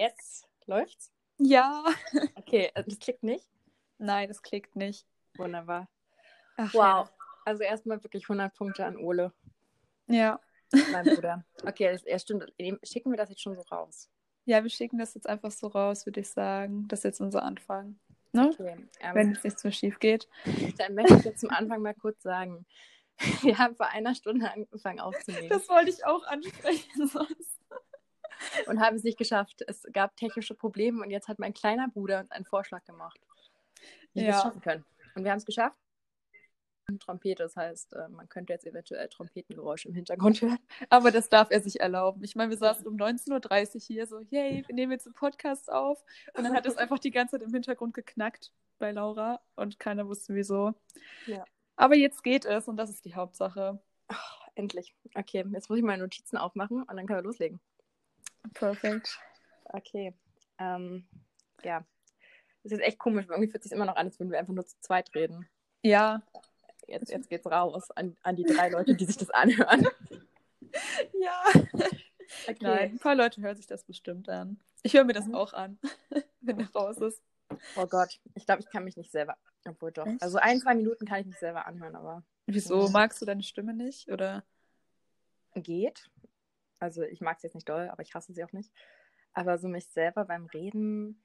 jetzt 0.00 0.48
läuft's? 0.66 1.12
Ja. 1.38 1.84
Okay, 2.34 2.70
äh, 2.74 2.84
das 2.84 2.98
klickt 2.98 3.22
nicht? 3.22 3.46
Nein, 3.98 4.28
das 4.28 4.42
klickt 4.42 4.76
nicht. 4.76 5.06
Wunderbar. 5.36 5.88
Ach, 6.56 6.72
Wow. 6.74 7.10
Also 7.44 7.62
erstmal 7.62 8.02
wirklich 8.02 8.24
100 8.24 8.54
Punkte 8.54 8.84
an 8.84 8.96
Ole, 8.96 9.32
Ja. 10.06 10.38
mein 10.92 11.04
Bruder. 11.24 11.44
Okay, 11.64 11.92
das, 11.92 12.04
ja, 12.04 12.18
stimmt. 12.18 12.52
Schicken 12.82 13.10
wir 13.10 13.16
das 13.16 13.30
jetzt 13.30 13.40
schon 13.42 13.56
so 13.56 13.62
raus? 13.62 14.10
Ja, 14.44 14.62
wir 14.62 14.70
schicken 14.70 14.98
das 14.98 15.14
jetzt 15.14 15.28
einfach 15.28 15.50
so 15.50 15.68
raus, 15.68 16.06
würde 16.06 16.20
ich 16.20 16.28
sagen. 16.30 16.86
Das 16.88 17.00
ist 17.00 17.04
jetzt 17.04 17.20
unser 17.20 17.42
Anfang. 17.42 17.98
Ne? 18.32 18.50
Okay. 18.52 18.76
Ähm, 19.00 19.14
Wenn 19.14 19.32
es 19.32 19.42
nichts 19.42 19.64
mehr 19.64 19.72
schief 19.72 19.98
geht. 19.98 20.28
Dann 20.78 20.94
möchte 20.94 21.14
ich 21.16 21.24
jetzt 21.24 21.40
zum 21.40 21.50
Anfang 21.50 21.82
mal 21.82 21.94
kurz 21.94 22.22
sagen, 22.22 22.66
wir 23.42 23.58
haben 23.58 23.74
vor 23.76 23.88
einer 23.88 24.14
Stunde 24.14 24.50
angefangen 24.52 25.00
aufzunehmen 25.00 25.48
Das 25.48 25.68
wollte 25.68 25.90
ich 25.90 26.04
auch 26.06 26.24
ansprechen 26.26 27.06
sonst. 27.08 27.49
Und 28.68 28.80
haben 28.80 28.96
es 28.96 29.02
nicht 29.04 29.18
geschafft. 29.18 29.62
Es 29.66 29.84
gab 29.92 30.16
technische 30.16 30.54
Probleme 30.54 31.02
und 31.02 31.10
jetzt 31.10 31.28
hat 31.28 31.38
mein 31.38 31.54
kleiner 31.54 31.88
Bruder 31.88 32.20
uns 32.20 32.30
einen 32.30 32.44
Vorschlag 32.44 32.84
gemacht, 32.84 33.20
wie 34.14 34.20
wir 34.22 34.28
es 34.30 34.36
Ja. 34.36 34.42
schaffen 34.42 34.60
können. 34.60 34.84
Und 35.14 35.24
wir 35.24 35.30
haben 35.30 35.38
es 35.38 35.46
geschafft. 35.46 35.76
Trompete, 36.98 37.44
das 37.44 37.54
heißt, 37.54 37.92
äh, 37.92 38.08
man 38.08 38.28
könnte 38.28 38.52
jetzt 38.52 38.66
eventuell 38.66 39.08
Trompetengeräusche 39.08 39.86
im 39.88 39.94
Hintergrund 39.94 40.40
hören. 40.42 40.58
Aber 40.90 41.12
das 41.12 41.28
darf 41.28 41.50
er 41.52 41.60
sich 41.60 41.78
erlauben. 41.80 42.24
Ich 42.24 42.34
meine, 42.34 42.50
wir 42.50 42.56
saßen 42.58 42.84
um 42.86 42.96
19.30 42.96 43.74
Uhr 43.76 43.80
hier 43.80 44.06
so, 44.08 44.20
yay, 44.22 44.64
wir 44.66 44.74
nehmen 44.74 44.90
jetzt 44.90 45.06
einen 45.06 45.14
Podcast 45.14 45.70
auf. 45.70 46.02
Und 46.34 46.42
dann 46.42 46.52
hat 46.52 46.66
es 46.66 46.76
einfach 46.76 46.98
die 46.98 47.12
ganze 47.12 47.38
Zeit 47.38 47.42
im 47.46 47.52
Hintergrund 47.52 47.94
geknackt 47.94 48.52
bei 48.80 48.90
Laura 48.90 49.40
und 49.54 49.78
keiner 49.78 50.08
wusste 50.08 50.34
wieso. 50.34 50.74
Ja. 51.26 51.44
Aber 51.76 51.94
jetzt 51.94 52.24
geht 52.24 52.44
es 52.44 52.66
und 52.66 52.76
das 52.76 52.90
ist 52.90 53.04
die 53.04 53.14
Hauptsache. 53.14 53.80
Endlich. 54.56 54.94
Okay, 55.14 55.44
jetzt 55.52 55.70
muss 55.70 55.78
ich 55.78 55.84
meine 55.84 56.02
Notizen 56.02 56.36
aufmachen 56.36 56.82
und 56.82 56.96
dann 56.96 57.06
können 57.06 57.20
wir 57.20 57.22
loslegen. 57.22 57.60
Perfekt. 58.54 59.18
Okay. 59.64 60.14
Ähm, 60.58 61.06
ja. 61.62 61.84
Das 62.62 62.72
ist 62.72 62.80
echt 62.80 62.98
komisch, 62.98 63.26
weil 63.28 63.36
irgendwie 63.36 63.50
fühlt 63.50 63.62
es 63.64 63.70
sich 63.70 63.76
immer 63.76 63.86
noch 63.86 63.96
an, 63.96 64.06
als 64.06 64.18
würden 64.18 64.30
wir 64.30 64.38
einfach 64.38 64.52
nur 64.52 64.66
zu 64.66 64.78
zweit 64.80 65.14
reden. 65.14 65.48
Ja. 65.82 66.22
Jetzt, 66.86 67.10
jetzt 67.10 67.28
geht's 67.28 67.46
raus 67.46 67.90
an, 67.92 68.16
an 68.22 68.36
die 68.36 68.42
drei 68.44 68.68
Leute, 68.68 68.94
die 68.94 69.04
sich 69.04 69.16
das 69.16 69.30
anhören. 69.30 69.86
Ja. 71.20 71.42
Okay. 72.46 72.56
Nein, 72.60 72.90
ein 72.92 72.98
paar 73.00 73.16
Leute 73.16 73.40
hören 73.40 73.56
sich 73.56 73.66
das 73.66 73.82
bestimmt 73.82 74.28
an. 74.28 74.60
Ich 74.84 74.94
höre 74.94 75.02
mir 75.02 75.14
das 75.14 75.26
Mhm. 75.26 75.34
auch 75.34 75.52
an, 75.52 75.80
wenn 76.40 76.60
er 76.60 76.70
raus 76.72 76.98
ist. 76.98 77.20
Oh 77.74 77.86
Gott, 77.86 78.20
ich 78.36 78.46
glaube, 78.46 78.60
ich 78.62 78.70
kann 78.70 78.84
mich 78.84 78.96
nicht 78.96 79.10
selber. 79.10 79.36
Obwohl 79.66 79.90
doch. 79.90 80.06
Also 80.20 80.38
ein, 80.38 80.60
zwei 80.60 80.74
Minuten 80.76 81.06
kann 81.06 81.20
ich 81.22 81.26
mich 81.26 81.38
selber 81.38 81.66
anhören, 81.66 81.96
aber 81.96 82.22
Wieso? 82.46 82.84
Ja. 82.84 82.90
Magst 82.90 83.20
du 83.20 83.26
deine 83.26 83.42
Stimme 83.42 83.74
nicht? 83.74 84.08
Oder? 84.10 84.44
geht. 85.56 86.08
Also 86.80 87.02
ich 87.02 87.20
mag 87.20 87.40
sie 87.40 87.46
jetzt 87.46 87.54
nicht 87.54 87.68
doll, 87.68 87.88
aber 87.88 88.02
ich 88.02 88.14
hasse 88.14 88.32
sie 88.32 88.44
auch 88.44 88.52
nicht. 88.52 88.72
Aber 89.32 89.58
so 89.58 89.68
mich 89.68 89.86
selber 89.88 90.24
beim 90.24 90.46
Reden, 90.46 91.22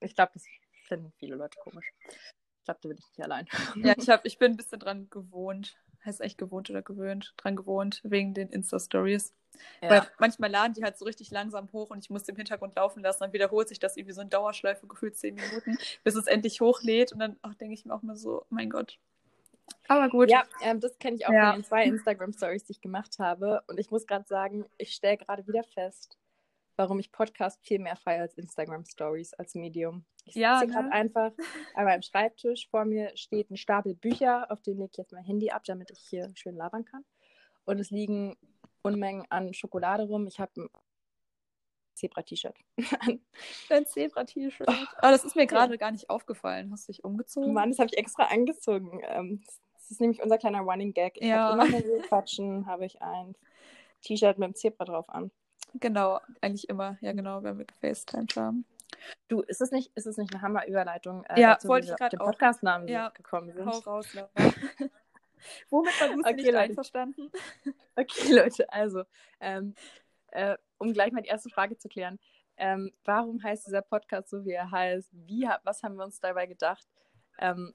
ich 0.00 0.14
glaube, 0.14 0.32
das 0.34 0.44
finden 0.86 1.12
viele 1.18 1.36
Leute 1.36 1.58
komisch. 1.58 1.92
Ich 2.58 2.64
glaube, 2.64 2.80
da 2.82 2.88
bin 2.88 2.98
ich 2.98 3.08
nicht 3.08 3.22
allein. 3.24 3.46
Ja, 3.84 3.94
ich, 3.96 4.08
hab, 4.08 4.24
ich 4.26 4.38
bin 4.38 4.52
ein 4.52 4.56
bisschen 4.56 4.78
dran 4.78 5.08
gewohnt. 5.10 5.76
Heißt 6.04 6.20
echt 6.20 6.38
gewohnt 6.38 6.70
oder 6.70 6.82
gewöhnt? 6.82 7.34
Dran 7.36 7.56
gewohnt, 7.56 8.00
wegen 8.04 8.32
den 8.34 8.48
Insta-Stories. 8.48 9.34
Weil 9.88 10.00
Ja. 10.00 10.06
manchmal 10.18 10.50
laden 10.50 10.72
die 10.74 10.82
halt 10.84 10.96
so 10.96 11.04
richtig 11.04 11.30
langsam 11.30 11.70
hoch 11.72 11.90
und 11.90 11.98
ich 11.98 12.10
muss 12.10 12.28
im 12.28 12.36
Hintergrund 12.36 12.76
laufen 12.76 13.02
lassen. 13.02 13.20
Dann 13.20 13.32
wiederholt 13.32 13.68
sich 13.68 13.78
das 13.80 13.96
irgendwie 13.96 14.14
so 14.14 14.22
in 14.22 14.30
Dauerschleife 14.30 14.86
gefühlt 14.86 15.16
zehn 15.16 15.34
Minuten, 15.34 15.76
bis 16.04 16.14
es 16.14 16.26
endlich 16.26 16.60
hochlädt. 16.60 17.12
Und 17.12 17.18
dann 17.18 17.38
denke 17.60 17.74
ich 17.74 17.84
mir 17.84 17.94
auch 17.94 18.02
mal 18.02 18.16
so, 18.16 18.46
mein 18.50 18.70
Gott. 18.70 18.98
Aber 19.90 20.08
gut. 20.08 20.30
Ja, 20.30 20.44
ähm, 20.62 20.78
das 20.78 20.96
kenne 21.00 21.16
ich 21.16 21.26
auch 21.26 21.32
Ja. 21.32 21.50
von 21.50 21.60
den 21.60 21.64
zwei 21.64 21.84
Instagram-Stories, 21.84 22.62
die 22.64 22.72
ich 22.72 22.80
gemacht 22.80 23.18
habe. 23.18 23.62
Und 23.66 23.80
ich 23.80 23.90
muss 23.90 24.06
gerade 24.06 24.24
sagen, 24.24 24.64
ich 24.78 24.94
stelle 24.94 25.16
gerade 25.16 25.44
wieder 25.48 25.64
fest, 25.64 26.16
warum 26.76 27.00
ich 27.00 27.10
Podcast 27.10 27.60
viel 27.66 27.80
mehr 27.80 27.96
feiere 27.96 28.22
als 28.22 28.34
Instagram-Stories 28.34 29.34
als 29.34 29.56
Medium. 29.56 30.04
Ich 30.24 30.36
Ja, 30.36 30.60
sitze 30.60 30.68
ne? 30.74 30.74
gerade 30.80 30.92
einfach 30.92 31.32
an 31.74 31.84
meinem 31.86 32.02
Schreibtisch. 32.02 32.68
Vor 32.70 32.84
mir 32.84 33.10
steht 33.16 33.50
ein 33.50 33.56
Stapel 33.56 33.96
Bücher, 33.96 34.48
auf 34.52 34.62
den 34.62 34.78
lege 34.78 34.90
ich 34.92 34.98
jetzt 34.98 35.12
mein 35.12 35.24
Handy 35.24 35.50
ab, 35.50 35.64
damit 35.64 35.90
ich 35.90 35.98
hier 35.98 36.30
schön 36.36 36.54
labern 36.54 36.84
kann. 36.84 37.04
Und 37.64 37.80
es 37.80 37.90
liegen 37.90 38.36
Unmengen 38.82 39.26
an 39.28 39.52
Schokolade 39.54 40.04
rum. 40.04 40.28
Ich 40.28 40.38
habe 40.38 40.52
ein 40.62 40.68
Zebra-T-Shirt. 41.94 42.56
Dein 43.68 43.86
Zebra-T-Shirt. 43.86 44.68
Aber 44.68 45.10
das 45.10 45.24
ist 45.24 45.34
mir 45.34 45.46
gerade 45.48 45.76
gar 45.78 45.90
nicht 45.90 46.08
aufgefallen. 46.08 46.70
Hast 46.72 46.86
du 46.88 46.92
dich 46.92 47.02
umgezogen? 47.04 47.52
Mann, 47.52 47.70
das 47.70 47.80
habe 47.80 47.90
ich 47.92 47.98
extra 47.98 48.26
angezogen. 48.26 49.00
Ähm, 49.04 49.42
das 49.90 49.96
ist 49.96 50.00
nämlich 50.00 50.22
unser 50.22 50.38
kleiner 50.38 50.60
Running 50.60 50.94
Gag. 50.94 51.16
Ich 51.16 51.28
Ja. 51.28 51.48
habe 51.48 51.64
immer, 51.64 51.72
wenn 51.72 51.82
wir 51.82 52.00
quatschen, 52.08 52.64
habe 52.66 52.86
ich 52.86 53.02
ein 53.02 53.34
T-Shirt 54.02 54.38
mit 54.38 54.46
dem 54.46 54.54
Zebra 54.54 54.84
drauf 54.84 55.08
an. 55.08 55.32
Genau, 55.74 56.20
eigentlich 56.40 56.68
immer. 56.68 56.96
Ja, 57.00 57.12
genau, 57.12 57.42
wenn 57.42 57.58
wir 57.58 57.64
gefacetimed 57.64 58.36
haben. 58.36 58.64
Du, 59.26 59.40
ist 59.40 59.60
es 59.60 59.72
nicht, 59.72 59.90
ist 59.96 60.06
es 60.06 60.16
nicht 60.16 60.32
eine 60.32 60.42
Hammer-Überleitung, 60.42 61.24
äh, 61.24 61.40
Ja, 61.40 61.54
dazu, 61.54 61.68
wollte 61.68 61.96
ich 62.00 62.08
den 62.08 62.20
auch. 62.20 62.26
Podcast-Namen 62.26 62.86
Ja, 62.88 63.08
gekommen 63.08 63.52
sind? 63.52 63.66
Hau 63.66 63.78
raus. 63.78 64.06
Womit 65.70 66.00
war 66.00 66.08
du 66.08 66.18
Okay, 66.20 66.34
nicht 66.36 66.46
Leute. 66.46 66.58
einverstanden? 66.58 67.32
Okay, 67.96 68.32
Leute, 68.32 68.72
also, 68.72 69.02
ähm, 69.40 69.74
äh, 70.28 70.56
um 70.78 70.92
gleich 70.92 71.10
mal 71.12 71.20
die 71.20 71.28
erste 71.28 71.50
Frage 71.50 71.76
zu 71.76 71.88
klären. 71.88 72.20
Ähm, 72.56 72.92
warum 73.04 73.42
heißt 73.42 73.66
dieser 73.66 73.82
Podcast 73.82 74.30
so, 74.30 74.44
wie 74.44 74.52
er 74.52 74.70
heißt? 74.70 75.10
Wie, 75.12 75.48
was 75.64 75.82
haben 75.82 75.96
wir 75.96 76.04
uns 76.04 76.20
dabei 76.20 76.46
gedacht? 76.46 76.86
Ähm, 77.38 77.74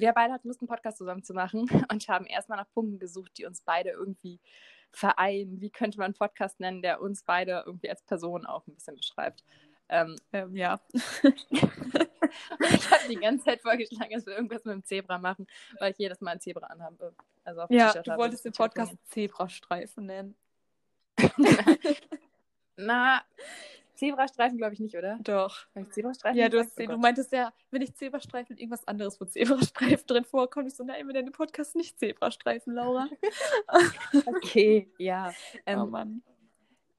wir 0.00 0.12
beide 0.12 0.32
hatten 0.32 0.48
Lust, 0.48 0.60
einen 0.60 0.68
Podcast 0.68 0.98
zusammen 0.98 1.22
zu 1.22 1.34
machen 1.34 1.68
und 1.92 2.08
haben 2.08 2.26
erstmal 2.26 2.58
nach 2.58 2.70
Punkten 2.72 2.98
gesucht, 2.98 3.32
die 3.38 3.46
uns 3.46 3.62
beide 3.62 3.90
irgendwie 3.90 4.40
vereinen. 4.92 5.60
Wie 5.60 5.70
könnte 5.70 5.98
man 5.98 6.06
einen 6.06 6.14
Podcast 6.14 6.60
nennen, 6.60 6.82
der 6.82 7.00
uns 7.00 7.22
beide 7.22 7.62
irgendwie 7.66 7.90
als 7.90 8.02
Person 8.02 8.46
auch 8.46 8.66
ein 8.66 8.74
bisschen 8.74 8.96
beschreibt? 8.96 9.44
Ähm, 9.88 10.16
Ähm, 10.32 10.54
ja. 10.54 10.80
ich 11.22 11.32
habe 12.90 13.08
die 13.08 13.16
ganze 13.16 13.44
Zeit 13.44 13.62
vorgeschlagen, 13.62 14.12
dass 14.12 14.26
wir 14.26 14.34
irgendwas 14.34 14.64
mit 14.64 14.74
dem 14.74 14.84
Zebra 14.84 15.18
machen, 15.18 15.46
weil 15.78 15.92
ich 15.92 15.98
jedes 15.98 16.20
Mal 16.20 16.32
ein 16.32 16.40
Zebra 16.40 16.66
anhabe. 16.66 17.14
Also 17.44 17.66
Ja, 17.70 17.92
du 17.94 18.16
wolltest 18.16 18.44
den 18.44 18.52
Podcast 18.52 18.94
Zebrastreifen 19.06 20.06
nennen. 20.06 20.34
Na, 22.76 23.22
Zebrastreifen 23.98 24.58
glaube 24.58 24.74
ich 24.74 24.80
nicht, 24.80 24.96
oder? 24.96 25.18
Doch. 25.20 25.66
Habe 25.74 25.82
ich 25.86 25.90
Zebrastreifen 25.90 26.38
Ja, 26.38 26.48
du, 26.48 26.60
hast, 26.60 26.78
Oh 26.78 26.86
du 26.86 26.98
meintest 26.98 27.32
ja, 27.32 27.52
wenn 27.72 27.82
ich 27.82 27.94
Zebrastreifen 27.96 28.56
irgendwas 28.56 28.86
anderes, 28.86 29.20
wo 29.20 29.24
Zebrastreifen 29.24 30.06
drin 30.06 30.24
vorkommt. 30.24 30.68
Ich 30.68 30.76
so, 30.76 30.84
nein, 30.84 31.04
wir 31.06 31.12
nennen 31.12 31.26
den 31.26 31.32
Podcast 31.32 31.74
nicht 31.74 31.98
Zebrastreifen, 31.98 32.74
Laura. 32.74 33.08
Okay, 34.26 34.88
ja. 34.98 35.32
Ähm, 35.66 35.80
oh 35.80 35.86
Mann. 35.86 36.22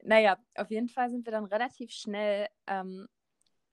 Naja, 0.03 0.37
auf 0.55 0.69
jeden 0.69 0.89
Fall 0.89 1.09
sind 1.09 1.25
wir 1.25 1.31
dann 1.31 1.45
relativ 1.45 1.91
schnell. 1.91 2.47
Ähm, 2.67 3.07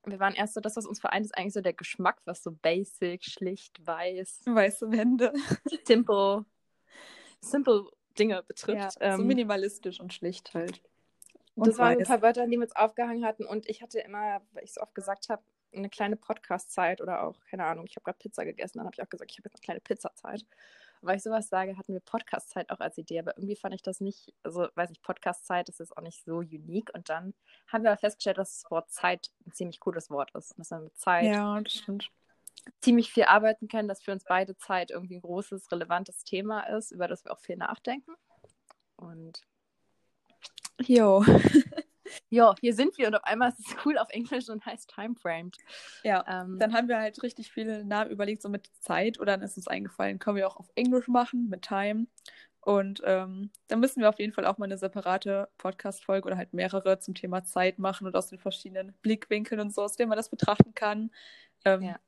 wir 0.05 0.19
waren 0.19 0.33
erst 0.33 0.53
so, 0.53 0.61
das, 0.61 0.77
was 0.77 0.85
uns 0.85 0.99
vereint, 1.01 1.25
ist 1.25 1.37
eigentlich 1.37 1.53
so 1.53 1.61
der 1.61 1.73
Geschmack, 1.73 2.21
was 2.23 2.41
so 2.41 2.51
basic, 2.51 3.25
schlicht, 3.25 3.85
weiß, 3.85 4.43
Weiße 4.45 4.89
Wände. 4.91 5.33
simple, 5.83 6.45
simple 7.41 7.89
Dinge 8.17 8.41
betrifft. 8.43 9.01
Ja, 9.01 9.17
so 9.17 9.21
ähm, 9.21 9.27
minimalistisch 9.27 9.99
und 9.99 10.13
schlicht 10.13 10.53
halt. 10.53 10.81
Das 11.65 11.77
waren 11.77 11.97
ein 11.97 12.03
paar 12.03 12.21
Wörter, 12.21 12.45
die 12.45 12.51
wir 12.57 12.63
uns 12.63 12.75
aufgehangen 12.75 13.25
hatten. 13.25 13.45
Und 13.45 13.67
ich 13.67 13.81
hatte 13.81 13.99
immer, 13.99 14.41
weil 14.53 14.63
ich 14.63 14.73
so 14.73 14.81
oft 14.81 14.93
gesagt 14.93 15.29
habe, 15.29 15.41
eine 15.73 15.89
kleine 15.89 16.15
Podcast-Zeit 16.15 17.01
oder 17.01 17.23
auch, 17.23 17.39
keine 17.49 17.65
Ahnung, 17.65 17.85
ich 17.87 17.95
habe 17.95 18.03
gerade 18.03 18.17
Pizza 18.17 18.45
gegessen, 18.45 18.77
dann 18.77 18.85
habe 18.85 18.95
ich 18.95 19.03
auch 19.03 19.09
gesagt, 19.09 19.31
ich 19.31 19.37
habe 19.37 19.49
jetzt 19.49 19.55
eine 19.55 19.65
kleine 19.65 19.79
Pizza-Zeit. 19.81 20.45
Und 21.01 21.09
weil 21.09 21.17
ich 21.17 21.23
sowas 21.23 21.49
sage, 21.49 21.77
hatten 21.77 21.93
wir 21.93 21.99
Podcast-Zeit 21.99 22.69
auch 22.69 22.79
als 22.79 22.97
Idee, 22.97 23.19
aber 23.19 23.37
irgendwie 23.37 23.55
fand 23.55 23.75
ich 23.75 23.81
das 23.81 23.99
nicht, 23.99 24.33
also 24.43 24.67
weiß 24.75 24.89
ich, 24.91 25.01
Podcast-Zeit 25.01 25.69
ist 25.69 25.79
jetzt 25.79 25.95
auch 25.97 26.01
nicht 26.01 26.23
so 26.23 26.37
unique. 26.37 26.93
Und 26.93 27.09
dann 27.09 27.33
haben 27.67 27.83
wir 27.83 27.91
aber 27.91 27.99
festgestellt, 27.99 28.37
dass 28.37 28.61
das 28.61 28.71
Wort 28.71 28.89
Zeit 28.89 29.29
ein 29.45 29.51
ziemlich 29.51 29.79
cooles 29.79 30.09
Wort 30.09 30.33
ist. 30.35 30.51
Und 30.51 30.59
dass 30.59 30.71
man 30.71 30.85
mit 30.85 30.97
Zeit 30.97 31.25
Ja, 31.25 31.61
ziemlich 32.81 33.11
viel 33.11 33.23
arbeiten 33.23 33.67
können, 33.67 33.87
dass 33.87 34.01
für 34.01 34.11
uns 34.11 34.23
beide 34.25 34.57
Zeit 34.57 34.91
irgendwie 34.91 35.15
ein 35.15 35.21
großes, 35.21 35.71
relevantes 35.71 36.23
Thema 36.23 36.61
ist, 36.61 36.91
über 36.91 37.07
das 37.07 37.23
wir 37.25 37.31
auch 37.31 37.39
viel 37.39 37.57
nachdenken. 37.57 38.11
Und 38.95 39.41
Jo. 40.85 41.23
ja, 42.29 42.55
hier 42.61 42.73
sind 42.73 42.97
wir 42.97 43.07
und 43.07 43.15
auf 43.15 43.23
einmal 43.23 43.49
ist 43.49 43.59
es 43.59 43.75
cool 43.85 43.97
auf 43.97 44.09
Englisch 44.09 44.49
und 44.49 44.65
heißt 44.65 44.89
Timeframed. 44.93 45.57
Ja. 46.03 46.23
Ähm, 46.27 46.59
Dann 46.59 46.73
haben 46.73 46.87
wir 46.87 46.99
halt 46.99 47.21
richtig 47.23 47.51
viele 47.51 47.83
Namen 47.85 48.11
überlegt, 48.11 48.41
so 48.41 48.49
mit 48.49 48.69
Zeit. 48.81 49.19
Oder 49.19 49.33
dann 49.37 49.41
ist 49.41 49.57
uns 49.57 49.67
eingefallen, 49.67 50.19
können 50.19 50.37
wir 50.37 50.47
auch 50.47 50.57
auf 50.57 50.69
Englisch 50.75 51.07
machen, 51.07 51.49
mit 51.49 51.63
Time. 51.63 52.07
Und 52.61 53.01
ähm, 53.05 53.49
dann 53.67 53.79
müssen 53.79 54.01
wir 54.01 54.09
auf 54.09 54.19
jeden 54.19 54.33
Fall 54.33 54.45
auch 54.45 54.57
mal 54.57 54.65
eine 54.65 54.77
separate 54.77 55.49
Podcast-Folge 55.57 56.27
oder 56.27 56.37
halt 56.37 56.53
mehrere 56.53 56.99
zum 56.99 57.15
Thema 57.15 57.43
Zeit 57.45 57.79
machen 57.79 58.05
und 58.07 58.15
aus 58.15 58.27
den 58.27 58.39
verschiedenen 58.39 58.93
Blickwinkeln 59.01 59.61
und 59.61 59.73
so, 59.73 59.83
aus 59.83 59.95
denen 59.95 60.09
man 60.09 60.17
das 60.17 60.29
betrachten 60.29 60.73
kann. 60.73 61.11
Ähm, 61.65 61.81
Ja. 61.81 61.99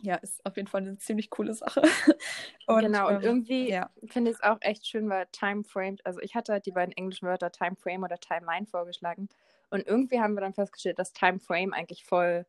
Ja. 0.00 0.16
ist 0.16 0.44
auf 0.46 0.56
jeden 0.56 0.68
Fall 0.68 0.82
eine 0.82 0.98
ziemlich 0.98 1.30
coole 1.30 1.54
Sache. 1.54 1.82
Und, 2.66 2.82
genau, 2.82 3.08
und 3.08 3.16
ähm, 3.16 3.22
irgendwie 3.22 3.70
ja. 3.70 3.88
finde 4.04 4.30
ich 4.30 4.36
es 4.36 4.42
auch 4.42 4.58
echt 4.60 4.86
schön, 4.86 5.08
weil 5.08 5.26
Timeframed, 5.32 6.04
also 6.04 6.20
ich 6.20 6.34
hatte 6.34 6.52
halt 6.52 6.66
die 6.66 6.72
beiden 6.72 6.92
englischen 6.92 7.26
Wörter 7.26 7.50
Timeframe 7.50 8.04
oder 8.04 8.18
Timeline 8.18 8.66
vorgeschlagen. 8.66 9.30
Und 9.70 9.86
irgendwie 9.86 10.20
haben 10.20 10.34
wir 10.34 10.42
dann 10.42 10.52
festgestellt, 10.52 10.98
dass 10.98 11.14
Timeframe 11.14 11.72
eigentlich 11.72 12.04
voll, 12.04 12.44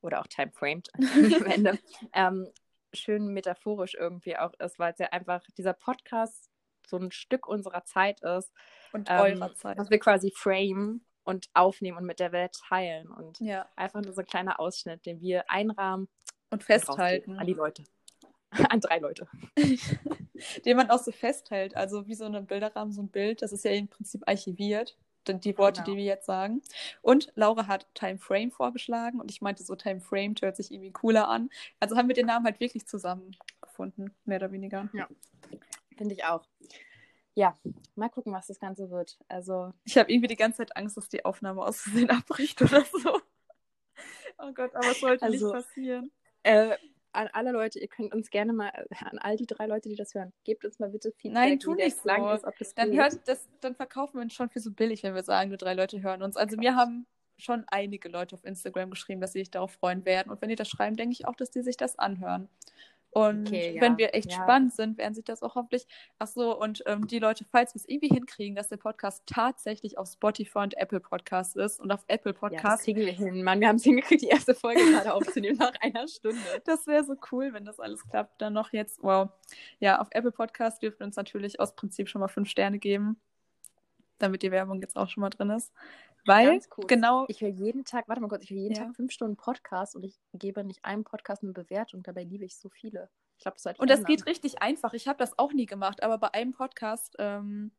oder 0.00 0.20
auch 0.20 0.26
Timeframed 0.26 0.90
am 1.40 1.46
Ende, 1.46 1.78
ähm, 2.12 2.48
schön 2.92 3.28
metaphorisch 3.28 3.94
irgendwie 3.94 4.36
auch 4.36 4.52
ist, 4.58 4.80
weil 4.80 4.92
es 4.92 4.98
ja 4.98 5.06
einfach 5.12 5.44
dieser 5.56 5.74
Podcast 5.74 6.50
so 6.88 6.96
ein 6.96 7.12
Stück 7.12 7.46
unserer 7.46 7.84
Zeit 7.84 8.20
ist, 8.22 8.52
und 8.92 9.08
ähm, 9.08 9.20
eurer 9.20 9.54
Zeit. 9.54 9.78
was 9.78 9.90
wir 9.90 10.00
quasi 10.00 10.32
frame 10.34 11.02
und 11.22 11.48
aufnehmen 11.54 11.98
und 11.98 12.04
mit 12.04 12.18
der 12.18 12.32
Welt 12.32 12.56
teilen. 12.68 13.10
Und 13.10 13.38
Ja. 13.40 13.68
einfach 13.76 14.02
nur 14.02 14.12
so 14.12 14.22
ein 14.22 14.26
kleiner 14.26 14.58
Ausschnitt, 14.58 15.06
den 15.06 15.20
wir 15.20 15.48
einrahmen 15.50 16.08
Und 16.50 16.62
festhalten. 16.64 17.38
An 17.38 17.46
die 17.46 17.54
Leute. 17.54 17.84
An 18.70 18.80
drei 18.80 18.98
Leute. 18.98 19.26
den 20.64 20.76
man 20.76 20.90
auch 20.90 21.02
so 21.02 21.12
festhält. 21.12 21.76
Also 21.76 22.06
wie 22.06 22.14
so 22.14 22.24
ein 22.24 22.46
Bilderrahmen, 22.46 22.92
so 22.92 23.02
ein 23.02 23.08
Bild, 23.08 23.42
das 23.42 23.52
ist 23.52 23.64
ja 23.64 23.72
im 23.72 23.88
Prinzip 23.88 24.22
archiviert, 24.26 24.96
die- 25.26 25.58
Worte, 25.58 25.82
Genau. 25.82 25.92
die 25.92 25.96
wir 25.98 26.04
jetzt 26.04 26.26
sagen. 26.26 26.62
Und 27.02 27.32
Laura 27.34 27.66
hat 27.66 27.86
Time 27.94 28.18
Frame 28.18 28.50
vorgeschlagen 28.52 29.20
und 29.20 29.30
ich 29.30 29.40
meinte 29.42 29.64
so, 29.64 29.74
Time 29.74 30.00
Frame 30.00 30.34
hört 30.40 30.56
sich 30.56 30.70
irgendwie 30.70 30.92
cooler 30.92 31.28
an. 31.28 31.50
Also 31.80 31.96
haben 31.96 32.06
wir 32.08 32.14
den 32.14 32.26
Namen 32.26 32.44
halt 32.44 32.60
wirklich 32.60 32.86
zusammengefunden, 32.86 34.14
mehr 34.24 34.36
oder 34.38 34.52
weniger. 34.52 34.88
Finde 35.96 36.14
ich 36.14 36.24
auch. 36.24 36.44
Ja, 37.34 37.58
mal 37.96 38.08
gucken, 38.08 38.32
was 38.32 38.46
das 38.46 38.58
Ganze 38.60 38.88
wird. 38.90 39.18
Also, 39.28 39.72
Ich 39.84 39.98
habe 39.98 40.10
irgendwie 40.10 40.28
die 40.28 40.36
ganze 40.36 40.58
Zeit 40.58 40.76
Angst, 40.76 40.96
dass 40.96 41.08
die 41.08 41.24
Aufnahme 41.24 41.62
aus 41.62 41.80
Versehen 41.82 42.08
abbricht 42.10 42.62
oder 42.62 42.82
so. 42.84 43.20
Oh 44.38 44.52
Gott, 44.52 44.74
aber 44.74 44.90
es 44.90 45.00
sollte 45.00 45.24
Also, 45.24 45.52
nicht 45.52 45.66
passieren. 45.66 46.10
Äh, 46.46 46.76
an 47.12 47.28
alle 47.32 47.50
Leute, 47.50 47.78
ihr 47.78 47.88
könnt 47.88 48.14
uns 48.14 48.30
gerne 48.30 48.52
mal, 48.52 48.70
an 49.00 49.18
all 49.18 49.36
die 49.36 49.46
drei 49.46 49.66
Leute, 49.66 49.88
die 49.88 49.96
das 49.96 50.14
hören, 50.14 50.32
gebt 50.44 50.64
uns 50.64 50.78
mal 50.78 50.90
bitte 50.90 51.12
Feedback, 51.12 51.32
Nein, 51.32 51.58
tu 51.58 51.74
nicht 51.74 51.96
so. 51.96 52.30
ist, 52.30 52.44
ob 52.44 52.56
das 52.58 52.74
Dann, 52.74 52.92
hört 52.92 53.26
das, 53.26 53.48
dann 53.60 53.74
verkaufen 53.74 54.18
wir 54.18 54.22
uns 54.22 54.34
schon 54.34 54.50
für 54.50 54.60
so 54.60 54.70
billig, 54.70 55.02
wenn 55.02 55.14
wir 55.14 55.22
sagen, 55.22 55.48
nur 55.48 55.58
drei 55.58 55.74
Leute 55.74 56.02
hören 56.02 56.22
uns. 56.22 56.36
Also 56.36 56.56
mir 56.56 56.76
haben 56.76 57.06
schon 57.38 57.64
einige 57.68 58.08
Leute 58.08 58.34
auf 58.34 58.44
Instagram 58.44 58.90
geschrieben, 58.90 59.20
dass 59.20 59.32
sie 59.32 59.40
sich 59.40 59.50
darauf 59.50 59.72
freuen 59.72 60.04
werden. 60.04 60.30
Und 60.30 60.40
wenn 60.40 60.48
die 60.48 60.56
das 60.56 60.68
schreiben, 60.68 60.96
denke 60.96 61.12
ich 61.12 61.26
auch, 61.26 61.36
dass 61.36 61.50
die 61.50 61.62
sich 61.62 61.76
das 61.76 61.98
anhören. 61.98 62.48
Und 63.16 63.48
Okay, 63.48 63.74
ja, 63.74 63.80
wenn 63.80 63.96
wir 63.96 64.14
echt 64.14 64.30
ja. 64.30 64.42
spannend 64.42 64.74
sind, 64.74 64.98
werden 64.98 65.14
sich 65.14 65.24
das 65.24 65.42
auch 65.42 65.54
hoffentlich. 65.54 65.86
Ach 66.18 66.26
so, 66.26 66.54
und 66.60 66.82
ähm, 66.84 67.06
die 67.06 67.18
Leute, 67.18 67.46
falls 67.50 67.74
wir 67.74 67.80
es 67.80 67.88
irgendwie 67.88 68.08
hinkriegen, 68.08 68.54
dass 68.54 68.68
der 68.68 68.76
Podcast 68.76 69.22
tatsächlich 69.24 69.96
auf 69.96 70.08
Spotify 70.08 70.58
und 70.58 70.76
Apple 70.76 71.00
Podcasts 71.00 71.56
ist 71.56 71.80
und 71.80 71.90
auf 71.90 72.04
Apple 72.08 72.32
ja, 72.32 72.34
das 72.34 72.40
Podcasts, 72.40 72.84
kriegen 72.84 73.00
wir 73.00 73.10
hin. 73.10 73.42
Mann, 73.42 73.60
wir 73.60 73.68
haben 73.68 73.76
es 73.76 73.84
hingekriegt, 73.84 74.20
die 74.20 74.26
erste 74.26 74.54
Folge 74.54 74.82
gerade 74.84 75.14
aufzunehmen 75.14 75.56
nach 75.56 75.72
einer 75.80 76.06
Stunde. 76.08 76.36
das 76.66 76.86
wäre 76.86 77.04
so 77.04 77.14
cool, 77.32 77.54
wenn 77.54 77.64
das 77.64 77.80
alles 77.80 78.06
klappt. 78.06 78.42
Dann 78.42 78.52
noch 78.52 78.74
jetzt, 78.74 79.02
wow. 79.02 79.30
Ja, 79.78 79.98
auf 79.98 80.08
Apple 80.10 80.32
Podcasts 80.32 80.78
dürfen 80.78 80.98
wir 80.98 81.06
uns 81.06 81.16
natürlich 81.16 81.58
aus 81.58 81.74
Prinzip 81.74 82.10
schon 82.10 82.20
mal 82.20 82.28
fünf 82.28 82.50
Sterne 82.50 82.78
geben, 82.78 83.18
damit 84.18 84.42
die 84.42 84.50
Werbung 84.50 84.82
jetzt 84.82 84.94
auch 84.94 85.08
schon 85.08 85.22
mal 85.22 85.30
drin 85.30 85.48
ist. 85.48 85.72
Weil, 86.26 86.60
genau, 86.86 87.24
Ich 87.28 87.40
höre 87.40 87.48
jeden 87.48 87.84
Tag, 87.84 88.08
warte 88.08 88.20
mal 88.20 88.28
kurz, 88.28 88.44
ich 88.44 88.50
höre 88.50 88.58
jeden 88.58 88.74
Ja. 88.74 88.84
Tag 88.84 88.96
fünf 88.96 89.12
Stunden 89.12 89.36
Podcast 89.36 89.94
und 89.96 90.02
ich 90.04 90.18
gebe 90.34 90.64
nicht 90.64 90.84
einem 90.84 91.04
Podcast 91.04 91.42
eine 91.42 91.52
Bewertung. 91.52 92.02
Dabei 92.02 92.24
liebe 92.24 92.44
ich 92.44 92.56
so 92.56 92.68
viele. 92.68 93.08
Ich 93.38 93.42
glaube, 93.42 93.54
das 93.56 93.62
sollte 93.64 93.76
ich 93.76 93.80
Und 93.82 93.90
das 93.90 93.98
ändern. 94.00 94.16
geht 94.16 94.26
richtig 94.26 94.62
einfach. 94.62 94.92
Ich 94.94 95.08
habe 95.08 95.18
das 95.18 95.38
auch 95.38 95.52
nie 95.52 95.66
gemacht, 95.66 96.02
aber 96.02 96.18
bei 96.18 96.32
einem 96.34 96.52
Podcast 96.52 97.14
ähm, 97.18 97.70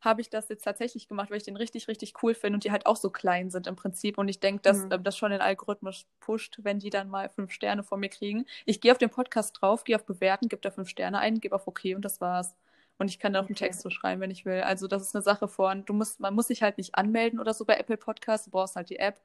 habe 0.00 0.20
ich 0.20 0.30
das 0.30 0.48
jetzt 0.48 0.64
tatsächlich 0.64 1.06
gemacht, 1.06 1.30
weil 1.30 1.36
ich 1.36 1.42
den 1.44 1.56
richtig, 1.56 1.86
richtig 1.86 2.14
cool 2.22 2.34
finde 2.34 2.56
und 2.56 2.64
die 2.64 2.72
halt 2.72 2.86
auch 2.86 2.96
so 2.96 3.10
klein 3.10 3.50
sind 3.50 3.66
im 3.68 3.76
Prinzip. 3.76 4.18
Und 4.18 4.26
ich 4.28 4.40
denke, 4.40 4.62
dass 4.62 4.78
Mhm. 4.86 4.92
ähm, 4.92 5.04
das 5.04 5.16
schon 5.16 5.30
den 5.30 5.40
Algorithmus 5.40 6.06
pusht, 6.18 6.58
wenn 6.62 6.78
die 6.80 6.90
dann 6.90 7.08
mal 7.08 7.28
fünf 7.28 7.52
Sterne 7.52 7.84
von 7.84 8.00
mir 8.00 8.08
kriegen. 8.08 8.46
Ich 8.64 8.80
gehe 8.80 8.90
auf 8.90 8.98
den 8.98 9.10
Podcast 9.10 9.58
drauf, 9.60 9.84
gehe 9.84 9.94
auf 9.96 10.04
Bewerten, 10.04 10.48
gebe 10.48 10.60
da 10.62 10.70
fünf 10.70 10.88
Sterne 10.88 11.18
ein, 11.18 11.38
gebe 11.40 11.54
auf 11.54 11.68
OK 11.68 11.84
und 11.94 12.04
das 12.04 12.20
war's. 12.20 12.56
Und 13.02 13.08
ich 13.08 13.18
kann 13.18 13.32
da 13.32 13.40
auch 13.40 13.46
einen 13.46 13.56
Okay. 13.56 13.64
Text 13.64 13.80
so 13.80 13.90
schreiben, 13.90 14.20
wenn 14.20 14.30
ich 14.30 14.44
will. 14.44 14.60
Also 14.60 14.86
das 14.86 15.02
ist 15.02 15.16
eine 15.16 15.22
Sache 15.24 15.48
von, 15.48 15.84
du 15.84 15.92
musst, 15.92 16.20
man 16.20 16.34
muss 16.36 16.46
sich 16.46 16.62
halt 16.62 16.78
nicht 16.78 16.94
anmelden 16.94 17.40
oder 17.40 17.52
so 17.52 17.64
bei 17.64 17.76
Apple 17.76 17.96
Podcasts, 17.96 18.44
du 18.44 18.52
brauchst 18.52 18.76
halt 18.76 18.90
die 18.90 19.00
App. 19.00 19.20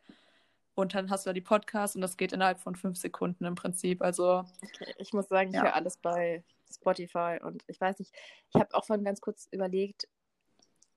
Und 0.73 0.95
dann 0.95 1.11
hast 1.11 1.27
du 1.27 1.29
da 1.29 1.33
die 1.35 1.41
Podcasts 1.41 1.95
und 1.95 2.01
das 2.01 2.17
geht 2.17 2.31
innerhalb 2.33 2.59
von 2.59 2.75
fünf 2.75 2.97
Sekunden 2.97 3.45
im 3.45 3.53
Prinzip. 3.53 4.01
Also 4.01 4.45
Okay, 4.63 4.95
ich 4.97 5.13
muss 5.13 5.27
sagen, 5.27 5.51
ich 5.51 5.55
Ja. 5.57 5.61
höre 5.61 5.75
alles 5.75 5.97
bei 5.97 6.43
Spotify 6.73 7.37
und 7.43 7.63
ich 7.67 7.79
weiß 7.79 7.99
nicht, 7.99 8.11
ich 8.49 8.55
habe 8.59 8.73
auch 8.73 8.83
vorhin 8.83 9.05
ganz 9.05 9.21
kurz 9.21 9.47
überlegt, 9.51 10.07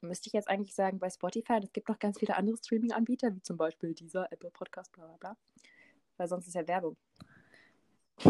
müsste 0.01 0.29
ich 0.29 0.33
jetzt 0.33 0.49
eigentlich 0.49 0.75
sagen 0.75 0.99
bei 0.99 1.11
Spotify, 1.11 1.61
es 1.63 1.75
gibt 1.75 1.91
noch 1.91 1.99
ganz 1.99 2.19
viele 2.19 2.35
andere 2.35 2.57
Streaming-Anbieter, 2.57 3.35
wie 3.35 3.43
zum 3.43 3.59
Beispiel 3.59 3.93
dieser 3.93 4.33
Apple 4.33 4.51
Podcast, 4.51 4.91
bla 4.93 5.05
bla 5.05 5.17
bla, 5.19 5.37
weil 6.17 6.29
sonst 6.29 6.47
ist 6.47 6.55
ja 6.55 6.67
Werbung. 6.67 6.97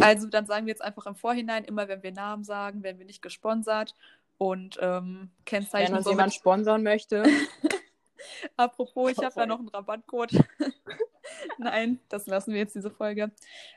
Also 0.00 0.29
dann 0.29 0.47
sagen 0.47 0.67
wir 0.67 0.73
jetzt 0.73 0.82
einfach 0.82 1.06
im 1.06 1.17
Vorhinein, 1.17 1.64
immer 1.64 1.87
wenn 1.88 2.02
wir 2.02 2.12
Namen 2.12 2.44
sagen, 2.44 2.82
werden 2.82 2.99
wir 2.99 3.06
nicht 3.06 3.23
gesponsert 3.23 3.94
und 4.41 4.79
ähm, 4.81 5.31
Wenn 5.37 5.45
Kennzeichen 5.45 5.95
uns 5.95 6.05
so 6.05 6.11
jemand 6.11 6.33
sponsern 6.33 6.83
möchte, 6.83 7.25
Apropos, 8.57 9.13
ich 9.13 9.19
habe 9.19 9.35
da 9.35 9.47
noch 9.47 9.59
einen 9.59 9.69
Rabattcode. 9.69 10.33
Nein, 11.59 12.01
das 12.09 12.27
lassen 12.27 12.53
wir 12.53 12.61
jetzt 12.61 12.75
diese 12.75 12.91
Folge. 12.91 13.31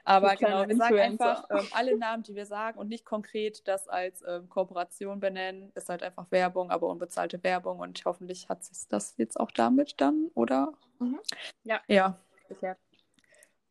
Aber 0.05 0.35
genau, 0.35 0.67
wir 0.67 0.75
sagen 0.75 0.99
einfach 0.99 1.45
ähm, 1.49 1.67
alle 1.71 1.97
Namen, 1.97 2.23
die 2.23 2.35
wir 2.35 2.45
sagen 2.45 2.79
und 2.79 2.87
nicht 2.87 3.05
konkret 3.05 3.67
das 3.67 3.87
als 3.87 4.23
ähm, 4.27 4.49
Kooperation 4.49 5.19
benennen. 5.19 5.71
Ist 5.75 5.89
halt 5.89 6.01
einfach 6.01 6.31
Werbung, 6.31 6.71
aber 6.71 6.87
unbezahlte 6.87 7.43
Werbung 7.43 7.79
und 7.79 8.03
hoffentlich 8.05 8.49
hat 8.49 8.63
sich 8.63 8.87
das 8.87 9.15
jetzt 9.17 9.39
auch 9.39 9.51
damit 9.51 9.99
dann, 10.01 10.31
oder? 10.33 10.73
Mhm. 10.99 11.19
Ja. 11.63 11.81
Ja. 11.87 12.17
geklärt. 12.47 12.79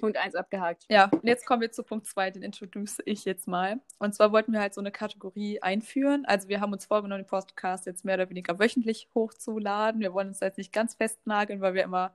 Punkt 0.03 0.17
1 0.17 0.35
abgehakt. 0.35 0.85
Ja, 0.91 1.09
und 1.13 1.25
jetzt 1.25 1.47
kommen 1.47 1.61
wir 1.61 1.71
zu 1.71 1.85
Punkt 1.85 2.07
2, 2.07 2.33
den 2.33 2.43
introduce 2.43 2.99
ich 3.05 3.25
jetzt 3.25 3.47
mal. 3.47 3.81
Und 4.01 4.17
zwar 4.17 4.33
wollten 4.33 4.53
wir 4.53 4.59
halt 4.59 4.75
so 4.75 4.81
eine 4.81 4.91
Kategorie 4.91 5.63
einführen. 5.63 6.25
Also 6.25 6.49
wir 6.49 6.61
haben 6.61 6.73
uns 6.73 6.87
vorgenommen, 6.87 7.23
den 7.23 7.29
Podcast 7.29 7.87
jetzt 7.87 8.05
mehr 8.05 8.17
oder 8.17 8.29
weniger 8.29 8.59
wöchentlich 8.59 9.09
hochzuladen. 9.15 10.01
Wir 10.01 10.13
wollen 10.13 10.27
uns 10.27 10.41
jetzt 10.41 10.59
nicht 10.59 10.73
ganz 10.73 10.97
festnageln, 10.97 11.61
weil 11.61 11.75
wir 11.75 11.85
immer 11.85 12.13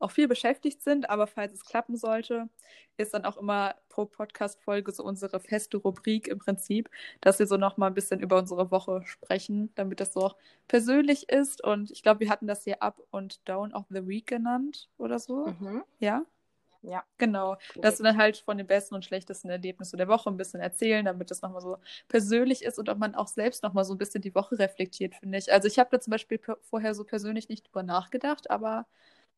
auch 0.00 0.10
viel 0.10 0.26
beschäftigt 0.26 0.82
sind. 0.82 1.10
Aber 1.10 1.28
falls 1.28 1.52
es 1.52 1.64
klappen 1.64 1.96
sollte, 1.96 2.48
ist 2.96 3.14
dann 3.14 3.24
auch 3.24 3.36
immer 3.36 3.76
pro 3.88 4.06
Podcast-Folge 4.06 4.90
so 4.90 5.04
unsere 5.04 5.38
feste 5.38 5.76
Rubrik 5.76 6.26
im 6.26 6.40
Prinzip, 6.40 6.90
dass 7.20 7.38
wir 7.38 7.46
so 7.46 7.56
nochmal 7.56 7.90
ein 7.90 7.94
bisschen 7.94 8.18
über 8.18 8.36
unsere 8.36 8.72
Woche 8.72 9.02
sprechen, 9.04 9.72
damit 9.76 10.00
das 10.00 10.12
so 10.12 10.22
auch 10.22 10.36
persönlich 10.66 11.28
ist. 11.28 11.62
Und 11.62 11.92
ich 11.92 12.02
glaube, 12.02 12.18
wir 12.18 12.30
hatten 12.30 12.48
das 12.48 12.64
hier 12.64 12.82
Up 12.82 13.00
und 13.12 13.48
Down 13.48 13.72
of 13.74 13.86
the 13.90 14.08
Week 14.08 14.26
genannt 14.26 14.88
oder 14.98 15.20
so. 15.20 15.46
Mhm. 15.46 15.84
Ja? 16.00 16.24
Ja. 16.82 17.04
Genau, 17.18 17.56
dass 17.80 17.98
wir 17.98 18.04
dann 18.04 18.16
halt 18.16 18.38
von 18.38 18.56
den 18.56 18.66
besten 18.68 18.94
und 18.94 19.04
schlechtesten 19.04 19.50
Erlebnissen 19.50 19.96
der 19.96 20.06
Woche 20.06 20.30
ein 20.30 20.36
bisschen 20.36 20.60
erzählen, 20.60 21.04
damit 21.04 21.30
das 21.30 21.42
nochmal 21.42 21.60
so 21.60 21.78
persönlich 22.06 22.62
ist 22.62 22.78
und 22.78 22.88
ob 22.88 22.98
man 22.98 23.16
auch 23.16 23.26
selbst 23.26 23.64
nochmal 23.64 23.84
so 23.84 23.94
ein 23.94 23.98
bisschen 23.98 24.22
die 24.22 24.34
Woche 24.34 24.58
reflektiert, 24.58 25.16
finde 25.16 25.38
ich. 25.38 25.52
Also 25.52 25.66
ich 25.66 25.78
habe 25.80 25.90
da 25.90 26.00
zum 26.00 26.12
Beispiel 26.12 26.40
vorher 26.62 26.94
so 26.94 27.04
persönlich 27.04 27.48
nicht 27.48 27.66
drüber 27.66 27.82
nachgedacht, 27.82 28.50
aber 28.50 28.86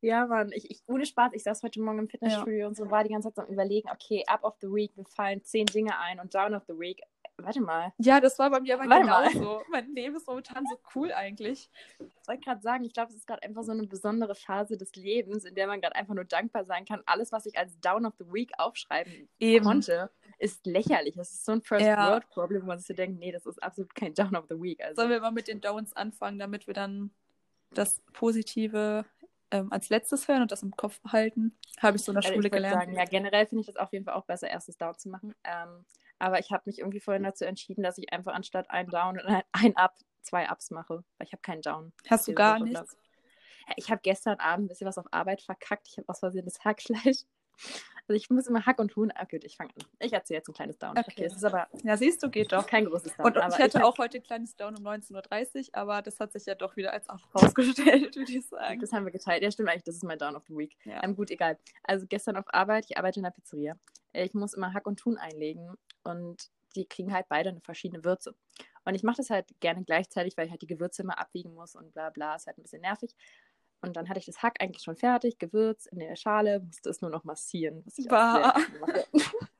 Ja, 0.02 0.26
Mann, 0.26 0.50
ich, 0.52 0.70
ich, 0.70 0.82
ohne 0.86 1.04
Spaß, 1.04 1.32
ich 1.34 1.42
saß 1.42 1.62
heute 1.62 1.80
Morgen 1.80 1.98
im 1.98 2.08
Fitnessstudio 2.08 2.66
und 2.66 2.74
so 2.76 2.90
war 2.90 3.04
die 3.04 3.10
ganze 3.10 3.28
Zeit 3.28 3.36
so 3.36 3.42
am 3.42 3.48
überlegen, 3.48 3.90
okay, 3.90 4.24
up 4.26 4.44
of 4.44 4.56
the 4.60 4.68
week, 4.68 4.96
mir 4.96 5.04
fallen 5.04 5.44
zehn 5.44 5.66
Dinge 5.66 5.98
ein 5.98 6.20
und 6.20 6.34
down 6.34 6.54
of 6.54 6.62
the 6.66 6.78
week, 6.78 7.02
warte 7.44 7.60
mal. 7.60 7.92
ja, 7.98 8.20
das 8.20 8.38
war 8.38 8.50
bei 8.50 8.60
mir 8.60 8.74
aber 8.78 8.88
Warte 8.88 9.06
mal. 9.06 9.28
genauso. 9.28 9.62
Mein 9.70 9.92
Leben 9.94 10.16
ist 10.16 10.26
momentan 10.26 10.64
so 10.66 10.78
cool 10.94 11.12
eigentlich. 11.12 11.70
Ich 11.98 12.28
wollte 12.28 12.42
gerade 12.42 12.60
sagen, 12.62 12.84
ich 12.84 12.92
glaube, 12.92 13.10
es 13.10 13.16
ist 13.16 13.26
gerade 13.26 13.42
einfach 13.42 13.62
so 13.64 13.72
eine 13.72 13.86
besondere 13.86 14.34
Phase 14.34 14.76
des 14.76 14.94
Lebens, 14.96 15.44
in 15.44 15.54
der 15.54 15.66
man 15.66 15.80
gerade 15.80 15.96
einfach 15.96 16.14
nur 16.14 16.24
dankbar 16.24 16.64
sein 16.64 16.84
kann. 16.84 17.02
Alles, 17.06 17.32
was 17.32 17.46
ich 17.46 17.58
als 17.58 17.78
down 17.80 18.06
of 18.06 18.14
the 18.18 18.32
week 18.32 18.52
aufschreiben 18.58 19.28
Eben. 19.38 19.64
konnte, 19.64 20.10
ist 20.38 20.64
lächerlich. 20.66 21.14
Das 21.16 21.32
ist 21.32 21.44
so 21.44 21.52
ein 21.52 21.62
First 21.62 21.86
Ja. 21.86 22.10
World 22.10 22.28
Problem, 22.28 22.62
wo 22.62 22.66
man 22.66 22.78
sich 22.78 22.86
so 22.86 22.94
denkt, 22.94 23.18
nee, 23.18 23.32
das 23.32 23.46
ist 23.46 23.62
absolut 23.62 23.94
kein 23.94 24.14
down 24.14 24.36
of 24.36 24.46
the 24.48 24.60
week. 24.60 24.82
Also, 24.82 24.96
Sollen 24.96 25.10
wir 25.10 25.20
mal 25.20 25.32
mit 25.32 25.48
den 25.48 25.60
Downs 25.60 25.92
anfangen, 25.94 26.38
damit 26.38 26.66
wir 26.66 26.74
dann 26.74 27.10
das 27.72 28.00
Positive 28.12 29.04
ähm, 29.52 29.72
als 29.72 29.88
letztes 29.88 30.28
hören 30.28 30.42
und 30.42 30.52
das 30.52 30.62
im 30.62 30.76
Kopf 30.76 31.00
behalten? 31.00 31.56
Habe 31.80 31.96
ich 31.96 32.04
so 32.04 32.12
in 32.12 32.16
der 32.16 32.24
Also 32.24 32.34
Schule 32.34 32.50
gelernt. 32.50 32.74
Sagen, 32.80 32.94
ja, 32.94 33.04
generell 33.04 33.46
finde 33.46 33.60
ich 33.62 33.66
das 33.66 33.76
auf 33.76 33.92
jeden 33.92 34.04
Fall 34.04 34.14
auch 34.14 34.24
besser, 34.24 34.48
erstes 34.48 34.76
Down 34.76 34.96
zu 34.98 35.08
machen. 35.08 35.34
Ähm, 35.44 35.84
aber 36.20 36.38
ich 36.38 36.52
habe 36.52 36.62
mich 36.66 36.78
irgendwie 36.78 37.00
vorhin 37.00 37.22
dazu 37.24 37.44
entschieden, 37.44 37.82
dass 37.82 37.98
ich 37.98 38.12
einfach 38.12 38.34
anstatt 38.34 38.70
ein 38.70 38.88
Down 38.88 39.18
und 39.18 39.26
ein- 39.26 39.42
ein 39.52 39.76
Up 39.76 39.96
zwei 40.22 40.50
Ups 40.50 40.70
mache. 40.70 41.02
Weil 41.18 41.26
ich 41.26 41.32
habe 41.32 41.42
keinen 41.42 41.62
Down. 41.62 41.92
Hast 42.08 42.28
du 42.28 42.34
gar 42.34 42.58
nichts? 42.60 42.78
glaub 42.80 42.86
ich. 42.92 43.84
Ich 43.84 43.90
habe 43.90 44.00
gestern 44.02 44.38
Abend 44.40 44.64
ein 44.66 44.68
bisschen 44.68 44.86
was 44.86 44.98
auf 44.98 45.06
Arbeit 45.12 45.42
verkackt. 45.42 45.86
Ich 45.88 45.96
habe 45.98 46.08
aus 46.08 46.18
Versehen 46.20 46.44
das 46.44 46.64
Hackfleisch. 46.64 47.24
Also 48.08 48.16
ich 48.16 48.28
muss 48.30 48.48
immer 48.48 48.66
Hack 48.66 48.80
und 48.80 48.96
Huhn. 48.96 49.12
Ah, 49.14 49.24
gut, 49.24 49.44
ich 49.44 49.56
fange 49.56 49.70
an. 49.78 49.86
Ich 50.00 50.12
erzähle 50.12 50.38
jetzt 50.38 50.48
ein 50.48 50.54
kleines 50.54 50.78
Down. 50.78 50.92
Okay. 50.98 51.04
Okay. 51.12 51.24
es 51.26 51.36
ist 51.36 51.44
aber 51.44 51.68
Ja, 51.84 51.96
siehst 51.96 52.20
du, 52.22 52.28
geht 52.30 52.50
doch. 52.52 52.66
kein 52.66 52.86
großes 52.86 53.16
Down. 53.16 53.26
Und, 53.26 53.36
und 53.36 53.48
ich 53.52 53.58
hatte 53.58 53.78
hab- 53.78 53.84
auch 53.86 53.98
heute 53.98 54.18
ein 54.18 54.22
kleines 54.24 54.56
Down 54.56 54.76
um 54.76 54.84
19.30 54.84 55.68
Uhr, 55.68 55.74
aber 55.74 56.02
das 56.02 56.18
hat 56.18 56.32
sich 56.32 56.46
ja 56.46 56.54
doch 56.56 56.74
wieder 56.76 56.92
als 56.92 57.08
Up 57.08 57.20
rausgestellt, 57.34 58.16
würde 58.16 58.32
ich 58.32 58.46
sagen. 58.48 58.80
Das 58.80 58.92
haben 58.92 59.04
wir 59.04 59.12
geteilt. 59.12 59.42
Ja, 59.44 59.50
stimmt 59.52 59.68
eigentlich. 59.68 59.84
Das 59.84 59.94
ist 59.94 60.02
mein 60.04 60.18
Down 60.18 60.34
of 60.34 60.42
the 60.48 60.56
Week. 60.56 60.76
Ja. 60.84 61.04
Ähm, 61.04 61.14
gut, 61.14 61.30
egal. 61.30 61.56
Also 61.84 62.06
gestern 62.08 62.36
auf 62.36 62.46
Arbeit, 62.52 62.86
ich 62.88 62.98
arbeite 62.98 63.20
in 63.20 63.24
der 63.24 63.30
Pizzeria. 63.30 63.76
Ich 64.12 64.34
muss 64.34 64.54
immer 64.54 64.74
Hack 64.74 64.86
und 64.88 64.98
Thun 64.98 65.16
einlegen 65.16 65.76
und 66.10 66.50
die 66.76 66.86
kriegen 66.86 67.12
halt 67.12 67.26
beide 67.28 67.50
eine 67.50 67.60
verschiedene 67.60 68.04
Würze. 68.04 68.34
Und 68.84 68.94
ich 68.94 69.02
mache 69.02 69.18
das 69.18 69.30
halt 69.30 69.46
gerne 69.60 69.84
gleichzeitig, 69.84 70.36
weil 70.36 70.46
ich 70.46 70.50
halt 70.50 70.62
die 70.62 70.66
Gewürze 70.66 71.02
immer 71.02 71.18
abwiegen 71.18 71.54
muss 71.54 71.74
und 71.74 71.92
bla 71.92 72.10
bla, 72.10 72.36
ist 72.36 72.46
halt 72.46 72.58
ein 72.58 72.62
bisschen 72.62 72.82
nervig. 72.82 73.14
Und 73.82 73.96
dann 73.96 74.08
hatte 74.08 74.20
ich 74.20 74.26
das 74.26 74.42
Hack 74.42 74.60
eigentlich 74.60 74.82
schon 74.82 74.96
fertig, 74.96 75.38
Gewürz 75.38 75.86
in 75.86 75.98
der 75.98 76.16
Schale, 76.16 76.60
musste 76.60 76.90
es 76.90 77.00
nur 77.00 77.10
noch 77.10 77.24
massieren, 77.24 77.82
was 77.86 77.98
ich 77.98 78.06
auch 78.06 78.10
Bah. 78.10 78.54
mache. 78.80 79.06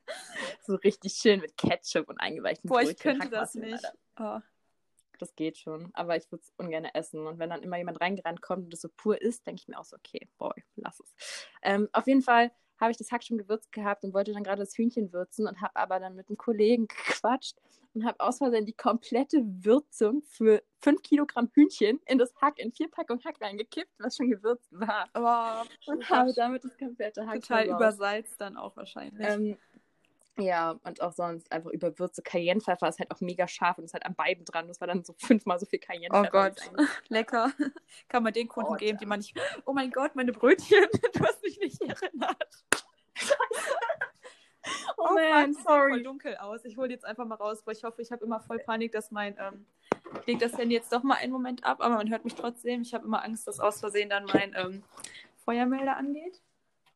so 0.65 0.75
richtig 0.75 1.13
schön 1.13 1.39
mit 1.39 1.57
Ketchup 1.57 2.07
und 2.07 2.19
eingeweichten 2.19 2.69
Boah, 2.69 2.81
ich 2.81 2.89
Brötchen 2.89 3.19
könnte 3.19 3.29
das 3.29 3.55
Hackmassen, 3.55 3.61
nicht. 3.61 3.93
Oh. 4.19 4.39
Das 5.17 5.35
geht 5.35 5.57
schon, 5.57 5.91
aber 5.93 6.17
ich 6.17 6.31
würde 6.31 6.43
es 6.43 6.53
ungern 6.57 6.85
essen. 6.85 7.25
Und 7.27 7.39
wenn 7.39 7.49
dann 7.49 7.61
immer 7.61 7.77
jemand 7.77 8.01
reingerannt 8.01 8.41
kommt 8.41 8.65
und 8.65 8.73
das 8.73 8.81
so 8.81 8.89
pur 8.89 9.21
ist, 9.21 9.45
denke 9.45 9.61
ich 9.61 9.67
mir 9.67 9.79
auch 9.79 9.85
so, 9.85 9.95
okay, 9.95 10.27
boy, 10.37 10.53
lass 10.75 10.99
es. 10.99 11.13
Ähm, 11.61 11.89
auf 11.91 12.07
jeden 12.07 12.23
Fall 12.23 12.51
habe 12.81 12.91
ich 12.91 12.97
das 12.97 13.11
Hack 13.11 13.23
schon 13.23 13.37
gewürzt 13.37 13.71
gehabt 13.71 14.03
und 14.03 14.13
wollte 14.13 14.33
dann 14.33 14.43
gerade 14.43 14.61
das 14.61 14.75
Hühnchen 14.75 15.13
würzen 15.13 15.47
und 15.47 15.61
habe 15.61 15.75
aber 15.75 15.99
dann 15.99 16.15
mit 16.15 16.27
einem 16.27 16.37
Kollegen 16.37 16.87
gequatscht 17.05 17.57
und 17.93 18.05
habe 18.05 18.19
aus 18.19 18.39
Versehen 18.39 18.65
die 18.65 18.73
komplette 18.73 19.43
Würzung 19.45 20.23
für 20.23 20.63
5 20.79 21.01
Kilogramm 21.01 21.49
Hühnchen 21.53 21.99
in 22.07 22.17
das 22.17 22.33
Hack, 22.41 22.57
in 22.57 22.71
vier 22.71 22.89
Packungen 22.89 23.23
Hack 23.23 23.39
reingekippt, 23.41 23.91
was 23.99 24.17
schon 24.17 24.29
gewürzt 24.29 24.69
war. 24.71 25.07
Oh, 25.13 25.91
und 25.91 26.09
habe 26.09 26.33
damit 26.33 26.63
das 26.63 26.77
komplette 26.77 27.25
Hack 27.27 27.41
total 27.41 27.67
übersalzt 27.67 28.39
dann 28.41 28.57
auch 28.57 28.75
wahrscheinlich. 28.75 29.27
Ähm, 29.27 29.57
ja, 30.41 30.75
und 30.83 31.01
auch 31.01 31.13
sonst 31.13 31.51
einfach 31.51 31.69
überwürze 31.71 32.21
Cayennepfeffer 32.21 32.87
ist 32.89 32.99
halt 32.99 33.11
auch 33.11 33.21
mega 33.21 33.47
scharf 33.47 33.77
und 33.77 33.83
ist 33.85 33.93
halt 33.93 34.05
an 34.05 34.15
beiden 34.15 34.43
dran. 34.45 34.67
Das 34.67 34.79
war 34.81 34.87
dann 34.87 35.03
so 35.03 35.13
fünfmal 35.17 35.59
so 35.59 35.65
viel 35.65 35.79
oh 35.81 35.85
Cayennepfeffer. 35.87 36.29
Gott, 36.31 36.53
es 36.57 36.67
eigentlich- 36.69 36.89
lecker. 37.09 37.51
Kann 38.09 38.23
man 38.23 38.33
den 38.33 38.47
Kunden 38.47 38.73
Oh, 38.73 38.75
geben, 38.77 38.93
ja. 38.93 38.97
die 38.99 39.05
man 39.05 39.19
nicht. 39.19 39.39
Oh 39.65 39.73
mein 39.73 39.91
Gott, 39.91 40.15
meine 40.15 40.31
Brötchen. 40.31 40.85
Du 41.13 41.23
hast 41.23 41.41
mich 41.43 41.59
nicht 41.59 41.81
erinnert. 41.81 42.63
Oh 44.97 45.07
fuck, 45.07 45.15
man, 45.15 45.53
sieht 45.53 45.63
voll 45.63 45.89
sorry. 45.89 46.03
dunkel 46.03 46.37
aus. 46.37 46.63
Ich 46.65 46.77
hole 46.77 46.89
jetzt 46.89 47.05
einfach 47.05 47.25
mal 47.25 47.35
raus, 47.35 47.61
weil 47.65 47.75
ich 47.75 47.83
hoffe, 47.83 48.01
ich 48.01 48.11
habe 48.11 48.23
immer 48.23 48.39
voll 48.41 48.59
Panik, 48.59 48.91
dass 48.91 49.09
mein. 49.11 49.35
Ähm, 49.39 49.65
ich 50.21 50.27
leg 50.27 50.39
das 50.39 50.57
Handy 50.57 50.75
jetzt 50.75 50.91
doch 50.93 51.03
mal 51.03 51.15
einen 51.15 51.31
Moment 51.31 51.63
ab, 51.63 51.77
aber 51.81 51.95
man 51.95 52.09
hört 52.09 52.23
mich 52.25 52.35
trotzdem. 52.35 52.81
Ich 52.81 52.93
habe 52.93 53.05
immer 53.05 53.23
Angst, 53.23 53.47
dass 53.47 53.59
aus 53.59 53.79
Versehen 53.79 54.09
dann 54.09 54.25
mein 54.25 54.53
ähm, 54.55 54.83
Feuermelder 55.45 55.97
angeht. 55.97 56.41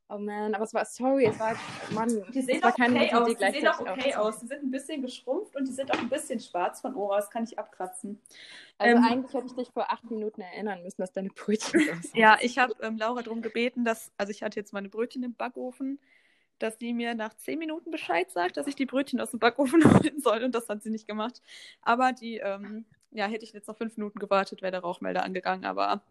Oh 0.08 0.20
man, 0.20 0.54
aber 0.54 0.66
es 0.66 0.74
war, 0.74 0.86
sorry, 0.86 1.26
es 1.26 1.40
war, 1.40 1.56
Mann, 1.90 2.10
Die 2.32 2.42
sehen 2.42 2.58
es 2.58 2.64
war 2.64 2.74
auch 2.74 2.76
keine 2.76 2.96
okay 2.96 3.14
aus. 3.14 3.38
Die 3.38 3.52
sehen 3.52 3.68
auch 3.68 3.80
okay 3.80 4.16
aufzunehmen. 4.16 4.16
aus. 4.16 4.40
Die 4.40 4.48
sind 4.48 4.64
ein 4.64 4.72
bisschen 4.72 5.02
geschrumpft 5.02 5.56
und 5.56 5.68
die 5.68 5.72
sind 5.74 5.92
auch 5.92 5.98
ein 5.98 6.10
bisschen 6.10 6.40
schwarz 6.40 6.82
von 6.82 6.94
oben. 6.94 7.16
Das 7.16 7.32
kann 7.32 7.44
ich 7.44 7.58
abkratzen. 7.58 8.22
Also 8.78 8.98
Ähm, 8.98 9.04
eigentlich 9.04 9.34
hätte 9.34 9.48
ich 9.48 9.56
dich 9.56 9.72
vor 9.72 9.92
acht 9.92 10.10
Minuten 10.12 10.42
erinnern 10.42 10.84
müssen, 10.84 11.02
dass 11.02 11.12
deine 11.12 11.30
Brötchen 11.30 11.80
sind. 12.04 12.16
Ja, 12.16 12.38
ich 12.42 12.60
habe 12.60 12.76
ähm, 12.82 12.98
Laura 12.98 13.24
darum 13.24 13.42
gebeten, 13.42 13.84
dass, 13.84 14.12
also 14.18 14.30
ich 14.32 14.44
hatte 14.44 14.60
jetzt 14.60 14.74
meine 14.74 14.90
Brötchen 14.90 15.24
im 15.24 15.34
Backofen, 15.34 16.00
dass 16.60 16.78
sie 16.78 16.94
mir 16.94 17.16
nach 17.16 17.34
zehn 17.38 17.58
Minuten 17.58 17.90
Bescheid 17.92 18.30
sagt, 18.32 18.58
dass 18.58 18.68
ich 18.68 18.76
die 18.76 18.86
Brötchen 18.86 19.20
aus 19.22 19.32
dem 19.32 19.40
Backofen 19.40 19.84
holen 19.94 20.22
soll 20.22 20.44
und 20.44 20.54
das 20.54 20.70
hat 20.70 20.84
sie 20.84 20.92
nicht 20.92 21.08
gemacht. 21.08 21.42
Aber 21.82 22.14
die, 22.14 22.38
ähm, 22.38 22.86
ja, 23.12 23.26
hätte 23.28 23.44
ich 23.46 23.54
jetzt 23.54 23.68
noch 23.68 23.78
fünf 23.78 23.98
Minuten 23.98 24.20
gewartet, 24.20 24.62
wäre 24.62 24.72
der 24.72 24.82
Rauchmelder 24.82 25.24
angegangen, 25.24 25.66
aber 25.66 26.04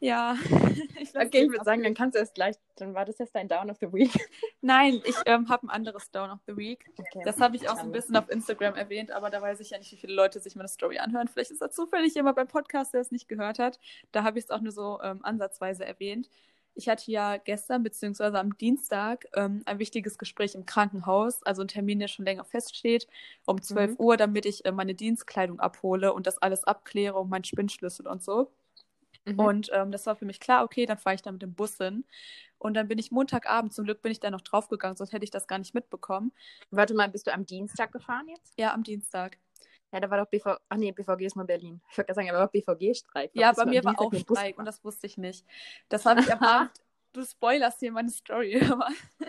ja. 0.00 0.36
ich 1.00 1.14
Okay, 1.14 1.44
ich 1.44 1.50
würde 1.50 1.64
sagen, 1.64 1.82
dann 1.82 1.94
kannst 1.94 2.16
du 2.16 2.20
es 2.20 2.32
gleich, 2.32 2.56
dann 2.76 2.94
war 2.94 3.04
das 3.04 3.18
jetzt 3.18 3.34
dein 3.34 3.48
Down 3.48 3.70
of 3.70 3.78
the 3.80 3.92
Week. 3.92 4.10
Nein, 4.60 5.00
ich 5.04 5.16
ähm, 5.26 5.48
habe 5.48 5.66
ein 5.66 5.70
anderes 5.70 6.10
Down 6.10 6.30
of 6.30 6.40
the 6.46 6.56
Week. 6.56 6.84
Okay. 6.98 7.22
Das 7.24 7.40
habe 7.40 7.56
ich 7.56 7.68
auch 7.68 7.76
so 7.76 7.82
ein 7.82 7.92
bisschen 7.92 8.16
auf 8.16 8.28
Instagram 8.28 8.74
erwähnt, 8.74 9.10
aber 9.10 9.30
da 9.30 9.40
weiß 9.40 9.60
ich 9.60 9.70
ja 9.70 9.78
nicht, 9.78 9.92
wie 9.92 9.96
viele 9.96 10.14
Leute 10.14 10.40
sich 10.40 10.56
meine 10.56 10.68
Story 10.68 10.98
anhören. 10.98 11.28
Vielleicht 11.28 11.50
ist 11.50 11.62
da 11.62 11.70
zufällig 11.70 12.14
jemand 12.14 12.36
beim 12.36 12.48
Podcast, 12.48 12.94
der 12.94 13.00
es 13.00 13.10
nicht 13.10 13.28
gehört 13.28 13.58
hat. 13.58 13.78
Da 14.12 14.24
habe 14.24 14.38
ich 14.38 14.44
es 14.46 14.50
auch 14.50 14.60
nur 14.60 14.72
so 14.72 15.00
ähm, 15.02 15.24
ansatzweise 15.24 15.84
erwähnt. 15.84 16.28
Ich 16.78 16.90
hatte 16.90 17.10
ja 17.10 17.38
gestern 17.38 17.82
beziehungsweise 17.82 18.38
am 18.38 18.56
Dienstag 18.58 19.26
ähm, 19.34 19.62
ein 19.64 19.78
wichtiges 19.78 20.18
Gespräch 20.18 20.54
im 20.54 20.66
Krankenhaus, 20.66 21.42
also 21.42 21.62
ein 21.62 21.68
Termin, 21.68 21.98
der 21.98 22.08
schon 22.08 22.26
länger 22.26 22.44
feststeht, 22.44 23.08
um 23.46 23.62
12 23.62 23.92
Mhm. 23.92 23.96
Uhr, 23.98 24.16
damit 24.18 24.44
ich 24.44 24.64
äh, 24.66 24.72
meine 24.72 24.94
Dienstkleidung 24.94 25.58
abhole 25.58 26.12
und 26.12 26.26
das 26.26 26.36
alles 26.38 26.64
abkläre 26.64 27.18
und 27.18 27.30
meinen 27.30 27.44
Spinnschlüssel 27.44 28.06
und 28.06 28.22
so. 28.22 28.50
Mhm. 29.26 29.38
Und 29.38 29.70
ähm, 29.72 29.90
das 29.90 30.06
war 30.06 30.16
für 30.16 30.24
mich 30.24 30.40
klar, 30.40 30.64
okay, 30.64 30.86
dann 30.86 30.98
fahre 30.98 31.14
ich 31.14 31.22
da 31.22 31.32
mit 31.32 31.42
dem 31.42 31.54
Bus 31.54 31.76
hin. 31.76 32.04
Und 32.58 32.74
dann 32.74 32.88
bin 32.88 32.98
ich 32.98 33.10
Montagabend, 33.10 33.74
zum 33.74 33.84
Glück 33.84 34.02
bin 34.02 34.12
ich 34.12 34.20
da 34.20 34.30
noch 34.30 34.40
draufgegangen, 34.40 34.96
sonst 34.96 35.12
hätte 35.12 35.24
ich 35.24 35.30
das 35.30 35.46
gar 35.46 35.58
nicht 35.58 35.74
mitbekommen. 35.74 36.32
Warte 36.70 36.94
mal, 36.94 37.08
bist 37.08 37.26
du 37.26 37.34
am 37.34 37.44
Dienstag 37.44 37.92
gefahren 37.92 38.28
jetzt? 38.28 38.54
Ja, 38.58 38.72
am 38.72 38.82
Dienstag. 38.82 39.38
Ja, 39.92 40.00
da 40.00 40.10
war 40.10 40.18
doch 40.18 40.30
BVG, 40.30 40.56
ach 40.68 40.76
nee, 40.76 40.92
BVG 40.92 41.26
ist 41.26 41.36
nur 41.36 41.46
Berlin. 41.46 41.80
Ich 41.90 41.98
wollte 41.98 42.06
gerade 42.06 42.14
sagen, 42.16 42.30
aber 42.30 42.40
war 42.40 42.48
BVG-Streik. 42.48 43.30
Ja, 43.34 43.52
bei 43.52 43.66
mir 43.66 43.84
war 43.84 43.98
auch 44.00 44.12
Streik 44.12 44.58
und 44.58 44.64
das 44.64 44.84
wusste 44.84 45.06
ich 45.06 45.16
nicht. 45.16 45.44
Das 45.88 46.06
habe 46.06 46.20
ich 46.20 46.32
am 46.32 46.40
Abend. 46.40 46.72
Du 47.12 47.24
spoilerst 47.24 47.80
hier 47.80 47.92
meine 47.92 48.10
Story. 48.10 48.60
Aber 48.70 48.88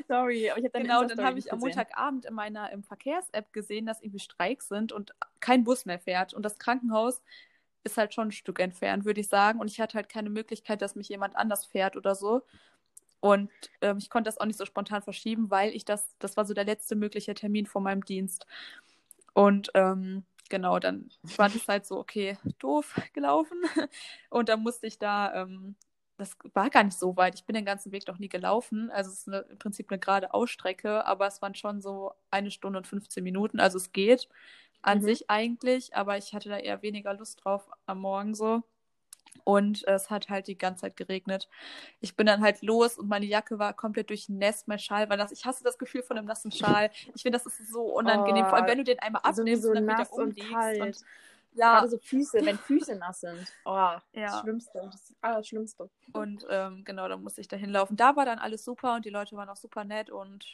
Sorry, 0.10 0.50
aber 0.50 0.60
ich 0.60 0.66
habe 0.66 0.82
genau, 0.82 1.06
dann 1.06 1.24
habe 1.24 1.40
ich 1.40 1.54
am. 1.54 1.60
Montagabend 1.60 2.26
in 2.26 2.34
meiner 2.34 2.70
im 2.74 2.84
Verkehrs-App 2.84 3.54
gesehen, 3.54 3.86
dass 3.86 4.02
irgendwie 4.02 4.20
Streiks 4.20 4.68
sind 4.68 4.92
und 4.92 5.14
kein 5.40 5.64
Bus 5.64 5.86
mehr 5.86 5.98
fährt. 5.98 6.34
Und 6.34 6.44
das 6.44 6.60
Krankenhaus 6.60 7.22
ist 7.84 7.98
halt 7.98 8.14
schon 8.14 8.30
ein 8.30 8.32
Stück 8.32 8.60
entfernt, 8.60 9.06
würde 9.06 9.22
ich 9.22 9.28
sagen. 9.30 9.60
Und 9.60 9.70
ich 9.70 9.80
hatte 9.80 9.96
halt 9.96 10.10
keine 10.10 10.30
Möglichkeit, 10.30 10.82
dass 10.82 10.96
mich 10.96 11.10
jemand 11.10 11.36
anders 11.36 11.66
fährt 11.66 11.96
oder 11.96 12.16
so. 12.16 12.44
Und 13.20 13.50
ähm, 13.82 13.98
ich 13.98 14.10
konnte 14.10 14.28
das 14.28 14.38
auch 14.40 14.46
nicht 14.46 14.58
so 14.58 14.66
spontan 14.66 15.02
verschieben, 15.02 15.50
weil 15.50 15.76
ich 15.76 15.86
das, 15.86 16.16
das 16.20 16.38
war 16.38 16.46
so 16.46 16.54
der 16.54 16.66
letzte 16.66 16.96
mögliche 16.96 17.34
Termin 17.34 17.66
vor 17.66 17.82
meinem 17.82 18.06
Dienst. 18.06 18.46
Und 19.34 19.70
ähm, 19.74 20.24
genau, 20.50 20.80
dann 20.80 21.10
war 21.38 21.50
das 21.50 21.68
halt 21.68 21.86
so, 21.86 21.98
okay, 21.98 22.38
doof 22.60 22.96
gelaufen. 23.14 23.58
Und 24.30 24.50
dann 24.50 24.62
musste 24.62 24.88
ich 24.88 25.00
da, 25.00 25.34
ähm, 25.34 25.76
das 26.18 26.36
war 26.54 26.70
gar 26.70 26.84
nicht 26.84 26.98
so 26.98 27.16
weit. 27.18 27.36
Ich 27.36 27.46
bin 27.46 27.56
den 27.56 27.66
ganzen 27.66 27.92
Weg 27.92 28.08
noch 28.08 28.18
nie 28.18 28.30
gelaufen. 28.30 28.90
Also 28.92 29.12
es 29.12 29.20
ist 29.20 29.28
eine, 29.28 29.40
im 29.50 29.60
Prinzip 29.60 29.92
eine 29.92 30.00
gerade 30.00 30.34
Ausstrecke, 30.34 31.06
aber 31.06 31.28
es 31.28 31.42
waren 31.42 31.56
schon 31.56 31.82
so 31.82 32.14
eine 32.32 32.52
Stunde 32.52 32.78
und 32.78 32.88
15 32.88 33.24
Minuten. 33.24 33.60
Also 33.60 33.78
es 33.78 33.92
geht 33.92 34.28
an 34.82 35.00
Mhm. 35.00 35.04
sich 35.04 35.30
eigentlich, 35.30 35.96
aber 35.96 36.18
ich 36.18 36.34
hatte 36.34 36.50
da 36.50 36.58
eher 36.58 36.82
weniger 36.82 37.14
Lust 37.14 37.44
drauf 37.44 37.70
am 37.86 38.00
Morgen 38.02 38.36
so. 38.36 38.64
Und 39.44 39.88
es 39.88 40.10
hat 40.10 40.30
halt 40.30 40.48
die 40.48 40.58
ganze 40.58 40.82
Zeit 40.82 40.98
geregnet. 40.98 41.48
Ich 42.02 42.16
bin 42.16 42.26
dann 42.26 42.42
halt 42.42 42.62
los 42.64 42.98
und 42.98 43.08
meine 43.08 43.26
Jacke 43.26 43.60
war 43.60 43.74
komplett 43.74 44.10
durchnässt, 44.10 44.68
mein 44.68 44.80
Schal 44.80 45.10
war 45.10 45.16
nass. 45.18 45.32
Ich 45.32 45.46
hasse 45.46 45.64
das 45.64 45.78
Gefühl 45.78 46.02
von 46.04 46.18
einem 46.18 46.28
nassen 46.28 46.52
Schal. 46.52 46.90
Ich 47.16 47.22
finde, 47.22 47.38
das 47.38 47.46
ist 47.46 47.70
so 47.72 47.84
unangenehm. 47.84 48.46
Vor 48.46 48.56
allem, 48.56 48.66
Oh, 48.66 48.68
wenn 48.70 48.78
du 48.80 48.84
den 48.84 49.00
einmal 49.00 49.22
abnimmst 49.24 49.64
Sowieso 49.64 49.70
und 49.70 49.76
dann 49.76 49.84
wieder 49.86 49.98
nass 49.98 50.12
und. 50.12 50.38
Und, 50.82 50.98
ja, 51.54 51.76
Gerade 51.80 51.90
so 51.90 51.98
Füße, 51.98 52.46
wenn 52.46 52.58
Füße 52.58 52.96
nass 53.00 53.22
sind. 53.22 53.52
Oh, 53.66 53.70
Ja. 53.72 54.02
das 54.14 54.40
Schlimmste. 54.42 54.80
Das 54.92 55.14
Allerschlimmste. 55.22 55.90
Und 56.14 56.46
ähm, 56.50 56.84
genau, 56.84 57.08
da 57.08 57.16
musste 57.18 57.40
ich 57.42 57.48
da 57.48 57.56
hinlaufen. 57.56 57.96
Da 57.96 58.16
war 58.16 58.26
dann 58.26 58.40
alles 58.40 58.66
super 58.66 58.96
und 58.96 59.06
die 59.06 59.10
Leute 59.12 59.36
waren 59.38 59.50
auch 59.50 59.56
super 59.58 59.84
nett 59.86 60.10
und 60.10 60.46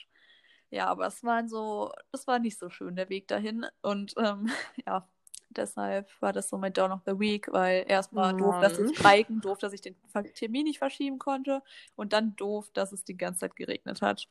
ja, 0.74 0.88
aber 0.88 1.06
es 1.06 1.24
war 1.24 1.48
so, 1.48 1.92
das 2.12 2.26
war 2.26 2.40
nicht 2.40 2.58
so 2.58 2.70
schön, 2.70 2.96
der 2.96 3.10
Weg 3.10 3.28
dahin. 3.28 3.66
Und 3.82 4.16
ähm, 4.18 4.50
ja, 4.88 5.08
deshalb 5.50 6.10
war 6.20 6.34
das 6.34 6.50
so 6.50 6.58
mein 6.58 6.74
Down 6.74 6.92
of 6.92 7.02
the 7.06 7.20
Week, 7.20 7.48
weil 7.52 7.86
erstmal 7.88 8.36
doof, 8.36 8.60
dass 8.60 8.80
es 8.80 8.96
streiken, 8.98 9.40
doof, 9.40 9.60
dass 9.60 9.74
ich 9.74 9.82
den 9.82 9.96
Termin 10.34 10.64
nicht 10.64 10.80
verschieben 10.80 11.20
konnte 11.20 11.62
und 11.96 12.12
dann 12.12 12.36
doof, 12.36 12.72
dass 12.74 12.92
es 12.92 13.04
die 13.04 13.16
ganze 13.16 13.42
Zeit 13.42 13.56
geregnet 13.56 14.02
hat. 14.02 14.28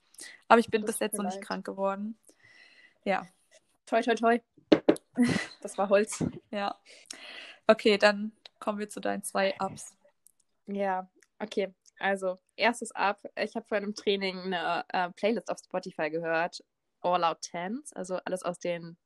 Aber 0.49 0.58
ich 0.58 0.68
bin 0.68 0.82
Das 0.82 0.90
bis 0.90 0.99
jetzt 0.99 1.16
noch 1.16 1.25
nicht 1.25 1.40
krank 1.42 1.64
geworden. 1.64 2.18
Ja, 3.04 3.25
Toi, 3.87 4.02
toi, 4.02 4.14
toi. 4.14 4.40
Das 5.61 5.78
war 5.78 5.90
Holz. 5.90 6.25
ja. 6.50 6.75
Okay, 7.68 7.99
dann 7.99 8.32
kommen 8.58 8.78
wir 8.80 8.88
zu 8.88 9.00
deinen 9.00 9.22
zwei 9.22 9.54
Ups. 9.61 9.94
Ja, 10.66 11.08
okay. 11.38 11.72
Also, 11.99 12.38
erstes 12.56 12.92
Ab. 12.92 13.22
Ich 13.37 13.54
habe 13.54 13.66
vor 13.66 13.76
einem 13.76 13.94
Training 13.94 14.38
eine 14.38 14.84
äh, 14.88 15.11
Playlist 15.12 15.50
auf 15.50 15.58
Spotify 15.58 16.11
gehört. 16.11 16.62
All 17.00 17.25
Out 17.25 17.42
Tens. 17.42 17.92
Also 17.92 18.16
alles 18.25 18.42
aus 18.42 18.58
den 18.58 18.96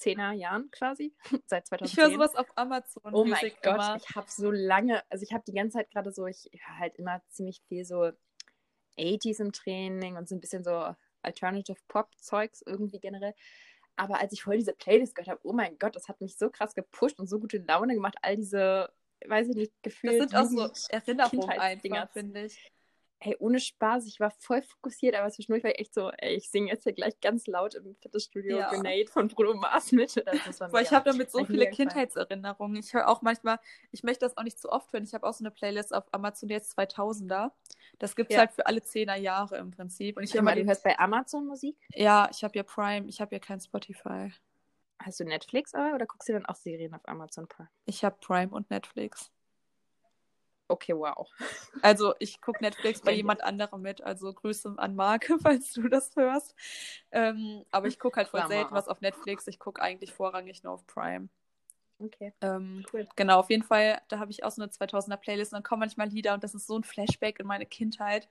10er 0.00 0.32
Jahren 0.32 0.70
quasi. 0.70 1.14
Seit 1.46 1.66
2010. 1.66 1.86
Ich 1.86 1.96
höre 1.96 2.12
sowas 2.12 2.34
auf 2.34 2.46
Amazon 2.56 3.14
Oh 3.14 3.24
mein 3.24 3.52
Gott, 3.62 3.74
immer. 3.74 3.96
ich 3.96 4.16
habe 4.16 4.26
so 4.28 4.50
lange, 4.50 5.02
also 5.10 5.22
ich 5.22 5.32
habe 5.32 5.44
die 5.46 5.52
ganze 5.52 5.78
Zeit 5.78 5.90
gerade 5.90 6.12
so, 6.12 6.26
ich 6.26 6.50
höre 6.52 6.78
halt 6.78 6.96
immer 6.96 7.22
ziemlich 7.28 7.62
viel 7.68 7.84
so 7.84 8.10
80s 8.98 9.40
im 9.40 9.52
Training 9.52 10.16
und 10.16 10.28
so 10.28 10.34
ein 10.34 10.40
bisschen 10.40 10.64
so 10.64 10.94
Alternative 11.22 11.78
Pop-Zeugs 11.88 12.62
irgendwie 12.66 12.98
generell. 12.98 13.34
Aber 13.96 14.20
als 14.20 14.32
ich 14.32 14.42
voll 14.42 14.56
diese 14.56 14.72
Playlist 14.72 15.14
gehört 15.14 15.28
habe, 15.28 15.40
oh 15.44 15.52
mein 15.52 15.78
Gott, 15.78 15.94
das 15.94 16.08
hat 16.08 16.20
mich 16.20 16.36
so 16.36 16.50
krass 16.50 16.74
gepusht 16.74 17.18
und 17.20 17.28
so 17.28 17.38
gute 17.38 17.58
Laune 17.58 17.94
gemacht, 17.94 18.16
all 18.22 18.36
diese, 18.36 18.90
weiß 19.28 19.48
ich 19.48 19.56
nicht, 19.56 19.72
Das 19.82 19.92
Gefühle. 19.94 20.18
sind 20.18 20.34
auch 20.34 20.44
so 20.44 20.70
Erinnerungen 20.90 21.40
Kindheitsdinger. 21.48 22.00
einfach, 22.02 22.12
finde 22.12 22.44
ich. 22.46 22.72
Ey, 23.24 23.36
ohne 23.38 23.60
Spaß, 23.60 24.06
ich 24.08 24.18
war 24.18 24.32
voll 24.32 24.62
fokussiert, 24.62 25.14
aber 25.14 25.30
zwischendurch 25.30 25.62
war 25.62 25.70
ich 25.70 25.78
echt 25.78 25.94
so, 25.94 26.10
ey, 26.10 26.34
ich 26.34 26.50
singe 26.50 26.72
jetzt 26.72 26.82
hier 26.82 26.92
gleich 26.92 27.20
ganz 27.20 27.46
laut 27.46 27.76
im 27.76 27.94
Fitnessstudio 27.94 28.58
Ja. 28.58 28.68
Grenade 28.70 29.06
von 29.06 29.28
Bruno 29.28 29.54
Mars 29.54 29.92
mit. 29.92 30.16
Das 30.26 30.58
Weil 30.58 30.82
ich 30.82 30.90
habe 30.90 31.08
damit 31.08 31.30
so 31.30 31.44
viele. 31.44 31.70
Kindheitserinnerungen. 31.70 32.76
Ich 32.82 32.92
höre 32.94 33.06
auch 33.08 33.22
manchmal, 33.22 33.60
ich 33.92 34.02
möchte 34.02 34.24
das 34.26 34.36
auch 34.36 34.42
nicht 34.42 34.58
zu 34.58 34.70
oft 34.72 34.92
hören. 34.92 35.04
Ich 35.04 35.14
habe 35.14 35.24
auch 35.24 35.34
so 35.34 35.44
eine 35.44 35.52
Playlist 35.52 35.94
auf 35.94 36.12
Amazon 36.12 36.48
jetzt 36.48 36.76
2000er. 36.76 37.52
Das 38.00 38.16
gibt 38.16 38.30
es 38.30 38.34
Ja. 38.34 38.40
halt 38.40 38.52
für 38.52 38.66
alle 38.66 38.82
zehner 38.82 39.14
Jahre 39.14 39.56
im 39.58 39.70
Prinzip. 39.70 40.16
Und 40.16 40.24
ich 40.24 40.30
höre 40.34 40.38
Hör 40.38 40.42
mal, 40.42 40.56
du 40.56 40.64
hörst 40.66 40.82
bei 40.82 40.98
Amazon 40.98 41.46
Musik? 41.46 41.76
ja, 41.94 42.28
ich 42.32 42.42
habe 42.42 42.56
ja 42.56 42.64
Prime, 42.64 43.06
ich 43.08 43.20
habe 43.20 43.32
ja 43.36 43.38
kein 43.38 43.60
Spotify. 43.60 44.32
Hast 45.04 45.20
du 45.20 45.24
Netflix 45.24 45.74
aber 45.74 45.94
oder 45.94 46.06
guckst 46.06 46.28
du 46.28 46.32
dann 46.32 46.46
auch 46.46 46.56
Serien 46.56 46.94
auf 46.94 47.06
Amazon 47.08 47.46
Prime? 47.48 47.68
Ich 47.86 48.04
habe 48.04 48.16
Prime 48.20 48.50
und 48.50 48.70
Netflix. 48.70 49.30
Okay, 50.68 50.94
wow. 50.94 51.28
Also 51.82 52.14
ich 52.18 52.40
gucke 52.40 52.62
Netflix 52.62 53.00
bei 53.02 53.12
jemand 53.12 53.42
anderem 53.42 53.82
mit. 53.82 54.02
Also 54.02 54.32
Grüße 54.32 54.74
an 54.76 54.94
Marc, 54.94 55.30
falls 55.42 55.72
du 55.72 55.88
das 55.88 56.14
hörst. 56.16 56.54
Ähm, 57.10 57.64
aber 57.70 57.88
ich 57.88 57.98
gucke 57.98 58.16
halt 58.16 58.28
voll 58.28 58.46
selten 58.46 58.74
was 58.74 58.88
auf 58.88 59.00
Netflix. 59.00 59.46
Ich 59.48 59.58
gucke 59.58 59.82
eigentlich 59.82 60.12
vorrangig 60.12 60.62
nur 60.62 60.72
auf 60.74 60.86
Prime. 60.86 61.28
Okay, 61.98 62.32
Ähm, 62.40 62.84
cool. 62.92 63.06
Genau, 63.16 63.38
auf 63.40 63.50
jeden 63.50 63.62
Fall, 63.62 64.00
da 64.08 64.18
habe 64.18 64.30
ich 64.30 64.44
auch 64.44 64.50
so 64.50 64.62
eine 64.62 64.70
2000er 64.70 65.16
Playlist 65.16 65.52
und 65.52 65.56
dann 65.58 65.62
kommen 65.62 65.80
manchmal 65.80 66.08
Lieder 66.08 66.34
und 66.34 66.42
das 66.42 66.54
ist 66.54 66.66
so 66.66 66.76
ein 66.76 66.84
Flashback 66.84 67.38
in 67.38 67.46
meine 67.46 67.66
Kindheit. 67.66 68.28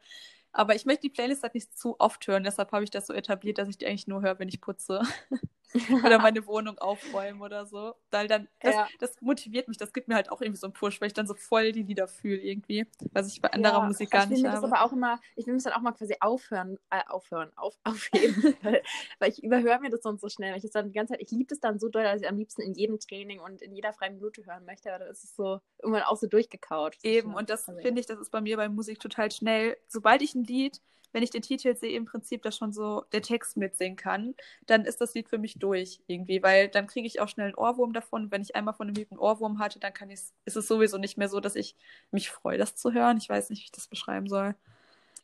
Aber 0.52 0.76
ich 0.76 0.86
möchte 0.86 1.04
die 1.04 1.10
Playlist 1.10 1.44
halt 1.44 1.54
nicht 1.54 1.78
zu 1.78 1.96
oft 2.00 2.28
hören, 2.28 2.44
deshalb 2.44 2.72
habe 2.74 2.84
ich 2.84 2.90
das 2.90 3.08
so 3.08 3.14
etabliert, 3.14 3.58
dass 3.58 3.70
ich 3.70 3.78
die 3.78 3.86
eigentlich 3.88 4.08
nur 4.08 4.22
höre, 4.22 4.40
wenn 4.40 4.50
ich 4.50 4.60
putze. 4.60 5.02
oder 6.02 6.20
meine 6.20 6.46
Wohnung 6.48 6.78
aufräumen 6.80 7.42
oder 7.42 7.66
so. 7.66 7.96
Weil 8.12 8.28
dann, 8.28 8.48
das, 8.62 8.76
Ja. 8.76 8.92
das 9.00 9.20
motiviert 9.22 9.68
mich, 9.68 9.78
das 9.78 9.94
gibt 9.94 10.08
mir 10.08 10.16
halt 10.16 10.32
auch 10.32 10.42
irgendwie 10.42 10.60
so 10.60 10.68
einen 10.68 10.74
Push, 10.74 11.02
weil 11.02 11.08
ich 11.08 11.14
dann 11.14 11.28
so 11.28 11.34
voll 11.36 11.72
die 11.72 11.84
Lieder 11.84 12.08
fühle 12.08 12.38
irgendwie, 12.42 12.86
was 13.14 13.28
ich 13.28 13.42
bei 13.42 13.52
anderer 13.52 13.80
Ja, 13.80 13.82
Musik 13.82 14.12
gar 14.12 14.26
ich 14.26 14.28
nicht 14.28 14.30
will 14.30 14.42
mir 14.42 14.50
das 14.50 14.64
habe. 14.64 14.64
aber 14.64 14.82
auch 14.84 14.94
immer, 14.94 15.20
ich 15.36 15.46
will 15.46 15.56
es 15.56 15.64
dann 15.64 15.74
auch 15.74 15.82
mal 15.82 15.92
quasi 15.92 16.16
aufhören, 16.22 16.78
äh, 16.90 17.02
aufhören, 17.08 17.52
auf, 17.58 17.78
aufheben, 17.84 18.48
weil, 18.62 18.82
weil 19.20 19.30
ich 19.30 19.44
überhöre 19.44 19.80
mir 19.82 19.90
das 19.90 20.02
sonst 20.04 20.22
so 20.22 20.30
schnell. 20.30 20.52
Weil 20.52 20.58
ich 20.58 20.64
das 20.64 20.72
dann 20.72 20.88
die 20.88 20.94
ganze 20.94 21.14
Zeit, 21.14 21.22
ich 21.22 21.32
liebe 21.32 21.48
das 21.48 21.60
dann 21.60 21.78
so 21.78 21.90
doll, 21.90 22.04
dass 22.04 22.22
ich 22.22 22.28
am 22.30 22.38
liebsten 22.38 22.62
in 22.62 22.74
jedem 22.74 22.98
Training 23.00 23.40
und 23.42 23.62
in 23.62 23.74
jeder 23.76 23.92
freien 23.94 24.16
Minute 24.16 24.46
hören 24.46 24.64
möchte, 24.66 24.90
aber 24.90 25.00
dann 25.00 25.12
ist 25.12 25.24
es 25.26 25.36
so 25.36 25.60
irgendwann 25.80 26.04
auch 26.04 26.16
so 26.18 26.28
durchgekaut. 26.28 26.96
Eben, 27.04 27.34
und 27.34 27.50
das 27.50 27.72
finde 27.82 28.00
ich, 28.02 28.08
das 28.08 28.20
ist 28.20 28.32
bei 28.32 28.42
mir 28.42 28.58
bei 28.58 28.70
Musik 28.70 29.00
total 29.00 29.32
schnell. 29.32 29.78
Sobald 29.88 30.22
ich 30.22 30.36
ein 30.36 30.44
Lied, 30.44 30.80
wenn 31.12 31.24
ich 31.24 31.30
den 31.30 31.42
Titel 31.42 31.76
sehe, 31.76 31.96
im 31.96 32.06
Prinzip, 32.06 32.42
dass 32.44 32.58
schon 32.58 32.72
so 32.72 33.04
der 33.12 33.22
Text 33.22 33.58
mitsingen 33.58 33.96
kann, 33.96 34.36
dann 34.68 34.86
ist 34.86 35.02
das 35.02 35.14
Lied 35.14 35.30
für 35.30 35.38
mich 35.38 35.60
durch 35.60 36.00
irgendwie, 36.08 36.42
weil 36.44 36.68
dann 36.70 36.88
kriege 36.88 37.08
ich 37.08 37.20
auch 37.20 37.28
schnell 37.28 37.48
einen 37.48 37.56
Ohrwurm 37.56 37.94
davon. 37.94 38.32
Wenn 38.32 38.42
ich 38.42 38.56
einmal 38.56 38.74
von 38.74 38.88
einem 38.88 38.96
Lied 38.96 39.12
einen 39.12 39.20
Ohrwurm 39.20 39.60
hatte, 39.60 39.80
dann 39.80 39.94
kann 39.94 40.10
ich 40.10 40.20
ist 40.46 40.58
es 40.58 40.68
sowieso 40.68 40.98
nicht 40.98 41.18
mehr 41.18 41.30
so, 41.30 41.40
dass 41.40 41.56
ich 41.56 41.76
mich 42.12 42.30
freue, 42.30 42.58
das 42.58 42.76
zu 42.76 42.94
hören. 42.94 43.18
Ich 43.18 43.30
weiß 43.30 43.50
nicht, 43.50 43.62
wie 43.62 43.66
ich 43.66 43.72
das 43.72 43.88
beschreiben 43.88 44.28
soll. 44.28 44.56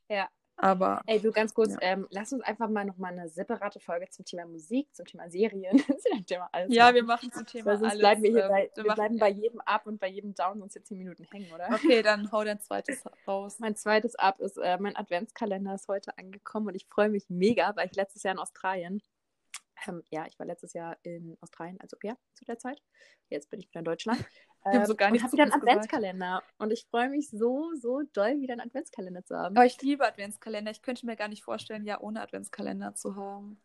Ja. 0.10 0.30
Aber 0.60 1.02
Ey, 1.06 1.20
du 1.20 1.32
ganz 1.32 1.54
kurz, 1.54 1.74
Ja. 1.74 1.78
ähm, 1.82 2.08
lass 2.10 2.34
uns 2.34 2.42
einfach 2.44 2.68
mal 2.68 2.84
nochmal 2.84 3.14
eine 3.14 3.30
separate 3.30 3.80
Folge 3.80 4.10
zum 4.10 4.26
Thema 4.26 4.46
Musik, 4.48 4.88
zum 4.96 5.06
Thema 5.06 5.30
Serien, 5.30 5.78
zum 6.02 6.26
Thema 6.26 6.50
alles. 6.52 6.74
ja, 6.74 6.94
wir 6.96 7.04
machen 7.04 7.32
zum 7.32 7.46
Thema 7.46 7.66
Weil 7.68 7.78
sonst 7.78 7.90
alles. 7.92 8.00
bleiben 8.00 8.24
wir 8.24 8.32
hier 8.32 8.44
ähm, 8.46 8.50
bei, 8.50 8.72
wir 8.76 8.84
machen- 8.86 8.96
bleiben 8.96 9.18
bei 9.20 9.30
jedem 9.30 9.62
Up 9.62 9.86
und 9.86 10.00
bei 10.00 10.08
jedem 10.08 10.34
Down 10.34 10.62
uns 10.64 10.74
jetzt 10.74 10.88
zehn 10.88 10.98
Minuten 10.98 11.26
hängen, 11.32 11.52
oder? 11.54 11.68
Okay, 11.72 12.02
dann 12.02 12.32
hau 12.32 12.44
dein 12.44 12.60
zweites 12.60 13.04
raus. 13.28 13.60
Mein 13.60 13.76
zweites 13.76 14.16
Up 14.16 14.40
ist, 14.40 14.58
äh, 14.58 14.78
mein 14.80 14.96
Adventskalender 14.96 15.76
ist 15.76 15.88
heute 15.88 16.18
angekommen 16.18 16.68
und 16.68 16.76
ich 16.76 16.88
freue 16.88 17.10
mich 17.10 17.30
mega, 17.30 17.76
weil 17.76 17.86
ich 17.88 17.96
letztes 17.96 18.24
Jahr 18.24 18.34
in 18.34 18.40
Australien, 18.40 19.02
ähm, 19.88 20.04
ja, 20.10 20.26
ich 20.26 20.38
war 20.40 20.46
letztes 20.46 20.74
Jahr 20.74 20.98
in 21.04 21.38
Australien 21.42 21.80
als 21.80 21.94
Au 21.94 21.98
pair 21.98 22.18
zu 22.34 22.46
der 22.46 22.58
Zeit. 22.58 22.82
Jetzt 23.30 23.50
bin 23.50 23.60
ich 23.60 23.68
wieder 23.70 23.80
in 23.80 23.86
Deutschland. 23.86 24.20
haben 24.66 24.86
so 24.86 24.96
gar 24.96 25.08
und 25.08 25.14
nichts 25.14 25.26
habe 25.26 25.34
wieder 25.34 25.44
einen. 25.44 25.54
Adventskalender. 25.54 26.44
Und 26.58 26.72
ich 26.72 26.86
freue 26.90 27.10
mich 27.10 27.30
so, 27.30 27.72
so 27.76 28.02
doll, 28.14 28.40
wieder 28.42 28.54
einen 28.54 28.62
Adventskalender 28.62 29.24
zu 29.24 29.38
haben. 29.38 29.56
Aber 29.56 29.66
ich 29.66 29.82
liebe 29.82 30.06
Adventskalender. 30.06 30.72
Ich 30.72 30.82
könnte 30.82 31.06
mir 31.06 31.16
gar 31.16 31.28
nicht 31.28 31.44
vorstellen, 31.44 31.86
ja 31.86 32.00
ohne 32.02 32.22
Adventskalender 32.22 32.94
zu 32.96 33.16
haben. 33.16 33.62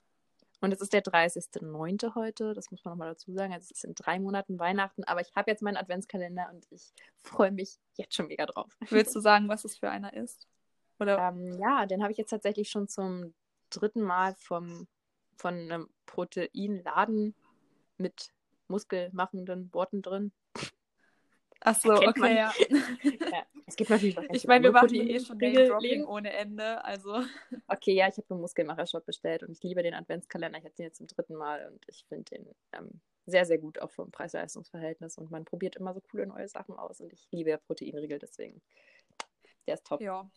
Und 0.61 0.73
es 0.73 0.81
ist 0.81 0.93
der 0.93 1.03
30.09. 1.03 2.15
heute, 2.15 2.55
das 2.55 2.71
muss 2.71 2.85
man 2.85 2.93
nochmal 2.93 3.09
dazu 3.09 3.33
sagen. 3.33 3.53
Also 3.53 3.65
es 3.65 3.73
ist 3.73 3.85
in 3.85 3.97
drei 3.97 4.21
Monaten 4.21 4.61
Weihnachten, 4.61 5.03
aber 5.05 5.21
ich 5.21 5.35
habe 5.35 5.51
jetzt 5.51 5.61
meinen 5.61 5.77
Adventskalender 5.77 6.51
und 6.53 6.67
ich 6.71 6.93
freue 7.17 7.51
mich 7.51 7.79
jetzt 7.95 8.15
schon 8.15 8.29
mega 8.29 8.47
drauf. 8.47 8.77
Willst 8.89 9.17
du 9.17 9.21
sagen, 9.21 9.49
was 9.49 9.65
es 9.65 9.77
für 9.77 9.91
einer 9.91 10.13
ist? 10.15 10.47
Oder 11.01 11.19
Ähm, 11.19 11.59
ja, 11.59 11.85
den 11.87 12.01
habe 12.03 12.13
ich 12.13 12.19
jetzt 12.19 12.31
tatsächlich 12.31 12.71
schon 12.71 12.87
zum 12.87 13.35
dritten 13.71 14.03
Mal 14.03 14.37
vom, 14.37 14.87
von 15.43 15.55
einem 15.55 15.89
Proteinladen 16.07 17.35
mit 17.99 18.33
muskelmachenden 18.69 19.75
Worten 19.75 20.01
drin. 20.01 20.33
Ach 21.61 21.75
so, 21.75 21.95
Kennt 21.95 22.17
man. 22.17 22.31
okay, 22.31 22.37
ja. 22.37 22.53
Ja, 23.33 23.47
es 23.67 23.75
gibt 23.75 23.91
natürlich 23.91 24.17
Ich 24.33 24.47
meine, 24.47 24.65
wir 24.65 24.73
machen 24.73 24.95
eh 24.95 25.19
schon 25.19 25.39
Name-Dropping 25.39 26.05
ohne 26.05 26.33
Ende, 26.33 26.85
also 26.85 27.25
Okay, 27.67 27.93
ja, 27.93 28.09
ich 28.09 28.17
habe 28.19 28.27
einen 28.31 28.41
Muskelmacher-Shop 28.41 29.05
bestellt 29.05 29.43
und 29.43 29.51
ich 29.51 29.63
liebe 29.65 29.83
den 29.83 29.95
Adventskalender. 29.95 30.59
Ich 30.59 30.65
habe 30.65 30.75
den 30.75 30.85
jetzt 30.85 30.99
zum 30.99 31.09
dritten 31.09 31.35
Mal 31.35 31.69
und 31.73 31.85
ich 31.89 32.05
finde 32.09 32.37
den 32.37 32.47
ähm, 32.73 33.01
sehr, 33.27 33.45
sehr 33.45 33.59
gut, 33.59 33.81
auch 33.81 33.91
vom 33.91 34.13
Preis-Leistungs-Verhältnis. 34.13 35.19
Und 35.19 35.33
man 35.33 35.45
probiert 35.45 35.75
immer 35.75 35.93
so 35.93 36.01
coole 36.01 36.27
neue 36.29 36.47
Sachen 36.47 36.77
aus 36.77 37.01
und 37.01 37.13
ich 37.13 37.27
liebe 37.33 37.51
ja 37.51 37.57
Proteinriegel, 37.57 38.21
deswegen. 38.21 38.63
Der 39.67 39.75
ist 39.75 39.87
top. 39.87 40.01
ja. 40.01 40.31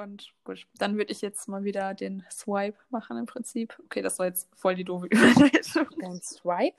Und 0.00 0.32
gut, 0.44 0.66
dann 0.78 0.96
würde 0.96 1.12
ich 1.12 1.20
jetzt 1.20 1.46
mal 1.48 1.62
wieder 1.62 1.92
den 1.94 2.24
Swipe 2.30 2.78
machen 2.88 3.18
im 3.18 3.26
Prinzip. 3.26 3.78
Okay, 3.84 4.00
das 4.00 4.18
war 4.18 4.26
jetzt 4.26 4.48
voll 4.56 4.74
die 4.74 4.84
doofe 4.84 5.06
Überleitung. 5.10 5.86
Dein 5.98 6.20
Swipe? 6.22 6.76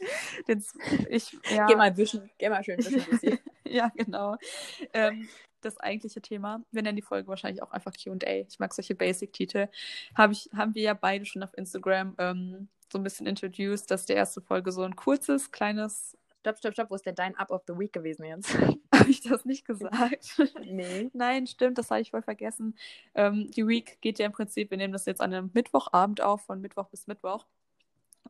Den, 0.48 0.64
ich, 1.10 1.38
ja, 1.50 1.68
Geh 1.68 1.76
mal 1.76 1.96
wischen, 1.96 2.30
geh 2.38 2.50
mal 2.50 2.64
schön 2.64 2.80
wischen, 2.80 3.40
ja, 3.68 3.92
genau. 3.96 4.38
Ähm, 4.94 5.30
das 5.62 5.78
eigentliche 5.80 6.22
Thema, 6.22 6.64
wir 6.72 6.82
nennen 6.82 6.96
die 6.96 7.04
Folge 7.04 7.28
wahrscheinlich 7.28 7.62
auch 7.62 7.72
einfach 7.72 7.94
QA. 7.94 8.42
Ich 8.48 8.58
mag 8.58 8.74
solche 8.74 8.96
Basic-Titel. 8.96 9.68
Hab 10.16 10.32
ich, 10.32 10.50
haben 10.56 10.74
wir 10.74 10.82
ja 10.82 10.94
beide 10.96 11.26
schon 11.26 11.44
auf 11.44 11.56
Instagram 11.56 12.16
ähm, 12.18 12.68
so 12.92 12.98
ein 12.98 13.04
bisschen 13.04 13.28
introduced, 13.28 13.92
dass 13.92 14.06
die 14.06 14.14
erste 14.14 14.42
Folge 14.42 14.72
so 14.72 14.82
ein 14.82 14.96
kurzes, 14.96 15.52
kleines. 15.52 16.18
Stopp, 16.42 16.58
stopp, 16.58 16.74
stopp, 16.74 16.90
wo 16.90 16.96
ist 16.96 17.06
denn 17.06 17.16
dein 17.16 17.36
Up 17.38 17.52
of 17.52 17.62
the 17.68 17.78
Week 17.78 17.94
gewesen 17.94 18.26
jetzt? 18.26 18.54
Habe 18.94 19.10
ich 19.10 19.22
das 19.22 19.46
nicht 19.46 19.64
gesagt? 19.66 20.36
nee. 20.64 21.10
Nein, 21.14 21.46
stimmt, 21.48 21.78
das 21.78 21.90
habe 21.92 22.02
ich 22.02 22.12
voll 22.12 22.24
vergessen. 22.24 22.76
Ähm, 23.14 23.50
die 23.52 23.68
Week 23.68 24.02
geht 24.02 24.20
ja 24.20 24.26
im 24.26 24.32
Prinzip, 24.32 24.72
wir 24.72 24.78
nehmen 24.78 24.94
das 24.94 25.06
jetzt 25.06 25.22
an 25.22 25.34
einem 25.34 25.52
Mittwochabend 25.54 26.22
auf, 26.22 26.42
von 26.44 26.60
Mittwoch 26.60 26.88
bis 26.90 27.08
Mittwoch. 27.08 27.46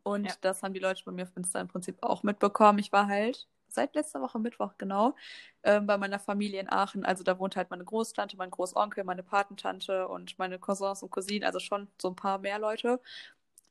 Und 0.03 0.25
Ja. 0.25 0.33
das 0.41 0.63
haben 0.63 0.73
die 0.73 0.79
Leute 0.79 1.03
bei 1.05 1.11
mir 1.11 1.23
auf 1.23 1.35
Insta 1.37 1.61
im 1.61 1.67
Prinzip 1.69 1.97
auch 2.01 2.23
mitbekommen. 2.23 2.79
Ich 2.79 2.91
war 2.91 3.07
halt 3.07 3.47
seit 3.69 3.95
letzter 3.95 4.21
Woche 4.21 4.39
Mittwoch 4.39 4.73
genau 4.77 5.15
ähm, 5.63 5.87
bei 5.87 5.97
meiner 5.97 6.19
Familie 6.19 6.59
in 6.59 6.69
Aachen. 6.69 7.05
Also 7.05 7.23
da 7.23 7.39
wohnt 7.39 7.55
halt 7.55 7.69
meine 7.69 7.85
Großtante, 7.85 8.35
mein 8.37 8.51
Großonkel, 8.51 9.03
meine 9.05 9.23
Patentante 9.23 10.07
und 10.07 10.37
meine 10.39 10.59
Cousins 10.59 11.03
und 11.03 11.11
Cousinen, 11.11 11.45
also 11.45 11.59
schon 11.59 11.87
so 12.01 12.09
ein 12.09 12.15
paar 12.15 12.39
mehr 12.39 12.59
Leute. 12.59 12.99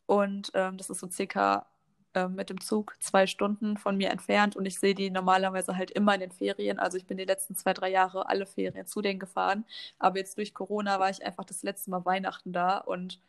Und 0.07 0.51
ähm, 0.55 0.77
das 0.79 0.91
ist 0.91 1.01
so 1.01 1.11
circa 1.11 1.67
ähm, 2.15 2.35
mit 2.35 2.51
dem 2.51 2.61
Zug 2.61 2.97
zwei 3.01 3.27
Stunden 3.27 3.77
von 3.77 3.97
mir 3.97 4.11
entfernt 4.11 4.57
und 4.57 4.67
ich 4.67 4.79
sehe 4.79 4.95
die 4.95 5.11
normalerweise 5.11 5.77
halt 5.77 5.91
immer 5.91 6.15
in 6.15 6.21
den 6.21 6.33
Ferien. 6.33 6.79
Also 6.79 6.97
ich 6.99 7.07
bin 7.07 7.17
die 7.19 7.25
letzten 7.25 7.55
zwei, 7.57 7.73
drei 7.75 7.91
Jahre 7.91 8.29
alle 8.29 8.47
Ferien 8.47 8.87
zu 8.87 9.01
denen 9.03 9.21
gefahren. 9.21 9.65
Aber 9.99 10.19
jetzt 10.19 10.37
durch 10.39 10.55
Corona 10.55 11.01
war 11.01 11.11
ich 11.11 11.25
einfach 11.25 11.45
das 11.45 11.63
letzte 11.63 11.91
Mal 11.91 12.05
Weihnachten 12.05 12.53
da 12.53 12.79
und 12.79 13.21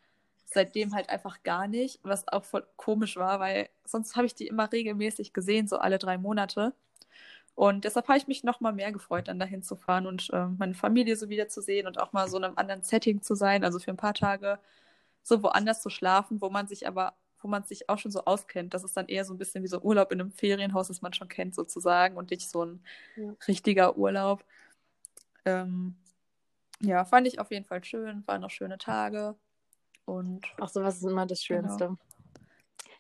seitdem 0.46 0.94
halt 0.94 1.10
einfach 1.10 1.44
gar 1.44 1.68
nicht, 1.68 2.00
was 2.04 2.28
auch 2.28 2.44
voll 2.44 2.66
komisch 2.76 3.16
war, 3.18 3.40
weil 3.40 3.70
sonst 3.86 4.16
habe 4.16 4.26
ich 4.26 4.36
die 4.36 4.48
immer 4.48 4.72
regelmäßig 4.72 5.34
gesehen, 5.34 5.68
so 5.68 5.78
alle 5.78 5.98
drei 5.98 6.18
Monate. 6.18 6.74
Und 7.56 7.86
deshalb 7.86 8.08
habe 8.08 8.18
ich 8.18 8.28
mich 8.28 8.44
noch 8.44 8.60
mal 8.62 8.74
mehr 8.74 8.92
gefreut, 8.92 9.28
dann 9.28 9.40
dahin 9.40 9.62
zu 9.64 9.76
fahren 9.76 10.08
und 10.08 10.30
ähm, 10.34 10.56
meine 10.58 10.74
Familie 10.74 11.16
so 11.16 11.30
wiederzusehen 11.30 11.88
und 11.88 12.00
auch 12.00 12.14
mal 12.14 12.30
so 12.30 12.38
in 12.38 12.46
einem 12.46 12.58
anderen 12.58 12.84
Setting 12.84 13.22
zu 13.22 13.36
sein, 13.36 13.64
also 13.64 13.80
für 13.80 13.92
ein 13.92 13.98
paar 13.98 14.14
Tage 14.14 14.60
so 15.24 15.44
woanders 15.44 15.82
zu 15.82 15.90
schlafen, 15.90 16.42
wo 16.42 16.50
man 16.50 16.68
sich 16.68 16.88
aber, 16.88 17.14
wo 17.42 17.48
man 17.48 17.64
sich 17.64 17.90
auch 17.90 17.98
schon 17.98 18.12
so 18.12 18.26
auskennt. 18.26 18.74
Das 18.74 18.84
ist 18.84 18.96
dann 18.98 19.08
eher 19.08 19.26
so 19.26 19.34
ein 19.34 19.38
bisschen 19.38 19.64
wie 19.64 19.68
so 19.68 19.82
Urlaub 19.82 20.12
in 20.12 20.22
einem 20.22 20.32
Ferienhaus, 20.32 20.88
das 20.90 21.02
man 21.02 21.14
schon 21.14 21.28
kennt 21.28 21.56
sozusagen 21.56 22.18
und 22.18 22.32
nicht 22.32 22.50
so 22.50 22.66
ein 22.66 22.84
Ja. 23.16 23.34
richtiger 23.48 23.98
Urlaub. 23.98 24.44
Ähm, 25.46 25.96
ja, 26.82 27.06
fand 27.06 27.28
ich 27.28 27.40
auf 27.40 27.52
jeden 27.52 27.66
Fall 27.66 27.84
schön, 27.84 28.24
waren 28.28 28.42
noch 28.42 28.50
schöne 28.52 28.78
Tage 28.78 29.36
und 30.06 30.46
Ach, 30.60 30.70
sowas 30.70 30.98
ist 30.98 31.04
immer 31.04 31.26
das 31.26 31.46
Genau. 31.46 31.68
Schönste. 31.68 31.98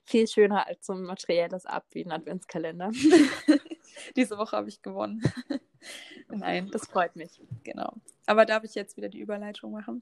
Viel 0.05 0.27
schöner 0.27 0.67
als 0.67 0.85
so 0.85 0.93
ein 0.93 1.03
materielles 1.03 1.65
Ab 1.65 1.85
wie 1.91 2.03
ein 2.03 2.11
Adventskalender. 2.11 2.89
diese 4.15 4.37
Woche 4.37 4.57
habe 4.57 4.69
ich 4.69 4.81
gewonnen. 4.81 5.21
Nein, 6.29 6.69
Das 6.71 6.87
freut 6.87 7.15
mich. 7.15 7.41
genau. 7.63 7.93
Aber 8.25 8.45
darf 8.45 8.63
ich 8.63 8.75
jetzt 8.75 8.97
wieder 8.97 9.09
die 9.09 9.19
Überleitung 9.19 9.71
machen? 9.71 10.01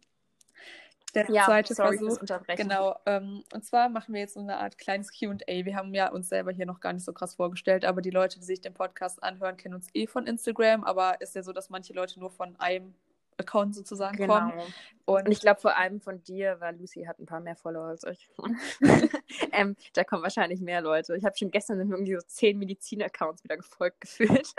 Der 1.16 1.30
Ja, 1.32 1.46
zweite 1.46 1.74
sorry 1.74 1.98
Versuch. 1.98 2.20
Genau, 2.56 2.96
ähm, 3.06 3.44
und 3.54 3.66
zwar 3.66 3.90
machen 3.90 4.14
wir 4.14 4.22
jetzt 4.22 4.36
so 4.36 4.40
eine 4.40 4.58
Art 4.58 4.78
kleines 4.78 5.12
QA. 5.12 5.38
Wir 5.48 5.76
haben 5.76 5.94
ja 5.94 6.12
uns 6.12 6.30
selber 6.30 6.52
hier 6.52 6.66
noch 6.66 6.80
gar 6.80 6.94
nicht 6.94 7.06
so 7.06 7.14
krass 7.14 7.36
vorgestellt, 7.36 7.86
aber 7.86 8.02
die 8.02 8.12
Leute, 8.12 8.40
die 8.40 8.46
sich 8.46 8.62
den 8.62 8.74
Podcast 8.74 9.24
anhören, 9.24 9.58
kennen 9.58 9.76
uns 9.76 9.88
eh 9.94 10.08
von 10.08 10.28
Instagram, 10.28 10.84
aber 10.84 11.20
ist 11.22 11.36
ja 11.36 11.44
so, 11.44 11.52
dass 11.52 11.70
manche 11.70 11.94
Leute 11.94 12.20
nur 12.20 12.30
von 12.30 12.56
einem 12.60 12.94
Account 13.40 13.76
sozusagen 13.76 14.18
kommen. 14.18 14.52
Genau. 14.52 14.66
Und, 15.10 15.26
Und 15.26 15.32
ich 15.32 15.40
glaube 15.40 15.60
vor 15.60 15.76
allem 15.76 16.02
von 16.02 16.24
dir, 16.24 16.58
weil 16.60 16.78
Lucy 16.78 17.04
hat 17.06 17.18
ein 17.18 17.26
paar 17.26 17.40
mehr 17.40 17.56
Follower 17.56 17.88
als 17.88 18.04
ich. 18.04 18.30
ähm, 19.52 19.76
da 19.94 20.04
kommen 20.04 20.22
wahrscheinlich 20.22 20.62
mehr 20.62 20.82
Leute. 20.82 21.16
Ich 21.16 21.26
habe 21.26 21.36
schon 21.36 21.50
gestern 21.50 21.80
irgendwie 21.80 22.14
so 22.14 22.22
zehn 22.28 22.60
Medizin-Accounts 22.60 23.44
wieder 23.44 23.58
gefolgt 23.58 24.02
gefühlt. 24.02 24.54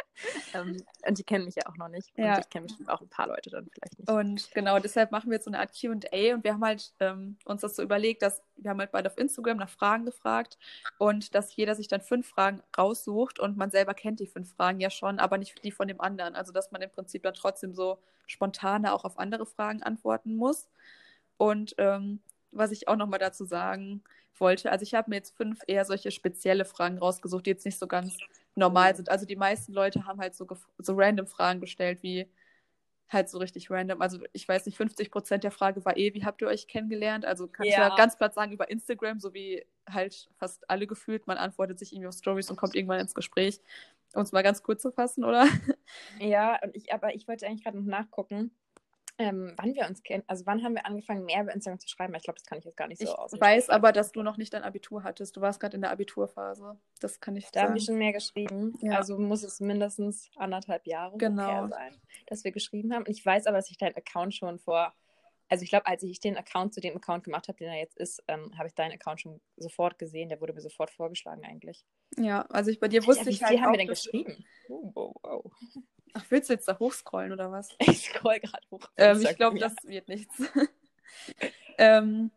ähm, 0.53 0.83
und 1.07 1.19
die 1.19 1.23
kennen 1.23 1.45
mich 1.45 1.55
ja 1.55 1.63
auch 1.67 1.77
noch 1.77 1.89
nicht. 1.89 2.11
Ja. 2.17 2.35
Und 2.35 2.41
ich 2.41 2.51
kenne 2.51 2.67
bestimmt 2.67 2.91
auch 2.91 3.01
ein 3.01 3.09
paar 3.09 3.29
Leute 3.29 3.51
dann 3.51 3.69
vielleicht 3.73 3.97
nicht. 3.97 4.11
und 4.11 4.51
genau, 4.53 4.81
deshalb 4.81 5.13
machen 5.13 5.31
wir 5.31 5.37
jetzt 5.37 5.45
so 5.45 5.53
eine 5.53 5.61
Art 5.61 5.71
QA 5.73 6.35
und 6.35 6.43
wir 6.43 6.55
haben 6.55 6.65
halt 6.65 6.95
ähm, 6.99 7.39
uns 7.45 7.61
das 7.61 7.77
so 7.77 7.83
überlegt, 7.85 8.23
dass 8.23 8.43
wir 8.57 8.71
haben 8.71 8.81
halt 8.81 8.91
beide 8.91 9.09
auf 9.09 9.19
Instagram 9.19 9.57
nach 9.57 9.71
Fragen 9.71 10.05
gefragt 10.05 10.59
und 10.99 11.35
dass 11.37 11.55
jeder 11.55 11.77
sich 11.77 11.87
dann 11.87 12.01
fünf 12.01 12.29
Fragen 12.29 12.61
raussucht 12.77 13.39
und 13.39 13.57
man 13.57 13.71
selber 13.71 13.95
kennt 13.95 14.19
die 14.19 14.27
fünf 14.27 14.53
Fragen 14.57 14.81
ja 14.81 14.91
schon, 14.91 15.21
aber 15.21 15.39
nicht 15.39 15.63
die 15.63 15.71
von 15.71 15.87
dem 15.87 16.01
anderen. 16.01 16.35
Also 16.35 16.53
dass 16.53 16.73
man 16.73 16.83
im 16.83 16.91
Prinzip 16.91 17.23
dann 17.23 17.35
trotzdem 17.35 17.73
so 17.73 17.99
spontaner 18.31 18.95
auch 18.95 19.05
auf 19.05 19.19
andere 19.19 19.47
Fragen 19.47 19.83
antworten 19.83 20.37
muss. 20.37 20.69
Und 21.37 21.75
ähm, 21.79 22.21
was 22.53 22.71
ich 22.73 22.89
auch 22.89 22.97
nochmal 22.97 23.19
dazu 23.19 23.45
sagen 23.45 24.03
wollte, 24.39 24.71
also 24.73 24.83
ich 24.83 24.95
habe 24.95 25.11
mir 25.11 25.17
jetzt 25.17 25.37
fünf 25.37 25.61
eher 25.67 25.85
solche 25.85 26.11
spezielle 26.11 26.65
Fragen 26.65 26.99
rausgesucht, 26.99 27.47
die 27.47 27.51
jetzt 27.51 27.65
nicht 27.65 27.79
so 27.79 27.87
ganz 27.87 28.17
normal 28.55 28.97
sind. 28.97 29.11
Also 29.11 29.27
die 29.27 29.37
meisten 29.37 29.73
Leute 29.73 30.07
haben 30.07 30.21
halt 30.21 30.35
so, 30.35 30.47
so 30.79 30.95
random 30.95 31.27
Fragen 31.27 31.61
gestellt, 31.61 32.03
wie 32.03 32.29
halt 33.09 33.29
so 33.29 33.39
richtig 33.39 33.71
random. 33.71 34.01
Also 34.03 34.21
ich 34.33 34.47
weiß 34.49 34.67
nicht, 34.67 34.77
50 34.77 35.11
Prozent 35.11 35.45
der 35.45 35.51
Frage 35.51 35.85
war 35.85 35.97
eh, 35.97 36.15
wie 36.15 36.25
habt 36.25 36.41
ihr 36.43 36.49
euch 36.49 36.69
kennengelernt? 36.69 37.25
Also 37.25 37.49
kann 37.49 37.67
ich 37.67 37.73
Ja. 37.73 37.89
ja 37.89 37.97
ganz 37.97 38.17
platt 38.17 38.35
sagen, 38.35 38.53
über 38.53 38.71
Instagram, 38.71 39.19
so 39.21 39.35
wie 39.35 39.65
halt 39.89 40.29
fast 40.39 40.69
alle 40.71 40.87
gefühlt. 40.87 41.27
Man 41.27 41.37
antwortet 41.37 41.79
sich 41.79 41.93
irgendwie 41.93 42.09
auf 42.09 42.15
Stories 42.15 42.51
und 42.51 42.57
kommt 42.57 42.75
irgendwann 42.77 43.01
ins 43.01 43.15
Gespräch. 43.15 43.61
Um 44.15 44.23
es 44.23 44.33
mal 44.33 44.43
ganz 44.43 44.63
kurz 44.63 44.83
zu 44.83 44.91
fassen, 44.93 45.25
oder? 45.25 45.47
Ja, 46.19 46.59
und 46.63 46.75
ich, 46.77 46.93
aber 46.93 47.15
ich 47.15 47.27
wollte 47.29 47.47
eigentlich 47.47 47.65
gerade 47.65 47.79
noch 47.79 47.87
nachgucken. 47.87 48.51
ähm, 49.19 49.53
wann 49.59 49.75
wir 49.75 49.87
uns 49.87 50.03
kennen. 50.03 50.25
Also 50.29 50.47
wann 50.47 50.63
haben 50.65 50.75
wir 50.75 50.87
angefangen, 50.87 51.27
mehr 51.27 51.43
über 51.43 51.53
Instagram 51.53 51.79
zu 51.79 51.89
schreiben? 51.89 52.15
Ich 52.15 52.23
glaube, 52.23 52.39
das 52.39 52.47
kann 52.47 52.59
ich 52.59 52.65
jetzt 52.65 52.77
gar 52.79 52.89
nicht 52.89 53.01
so 53.01 53.05
Ich 53.05 53.11
aus. 53.19 53.39
weiß 53.39 53.69
aber, 53.69 53.93
dass 53.93 54.13
du 54.13 54.23
noch 54.23 54.39
nicht 54.39 54.55
dein 54.55 54.63
Abitur 54.63 55.03
hattest. 55.05 55.37
Du 55.37 55.43
warst 55.43 55.61
gerade 55.61 55.75
in 55.75 55.83
der 55.83 55.91
Abiturphase. 55.91 56.79
Das 57.01 57.21
kann 57.21 57.37
ich 57.37 57.51
Da 57.51 57.61
haben 57.61 57.67
sagen. 57.69 57.75
wir 57.75 57.83
schon 57.83 57.99
mehr 57.99 58.13
geschrieben. 58.15 58.79
Ja. 58.81 58.97
Also 58.97 59.19
muss 59.19 59.43
es 59.43 59.61
mindestens 59.61 60.31
anderthalb 60.37 60.87
Jahre 60.87 61.19
Genau. 61.19 61.69
sein, 61.69 62.01
dass 62.29 62.45
wir 62.45 62.53
geschrieben 62.53 62.95
haben. 62.95 63.03
Und 63.05 63.11
ich 63.11 63.25
weiß 63.27 63.47
aber, 63.47 63.59
dass 63.59 63.71
ich 63.71 63.77
deinen 63.77 63.95
Account 63.97 64.35
schon 64.35 64.59
vor, 64.59 64.95
also 65.51 65.65
ich 65.65 65.71
glaube, 65.71 65.87
als 65.87 66.03
ich 66.03 66.21
den 66.21 66.37
Account 66.37 66.73
zu 66.73 66.81
dem 66.81 66.97
Account 66.97 67.25
gemacht 67.25 67.49
habe, 67.49 67.59
den 67.59 67.69
er 67.69 67.79
jetzt 67.79 67.99
ist, 67.99 68.23
ähm, 68.29 68.57
habe 68.57 68.69
ich 68.69 68.75
deinen 68.75 68.93
Account 68.93 69.21
schon 69.21 69.41
sofort 69.57 69.99
gesehen. 69.99 70.29
Der 70.29 70.41
wurde 70.41 70.53
mir 70.53 70.61
sofort 70.61 70.91
vorgeschlagen 70.91 71.45
eigentlich. 71.45 71.85
Ja, 72.17 72.43
also 72.43 72.71
ich 72.71 72.81
bei 72.81 72.89
dir 72.89 73.03
Ja, 73.03 73.09
wusste 73.09 73.27
wie 73.27 73.31
ich 73.31 73.39
viel 73.39 73.47
halt 73.49 73.61
haben 73.61 73.69
auch, 73.69 73.73
wir 73.73 73.79
denn 73.79 73.89
geschrieben? 73.89 74.45
Oh, 74.69 74.93
wow, 74.95 75.15
wow. 75.23 75.53
Ach, 76.15 76.25
willst 76.29 76.49
du 76.49 76.55
jetzt 76.55 76.69
da 76.69 76.79
hochscrollen 76.79 77.33
oder 77.33 77.51
was? 77.51 77.69
Ich 77.81 78.09
scroll 78.09 78.39
gerade 78.41 78.67
hoch. 78.71 78.81
Ähm, 78.97 79.21
ich 79.21 79.37
glaube, 79.37 79.59
Ja. 79.59 79.69
das 79.69 79.85
wird 79.85 80.09
nichts. 80.09 80.35
ähm, 81.79 82.31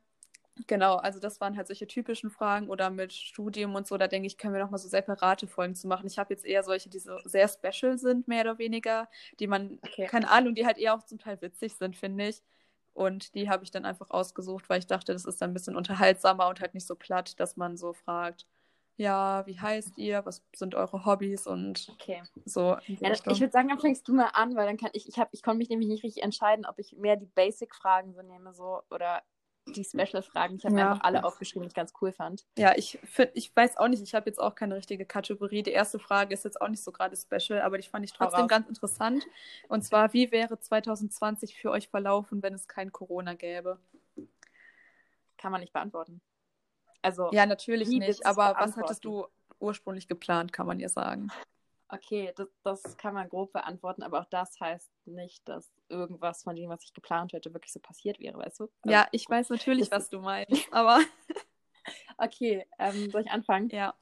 genau, 0.67 0.95
also 0.95 1.19
das 1.19 1.41
waren 1.41 1.58
halt 1.58 1.67
solche 1.67 1.88
typischen 1.88 2.30
Fragen 2.30 2.69
oder 2.69 2.89
mit 2.89 3.13
Studium 3.13 3.76
und 3.76 3.88
so, 3.88 3.97
da 3.97 4.08
denke 4.08 4.28
ich, 4.28 4.38
können 4.38 4.54
wir 4.54 4.62
noch 4.62 4.71
mal 4.71 4.78
so 4.78 4.88
separate 4.88 5.47
Folgen 5.47 5.76
zu 5.76 5.88
machen. 5.88 6.08
Ich 6.08 6.17
habe 6.17 6.34
jetzt 6.34 6.45
eher 6.45 6.63
solche, 6.63 6.89
die 6.89 6.99
so 6.99 7.17
sehr 7.26 7.47
special 7.47 7.97
sind, 7.97 8.28
mehr 8.28 8.41
oder 8.41 8.58
weniger, 8.58 9.10
die 9.39 9.47
man, 9.47 9.80
Okay. 9.84 10.06
keine 10.08 10.30
Ahnung, 10.30 10.56
die 10.56 10.65
halt 10.65 10.78
eher 10.78 10.95
auch 10.95 11.04
zum 11.04 11.19
Teil 11.19 11.41
witzig 11.41 11.76
sind, 11.76 11.95
finde 11.95 12.30
ich. 12.30 12.41
Und 12.93 13.34
die 13.36 13.49
habe 13.49 13.63
ich 13.63 13.71
dann 13.71 13.86
einfach 13.86 14.10
ausgesucht, 14.12 14.69
weil 14.69 14.79
ich 14.79 14.88
dachte, 14.88 15.13
das 15.13 15.25
ist 15.25 15.41
dann 15.41 15.51
ein 15.51 15.53
bisschen 15.53 15.75
unterhaltsamer 15.75 16.47
und 16.47 16.62
halt 16.62 16.73
nicht 16.73 16.86
so 16.88 16.95
platt, 16.95 17.39
dass 17.39 17.58
man 17.58 17.75
so 17.77 17.93
fragt, 17.93 18.45
ja, 18.97 19.43
wie 19.47 19.60
heißt 19.60 19.97
ihr, 19.97 20.23
was 20.25 20.43
sind 20.56 20.75
eure 20.75 21.06
Hobbys 21.06 21.47
und 21.47 21.89
Okay. 21.93 22.21
so. 22.45 22.77
Ja, 22.99 23.10
das, 23.10 23.23
ich 23.27 23.39
würde 23.39 23.51
sagen, 23.51 23.69
dann 23.69 23.79
fängst 23.79 24.08
du 24.08 24.13
mal 24.13 24.29
an, 24.34 24.56
weil 24.56 24.67
dann 24.67 24.77
kann 24.77 24.91
ich, 24.93 25.08
ich 25.08 25.17
habe, 25.17 25.29
ich 25.32 25.41
konnte 25.41 25.58
mich 25.58 25.69
nämlich 25.69 25.88
nicht 25.88 26.03
richtig 26.03 26.23
entscheiden, 26.23 26.65
ob 26.65 26.77
ich 26.77 26.93
mehr 26.93 27.15
die 27.15 27.25
Basic-Fragen 27.25 28.13
so 28.13 28.21
nehme, 28.21 28.53
so 28.53 28.82
oder 28.91 29.23
die 29.65 29.84
Special-Fragen. 29.84 30.56
Ich 30.56 30.65
habe 30.65 30.78
Ja. 30.78 30.91
einfach 30.91 31.04
alle 31.04 31.23
aufgeschrieben, 31.23 31.63
die 31.63 31.67
ich 31.67 31.73
ganz 31.73 31.93
cool 32.02 32.12
fand. 32.12 32.45
Ja, 32.58 32.73
ich 32.76 32.99
find, 33.04 33.32
ich 33.34 33.56
weiß 33.56 33.78
auch 33.78 33.88
nicht, 33.88 34.04
ich 34.04 34.13
habe 34.13 34.30
jetzt 34.30 34.39
auch 34.39 34.56
keine 34.56 34.76
richtige 34.76 35.06
Kategorie. 35.06 35.63
Die 35.63 35.71
erste 35.71 35.99
Frage 35.99 36.34
ist 36.34 36.43
jetzt 36.43 36.62
auch 36.62 36.67
nicht 36.67 36.84
so 36.84 36.91
gerade 36.91 37.15
special, 37.15 37.62
aber 37.62 37.78
die 37.78 37.88
fand 37.88 38.06
ich 38.06 38.13
trotzdem 38.13 38.47
ganz 38.47 38.67
interessant. 38.67 39.26
Und 39.69 39.84
zwar, 39.84 40.13
wie 40.13 40.32
wäre 40.32 40.60
2020 40.60 41.56
für 41.56 41.71
euch 41.71 41.89
verlaufen, 41.89 42.43
wenn 42.43 42.54
es 42.54 42.67
kein 42.67 42.91
Corona 42.91 43.34
gäbe? 43.34 43.80
Kann 45.38 45.52
man 45.52 45.62
nicht 45.62 45.73
beantworten. 45.73 46.21
Also, 47.02 47.30
Ja, 47.32 47.45
natürlich 47.45 47.89
nicht, 47.89 48.26
aber 48.26 48.56
was 48.58 48.78
hattest 48.78 49.04
du 49.04 49.28
ursprünglich 49.60 50.08
geplant, 50.08 50.54
kann 50.54 50.67
man 50.67 50.80
ja 50.80 50.89
sagen. 50.89 51.30
Okay, 51.93 52.34
das, 52.36 52.47
das 52.63 52.97
kann 52.97 53.13
man 53.13 53.29
grob 53.29 53.53
beantworten, 53.53 54.03
aber 54.03 54.21
auch 54.21 54.29
das 54.29 54.60
heißt 54.60 54.91
nicht, 55.06 55.47
dass 55.47 55.71
irgendwas 55.89 56.43
von 56.43 56.56
dem, 56.56 56.69
was 56.69 56.84
ich 56.84 56.93
geplant 56.93 57.34
hätte, 57.34 57.53
wirklich 57.53 57.71
so 57.73 57.79
passiert 57.79 58.19
wäre, 58.19 58.38
weißt 58.38 58.60
du? 58.62 58.69
Also, 58.82 58.91
Ja, 58.91 59.08
ich 59.12 59.29
weiß 59.29 59.49
natürlich, 59.49 59.91
was 59.91 60.10
du 60.10 60.19
meinst, 60.19 60.67
aber 60.71 60.99
Okay, 62.17 62.65
ähm, 62.79 63.10
soll 63.12 63.21
ich 63.21 63.32
anfangen? 63.32 63.69
ja. 63.71 63.93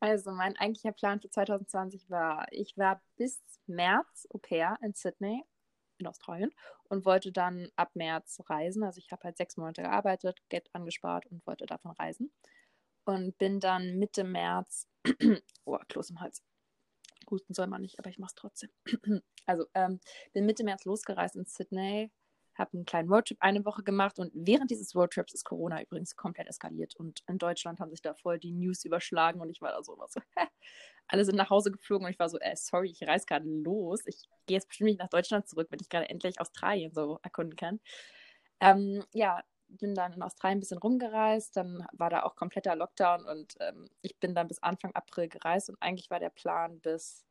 Also, 0.00 0.30
mein 0.30 0.56
eigentlicher 0.56 0.92
Plan 0.92 1.20
für 1.20 1.30
2020 1.30 2.10
war, 2.10 2.46
ich 2.50 2.76
war 2.76 3.00
bis 3.16 3.42
März 3.66 4.26
Au 4.30 4.38
pair 4.38 4.76
in 4.82 4.92
Sydney 4.94 5.42
in 5.98 6.06
Australien 6.06 6.50
und 6.90 7.06
wollte 7.06 7.32
dann 7.32 7.70
ab 7.76 7.90
März 7.94 8.42
reisen. 8.48 8.84
Also 8.84 8.98
ich 8.98 9.10
habe 9.12 9.24
halt 9.24 9.38
sechs 9.38 9.56
Monate 9.56 9.82
gearbeitet, 9.82 10.38
Geld 10.50 10.68
angespart 10.74 11.26
und 11.26 11.46
wollte 11.46 11.66
davon 11.66 11.92
reisen. 11.92 12.30
Und 13.06 13.38
bin 13.38 13.60
dann 13.60 13.98
Mitte 13.98 14.24
März, 14.24 14.88
oh, 15.64 15.78
Kloß 15.88 16.10
im 16.10 16.20
Hals. 16.20 16.42
Husten 17.30 17.54
soll 17.54 17.66
man 17.66 17.82
nicht, 17.82 17.98
aber 17.98 18.10
ich 18.10 18.18
mache 18.18 18.30
es 18.30 18.34
trotzdem. 18.34 18.70
also 19.46 19.66
ähm, 19.74 20.00
bin 20.32 20.46
Mitte 20.46 20.64
März 20.64 20.84
losgereist 20.84 21.36
in 21.36 21.44
Sydney, 21.44 22.10
habe 22.54 22.74
einen 22.74 22.86
kleinen 22.86 23.10
Roadtrip 23.10 23.38
eine 23.40 23.64
Woche 23.64 23.82
gemacht 23.82 24.18
und 24.18 24.32
während 24.34 24.70
dieses 24.70 24.94
Roadtrips 24.94 25.34
ist 25.34 25.44
Corona 25.44 25.82
übrigens 25.82 26.16
komplett 26.16 26.48
eskaliert 26.48 26.96
und 26.96 27.22
in 27.28 27.38
Deutschland 27.38 27.80
haben 27.80 27.90
sich 27.90 28.02
da 28.02 28.14
voll 28.14 28.38
die 28.38 28.52
News 28.52 28.84
überschlagen 28.84 29.40
und 29.40 29.50
ich 29.50 29.60
war 29.60 29.72
da 29.72 29.82
so 29.82 29.96
so, 30.08 30.20
alle 31.08 31.24
sind 31.24 31.36
nach 31.36 31.50
Hause 31.50 31.70
geflogen 31.70 32.06
und 32.06 32.12
ich 32.12 32.18
war 32.18 32.28
so, 32.28 32.38
äh, 32.38 32.56
sorry, 32.56 32.90
ich 32.90 33.06
reise 33.06 33.26
gerade 33.26 33.48
los. 33.48 34.02
Ich 34.06 34.28
gehe 34.46 34.56
jetzt 34.56 34.68
bestimmt 34.68 34.88
nicht 34.88 35.00
nach 35.00 35.08
Deutschland 35.08 35.48
zurück, 35.48 35.68
wenn 35.70 35.80
ich 35.80 35.88
gerade 35.88 36.08
endlich 36.08 36.40
Australien 36.40 36.92
so 36.92 37.18
erkunden 37.22 37.56
kann. 37.56 37.80
Ähm, 38.60 39.04
ja, 39.12 39.42
bin 39.68 39.94
dann 39.94 40.12
in 40.12 40.22
Australien 40.22 40.58
ein 40.58 40.60
bisschen 40.60 40.78
rumgereist, 40.78 41.56
dann 41.56 41.86
war 41.92 42.10
da 42.10 42.22
auch 42.22 42.36
kompletter 42.36 42.76
Lockdown 42.76 43.24
und 43.26 43.56
ähm, 43.60 43.88
ich 44.02 44.18
bin 44.18 44.34
dann 44.34 44.48
bis 44.48 44.62
Anfang 44.62 44.94
April 44.94 45.28
gereist 45.28 45.68
und 45.68 45.80
eigentlich 45.80 46.10
war 46.10 46.20
der 46.20 46.30
Plan 46.30 46.80
bis 46.80 47.24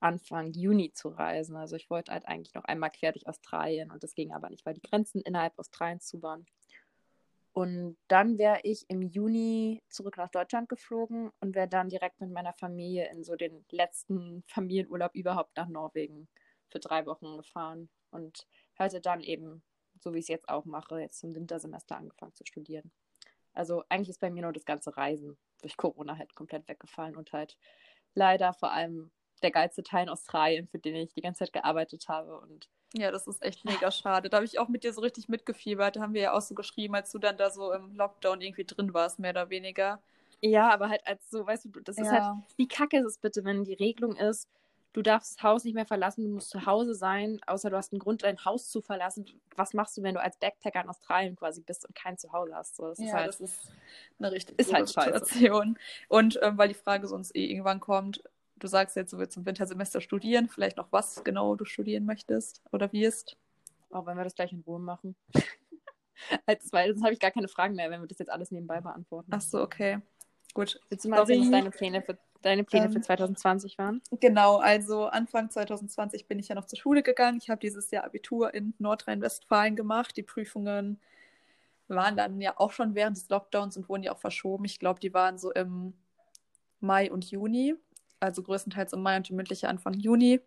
Anfang 0.00 0.52
Juni 0.52 0.92
zu 0.92 1.08
reisen. 1.08 1.56
Also 1.56 1.76
ich 1.76 1.88
wollte 1.90 2.12
halt 2.12 2.26
eigentlich 2.26 2.54
noch 2.54 2.64
einmal 2.64 2.90
quer 2.90 3.12
durch 3.12 3.26
Australien 3.26 3.90
und 3.90 4.02
das 4.02 4.14
ging 4.14 4.32
aber 4.32 4.50
nicht, 4.50 4.66
weil 4.66 4.74
die 4.74 4.82
Grenzen 4.82 5.22
innerhalb 5.22 5.58
Australiens 5.58 6.06
zu 6.06 6.22
waren. 6.22 6.46
Und 7.54 7.96
dann 8.08 8.36
wäre 8.36 8.58
ich 8.64 8.84
im 8.88 9.00
Juni 9.00 9.80
zurück 9.88 10.16
nach 10.16 10.28
Deutschland 10.28 10.68
geflogen 10.68 11.30
und 11.38 11.54
wäre 11.54 11.68
dann 11.68 11.88
direkt 11.88 12.20
mit 12.20 12.30
meiner 12.30 12.52
Familie 12.52 13.08
in 13.12 13.22
so 13.22 13.36
den 13.36 13.64
letzten 13.70 14.42
Familienurlaub 14.48 15.14
überhaupt 15.14 15.56
nach 15.56 15.68
Norwegen 15.68 16.28
für 16.68 16.80
drei 16.80 17.06
Wochen 17.06 17.36
gefahren 17.36 17.88
und 18.10 18.48
hätte 18.74 19.00
dann 19.00 19.20
eben, 19.20 19.62
so 20.04 20.14
wie 20.14 20.18
ich 20.18 20.26
es 20.26 20.28
jetzt 20.28 20.48
auch 20.48 20.64
mache, 20.66 21.00
jetzt 21.00 21.18
zum 21.18 21.34
Wintersemester 21.34 21.96
angefangen 21.96 22.34
zu 22.34 22.44
studieren. 22.46 22.92
Also 23.54 23.84
eigentlich 23.88 24.10
ist 24.10 24.20
bei 24.20 24.30
mir 24.30 24.42
nur 24.42 24.52
das 24.52 24.64
ganze 24.64 24.96
Reisen 24.96 25.36
durch 25.62 25.76
Corona 25.76 26.18
halt 26.18 26.34
komplett 26.34 26.68
weggefallen 26.68 27.16
und 27.16 27.32
halt 27.32 27.56
leider 28.14 28.52
vor 28.52 28.72
allem 28.72 29.10
der 29.42 29.50
geilste 29.50 29.82
Teil 29.82 30.04
in 30.04 30.08
Australien, 30.10 30.68
für 30.68 30.78
den 30.78 30.96
ich 30.96 31.14
die 31.14 31.22
ganze 31.22 31.40
Zeit 31.40 31.52
gearbeitet 31.52 32.08
habe 32.08 32.38
und 32.40 32.68
Ja, 32.96 33.10
das 33.10 33.26
ist 33.26 33.42
echt 33.42 33.64
mega 33.64 33.90
schade. 33.90 34.28
Da 34.28 34.36
habe 34.36 34.46
ich 34.46 34.58
auch 34.58 34.68
mit 34.68 34.84
dir 34.84 34.92
so 34.92 35.00
richtig 35.00 35.28
mitgefiebert. 35.28 35.96
Da 35.96 36.00
haben 36.00 36.14
wir 36.14 36.22
ja 36.22 36.32
auch 36.32 36.40
so 36.40 36.54
geschrieben, 36.54 36.94
als 36.94 37.10
du 37.10 37.18
dann 37.18 37.36
da 37.36 37.50
so 37.50 37.72
im 37.72 37.96
Lockdown 37.96 38.40
irgendwie 38.40 38.64
drin 38.64 38.94
warst, 38.94 39.18
mehr 39.18 39.32
oder 39.32 39.50
weniger. 39.50 40.00
ja, 40.40 40.70
aber 40.70 40.88
halt 40.90 41.06
als 41.06 41.28
so, 41.30 41.46
weißt 41.46 41.66
du, 41.66 41.80
das 41.80 41.98
ist 41.98 42.10
halt 42.10 42.24
Wie 42.56 42.68
kacke 42.68 42.98
ist 42.98 43.06
es 43.06 43.18
bitte, 43.18 43.44
wenn 43.44 43.64
die 43.64 43.74
Regelung 43.74 44.16
ist, 44.16 44.48
du 44.94 45.02
darfst 45.02 45.36
das 45.36 45.42
Haus 45.42 45.64
nicht 45.64 45.74
mehr 45.74 45.84
verlassen, 45.84 46.24
du 46.24 46.30
musst 46.30 46.48
zu 46.48 46.64
Hause 46.64 46.94
sein, 46.94 47.40
außer 47.46 47.68
du 47.68 47.76
hast 47.76 47.92
einen 47.92 47.98
Grund, 47.98 48.22
dein 48.22 48.42
Haus 48.44 48.70
zu 48.70 48.80
verlassen. 48.80 49.26
Was 49.56 49.74
machst 49.74 49.96
du, 49.98 50.02
wenn 50.02 50.14
du 50.14 50.22
als 50.22 50.38
Backpacker 50.38 50.80
in 50.80 50.88
Australien 50.88 51.36
quasi 51.36 51.60
bist 51.60 51.84
und 51.86 51.94
kein 51.94 52.16
Zuhause 52.16 52.54
hast? 52.54 52.76
So, 52.76 52.88
das 52.88 52.98
ja, 52.98 53.06
ist 53.06 53.12
halt, 53.12 53.28
das 53.28 53.40
ist 53.40 53.72
eine 54.18 54.32
richtig 54.32 54.58
ist 54.58 54.72
halt. 54.72 54.88
Situation. 54.88 55.78
Und 56.08 56.38
ähm, 56.42 56.56
weil 56.56 56.68
die 56.68 56.74
Frage 56.74 57.08
sonst 57.08 57.34
eh 57.36 57.44
irgendwann 57.44 57.80
kommt, 57.80 58.22
du 58.56 58.68
sagst 58.68 58.96
jetzt, 58.96 59.12
du 59.12 59.18
willst 59.18 59.36
im 59.36 59.44
Wintersemester 59.44 60.00
studieren, 60.00 60.48
vielleicht 60.48 60.76
noch 60.76 60.90
was 60.92 61.22
genau 61.24 61.56
du 61.56 61.64
studieren 61.64 62.06
möchtest 62.06 62.62
oder 62.72 62.92
wirst. 62.92 63.36
auch 63.90 64.06
wenn 64.06 64.16
wir 64.16 64.24
das 64.24 64.36
gleich 64.36 64.52
in 64.52 64.60
Ruhe 64.60 64.78
machen. 64.78 65.16
als, 66.46 66.72
weil 66.72 66.92
sonst 66.92 67.02
habe 67.02 67.14
ich 67.14 67.20
gar 67.20 67.32
keine 67.32 67.48
Fragen 67.48 67.74
mehr, 67.74 67.90
wenn 67.90 68.00
wir 68.00 68.06
das 68.06 68.18
jetzt 68.18 68.30
alles 68.30 68.52
nebenbei 68.52 68.80
beantworten. 68.80 69.32
Ach 69.34 69.40
so, 69.40 69.60
okay. 69.60 69.98
Gut. 70.54 70.80
Du 70.90 71.08
mal 71.08 71.18
erzählen, 71.18 71.40
was 71.40 71.50
deine 71.50 71.70
Pläne 71.70 72.02
für, 72.02 72.16
deine 72.42 72.64
Pläne 72.64 72.88
für 72.88 72.96
Ähm, 72.96 73.02
2020 73.02 73.76
waren? 73.76 74.00
Genau, 74.20 74.58
also 74.58 75.06
Anfang 75.06 75.50
2020 75.50 76.26
bin 76.26 76.38
ich 76.38 76.48
ja 76.48 76.54
noch 76.54 76.66
zur 76.66 76.78
Schule 76.78 77.02
gegangen. 77.02 77.38
Ich 77.42 77.50
habe 77.50 77.60
dieses 77.60 77.90
Jahr 77.90 78.04
Abitur 78.04 78.54
in 78.54 78.74
Nordrhein-Westfalen 78.78 79.74
gemacht. 79.76 80.16
Die 80.16 80.22
Prüfungen 80.22 81.00
waren 81.88 82.16
dann 82.16 82.40
ja 82.40 82.54
auch 82.56 82.70
schon 82.72 82.94
während 82.94 83.16
des 83.16 83.28
Lockdowns 83.28 83.76
und 83.76 83.88
wurden 83.88 84.04
ja 84.04 84.12
auch 84.12 84.18
verschoben. 84.18 84.64
Ich 84.64 84.78
glaube, 84.78 85.00
die 85.00 85.12
waren 85.12 85.38
so 85.38 85.52
im 85.52 85.94
Mai 86.80 87.10
und 87.10 87.30
Juni, 87.30 87.74
also 88.24 88.42
größtenteils 88.42 88.92
im 88.92 89.02
Mai 89.02 89.16
und 89.16 89.28
die 89.28 89.34
mündliche 89.34 89.68
Anfang 89.68 89.94
Juni. 89.94 90.40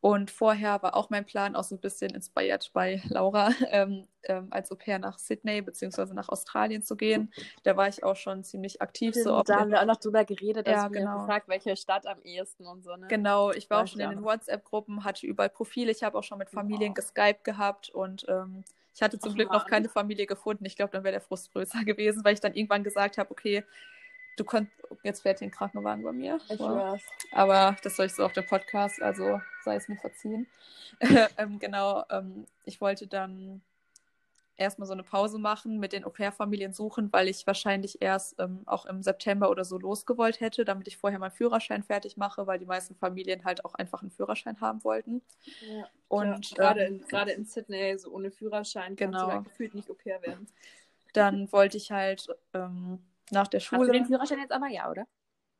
Und 0.00 0.30
vorher 0.30 0.82
war 0.82 0.96
auch 0.96 1.10
mein 1.10 1.24
Plan, 1.26 1.54
auch 1.56 1.64
so 1.64 1.76
ein 1.76 1.80
bisschen 1.80 2.14
inspiriert 2.14 2.70
bei 2.74 3.02
Laura, 3.08 3.50
ähm, 3.70 4.08
ähm, 4.24 4.48
als 4.50 4.70
Au 4.72 4.76
pair 4.76 4.98
nach 4.98 5.18
Sydney 5.18 5.62
beziehungsweise 5.62 6.14
nach 6.14 6.28
Australien 6.28 6.82
zu 6.82 6.96
gehen. 6.96 7.32
Da 7.62 7.76
war 7.76 7.88
ich 7.88 8.04
auch 8.04 8.16
schon 8.16 8.44
ziemlich 8.44 8.82
aktiv. 8.82 9.14
So 9.16 9.42
da 9.44 9.60
haben 9.60 9.70
wir 9.70 9.80
auch 9.80 9.86
noch 9.86 9.98
drüber 9.98 10.24
geredet, 10.24 10.68
dass 10.68 10.82
Ja, 10.82 10.88
wir 10.88 10.90
genau. 11.00 11.08
gefragt, 11.08 11.48
welche 11.48 11.76
Stadt 11.76 12.06
am 12.06 12.20
ehesten 12.22 12.66
und 12.66 12.82
so, 12.82 12.96
ne? 12.96 13.08
Genau, 13.08 13.52
ich 13.52 13.68
war 13.68 13.82
auch 13.82 13.86
schon 13.86 14.00
in 14.00 14.10
den. 14.10 14.22
WhatsApp-Gruppen, 14.24 15.04
hatte 15.04 15.26
überall 15.26 15.50
Profile. 15.50 15.90
Ich 15.90 16.02
habe 16.02 16.18
auch 16.18 16.22
schon 16.24 16.38
mit 16.38 16.50
Familien 16.50 16.94
Wow. 16.94 16.94
geskypt 16.94 17.44
gehabt 17.44 17.90
und 17.90 18.24
ähm, 18.28 18.64
ich 18.94 19.02
hatte 19.02 19.18
zum 19.18 19.34
Ach, 19.34 19.34
Glück 19.34 19.50
noch 19.52 19.66
keine 19.66 19.88
Familie 19.88 20.26
gefunden. 20.26 20.64
Ich 20.64 20.76
glaube, 20.76 20.92
dann 20.92 21.04
wäre 21.04 21.12
der 21.12 21.20
Frust 21.20 21.52
größer 21.52 21.84
gewesen, 21.84 22.24
weil 22.24 22.34
ich 22.34 22.40
dann 22.40 22.54
irgendwann 22.54 22.84
gesagt 22.84 23.18
habe, 23.18 23.30
okay, 23.30 23.64
du 24.36 24.44
konntest, 24.44 24.76
jetzt 25.02 25.22
fährt 25.22 25.38
hier 25.38 25.48
ein 25.48 25.52
Krankenwagen 25.52 26.02
bei 26.02 26.12
mir. 26.12 26.38
Ich 26.48 26.58
Wow. 26.58 26.68
schwör's. 26.68 27.02
Aber 27.32 27.76
das 27.82 27.96
soll 27.96 28.06
ich 28.06 28.14
so 28.14 28.24
auf 28.24 28.32
dem 28.32 28.46
Podcast, 28.46 29.00
also 29.02 29.40
sei 29.64 29.76
es 29.76 29.88
mir 29.88 29.96
verziehen. 29.96 30.46
ähm, 31.38 31.58
genau, 31.58 32.04
ähm, 32.10 32.46
ich 32.64 32.80
wollte 32.80 33.06
dann 33.06 33.62
erstmal 34.56 34.86
so 34.86 34.92
eine 34.92 35.02
Pause 35.02 35.38
machen, 35.38 35.78
mit 35.80 35.92
den 35.92 36.04
Au-pair-Familien 36.04 36.72
suchen, 36.72 37.12
weil 37.12 37.26
ich 37.26 37.46
wahrscheinlich 37.46 38.00
erst 38.02 38.38
ähm, 38.38 38.62
auch 38.66 38.84
im 38.86 39.02
September 39.02 39.50
oder 39.50 39.64
so 39.64 39.78
losgewollt 39.78 40.40
hätte, 40.40 40.64
damit 40.64 40.86
ich 40.86 40.98
vorher 40.98 41.18
meinen 41.18 41.32
Führerschein 41.32 41.82
fertig 41.82 42.16
mache, 42.16 42.46
weil 42.46 42.58
die 42.58 42.66
meisten 42.66 42.94
Familien 42.94 43.44
halt 43.44 43.64
auch 43.64 43.74
einfach 43.74 44.02
einen 44.02 44.10
Führerschein 44.10 44.60
haben 44.60 44.84
wollten. 44.84 45.22
Ja. 45.66 45.88
Und 46.08 46.50
ja, 46.50 46.56
gerade, 46.56 46.80
ähm, 46.84 47.00
in, 47.00 47.06
gerade 47.08 47.32
in 47.32 47.44
Sydney, 47.46 47.98
so 47.98 48.10
ohne 48.12 48.30
Führerschein, 48.30 48.94
kannst 48.94 49.18
Genau. 49.18 49.24
du 49.26 49.30
da 49.32 49.38
gefühlt 49.40 49.74
nicht 49.74 49.90
Au 49.90 49.94
pair 49.94 50.20
werden. 50.22 50.46
dann 51.14 51.50
wollte 51.50 51.78
ich 51.78 51.90
halt 51.90 52.28
ähm, 52.54 53.02
nach 53.32 53.48
der 53.48 53.60
Hast 53.60 53.70
du 53.72 53.76
Schule. 53.76 53.92
den 53.92 54.06
Führerschein 54.06 54.38
jetzt 54.38 54.52
aber, 54.52 54.68
ja, 54.68 54.90
oder? 54.90 55.06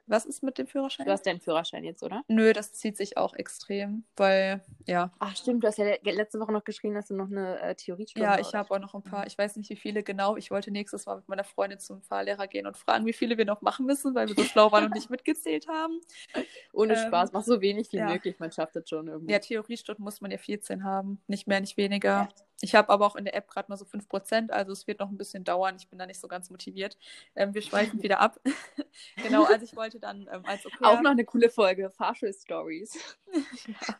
Was 0.06 0.26
ist 0.26 0.42
mit 0.42 0.58
dem 0.58 0.66
Führerschein? 0.66 1.06
Du 1.06 1.12
hast 1.12 1.24
deinen 1.24 1.40
Führerschein 1.40 1.84
jetzt, 1.84 2.02
oder? 2.02 2.24
Nö, 2.26 2.52
das 2.52 2.72
zieht 2.72 2.96
sich 2.96 3.16
auch 3.16 3.34
extrem, 3.34 4.04
weil, 4.16 4.60
ja. 4.84 5.12
Ach 5.20 5.36
stimmt, 5.36 5.62
du 5.62 5.68
hast 5.68 5.78
ja 5.78 5.94
letzte 6.02 6.40
Woche 6.40 6.50
noch 6.50 6.64
geschrieben, 6.64 6.94
dass 6.96 7.06
du 7.06 7.14
noch 7.14 7.30
eine 7.30 7.60
äh, 7.60 7.74
Theoriestunde 7.76 8.26
Ja, 8.26 8.38
ich 8.38 8.52
habe 8.52 8.74
auch 8.74 8.80
noch 8.80 8.94
ein 8.94 9.02
paar, 9.02 9.28
ich 9.28 9.38
weiß 9.38 9.54
nicht 9.56 9.70
wie 9.70 9.76
viele 9.76 10.02
genau. 10.02 10.36
Ich 10.36 10.50
wollte 10.50 10.72
nächstes 10.72 11.06
Mal 11.06 11.16
mit 11.16 11.28
meiner 11.28 11.44
Freundin 11.44 11.78
zum 11.78 12.02
Fahrlehrer 12.02 12.48
gehen 12.48 12.66
und 12.66 12.76
fragen, 12.76 13.06
wie 13.06 13.12
viele 13.12 13.38
wir 13.38 13.44
noch 13.44 13.62
machen 13.62 13.86
müssen, 13.86 14.12
weil 14.16 14.26
wir 14.26 14.34
so 14.34 14.42
schlau 14.42 14.72
waren 14.72 14.86
und 14.86 14.94
nicht 14.94 15.08
mitgezählt 15.08 15.68
haben. 15.68 16.00
Ohne 16.72 16.94
Ähm, 16.94 17.06
Spaß, 17.06 17.32
mach 17.32 17.44
so 17.44 17.60
wenig 17.60 17.92
wie 17.92 17.98
ja. 17.98 18.06
möglich, 18.06 18.40
man 18.40 18.50
schafft 18.50 18.74
das 18.74 18.88
schon 18.88 19.06
irgendwie. 19.06 19.32
Ja, 19.32 19.38
Theoriestunden 19.38 20.02
muss 20.04 20.20
man 20.20 20.32
ja 20.32 20.38
14 20.38 20.82
haben, 20.82 21.22
nicht 21.28 21.46
mehr, 21.46 21.60
nicht 21.60 21.76
weniger. 21.76 22.28
Ich 22.62 22.76
habe 22.76 22.90
aber 22.90 23.04
auch 23.06 23.16
in 23.16 23.24
der 23.24 23.34
App 23.34 23.48
gerade 23.48 23.68
mal 23.68 23.76
so 23.76 23.84
5%, 23.84 24.52
also 24.52 24.70
es 24.72 24.86
wird 24.86 25.00
noch 25.00 25.10
ein 25.10 25.18
bisschen 25.18 25.42
dauern. 25.42 25.74
Ich 25.76 25.88
bin 25.88 25.98
da 25.98 26.06
nicht 26.06 26.20
so 26.20 26.28
ganz 26.28 26.48
motiviert. 26.48 26.96
Ähm, 27.34 27.54
wir 27.54 27.60
schweifen 27.60 28.00
wieder 28.02 28.20
ab. 28.20 28.40
genau, 29.16 29.44
also 29.44 29.64
ich 29.64 29.74
wollte 29.74 29.98
dann 29.98 30.28
ähm, 30.32 30.46
als 30.46 30.64
Au-pair- 30.64 30.88
Auch 30.88 31.00
noch 31.02 31.10
eine 31.10 31.24
coole 31.24 31.50
Folge, 31.50 31.90
Fahrschul-Stories. 31.90 32.98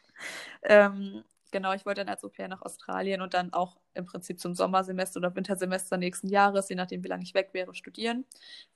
Ähm, 0.63 1.25
genau, 1.51 1.73
ich 1.73 1.85
wollte 1.85 2.03
dann 2.03 2.09
als 2.09 2.23
Au-pair 2.23 2.47
nach 2.47 2.63
Australien 2.63 3.21
und 3.21 3.35
dann 3.35 3.53
auch 3.53 3.81
im 3.95 4.05
Prinzip 4.05 4.39
zum 4.39 4.55
Sommersemester 4.55 5.19
oder 5.19 5.35
Wintersemester 5.35 5.97
nächsten 5.97 6.29
Jahres, 6.29 6.69
je 6.69 6.77
nachdem, 6.77 7.03
wie 7.03 7.09
lange 7.09 7.25
ich 7.25 7.35
weg 7.35 7.51
wäre, 7.53 7.75
studieren. 7.75 8.25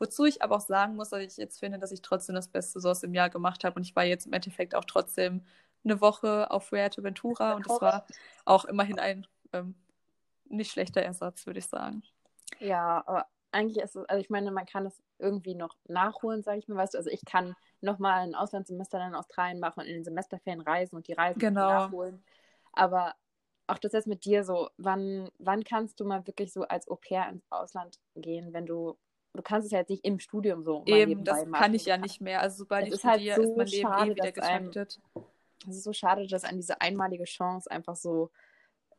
Wozu 0.00 0.24
ich 0.24 0.42
aber 0.42 0.56
auch 0.56 0.60
sagen 0.60 0.96
muss, 0.96 1.10
dass 1.10 1.20
ich 1.20 1.36
jetzt 1.36 1.60
finde, 1.60 1.78
dass 1.78 1.92
ich 1.92 2.02
trotzdem 2.02 2.34
das 2.34 2.48
Beste 2.48 2.80
so 2.80 2.90
aus 2.90 3.00
dem 3.00 3.14
Jahr 3.14 3.30
gemacht 3.30 3.62
habe 3.62 3.76
und 3.76 3.82
ich 3.82 3.94
war 3.94 4.02
jetzt 4.04 4.26
im 4.26 4.32
Endeffekt 4.32 4.74
auch 4.74 4.84
trotzdem 4.84 5.44
eine 5.84 6.00
Woche 6.00 6.50
auf 6.50 6.66
Fuerteventura 6.66 7.54
und 7.54 7.64
das 7.68 7.80
war 7.80 8.06
auch 8.44 8.64
immerhin 8.64 8.98
ein 8.98 9.26
ähm, 9.52 9.74
nicht 10.48 10.70
schlechter 10.72 11.02
Ersatz, 11.02 11.46
würde 11.46 11.58
ich 11.58 11.66
sagen. 11.66 12.02
Ja, 12.60 13.02
aber 13.06 13.26
eigentlich 13.52 13.82
ist 13.82 13.96
es, 13.96 14.04
also 14.08 14.20
ich 14.20 14.30
meine, 14.30 14.50
man 14.50 14.66
kann 14.66 14.84
das 14.84 15.02
irgendwie 15.18 15.54
noch 15.54 15.76
nachholen, 15.88 16.42
sage 16.42 16.58
ich 16.58 16.68
mal, 16.68 16.76
weißt 16.76 16.94
du, 16.94 16.98
also 16.98 17.10
ich 17.10 17.24
kann 17.24 17.56
nochmal 17.80 18.20
ein 18.26 18.34
Auslandssemester 18.34 18.98
dann 18.98 19.08
in 19.08 19.14
Australien 19.14 19.60
machen 19.60 19.80
und 19.80 19.86
in 19.86 19.94
den 19.94 20.04
Semesterferien 20.04 20.60
reisen 20.60 20.96
und 20.96 21.08
die 21.08 21.14
Reisen 21.14 21.38
Genau. 21.38 21.68
nachholen. 21.68 22.22
Aber 22.72 23.14
auch 23.66 23.78
das 23.78 23.92
jetzt 23.92 24.06
mit 24.06 24.24
dir 24.24 24.44
so, 24.44 24.68
wann, 24.76 25.28
wann 25.38 25.64
kannst 25.64 25.98
du 26.00 26.04
mal 26.04 26.26
wirklich 26.26 26.52
so 26.52 26.62
als 26.62 26.88
Au 26.88 26.96
pair 26.96 27.28
ins 27.28 27.44
Ausland 27.50 27.98
gehen, 28.14 28.52
wenn 28.52 28.66
du, 28.66 28.96
du 29.32 29.42
kannst 29.42 29.66
es 29.66 29.72
ja 29.72 29.78
jetzt 29.80 29.90
nicht 29.90 30.04
im 30.04 30.18
Studium 30.20 30.62
so 30.62 30.80
mal 30.80 30.98
Eben, 30.98 31.24
das 31.24 31.46
machen. 31.46 31.52
kann 31.64 31.74
ich 31.74 31.86
ja 31.86 31.96
nicht 31.96 32.20
mehr. 32.20 32.40
Also 32.40 32.58
sobald 32.58 32.82
Es 32.84 32.88
ich 32.88 32.94
ist 32.96 33.04
halt 33.04 33.16
studiere, 33.20 33.36
so 33.36 33.42
ist 33.50 33.56
mein 33.56 33.66
Leben 33.66 33.82
schade, 33.88 34.06
eh 34.06 34.14
wieder 34.14 34.32
getaktet. 34.32 35.00
Es 35.68 35.76
ist 35.76 35.84
so 35.84 35.92
schade, 35.92 36.26
dass 36.26 36.44
an 36.44 36.56
diese 36.56 36.80
einmalige 36.80 37.24
Chance 37.24 37.70
einfach 37.70 37.96
so 37.96 38.30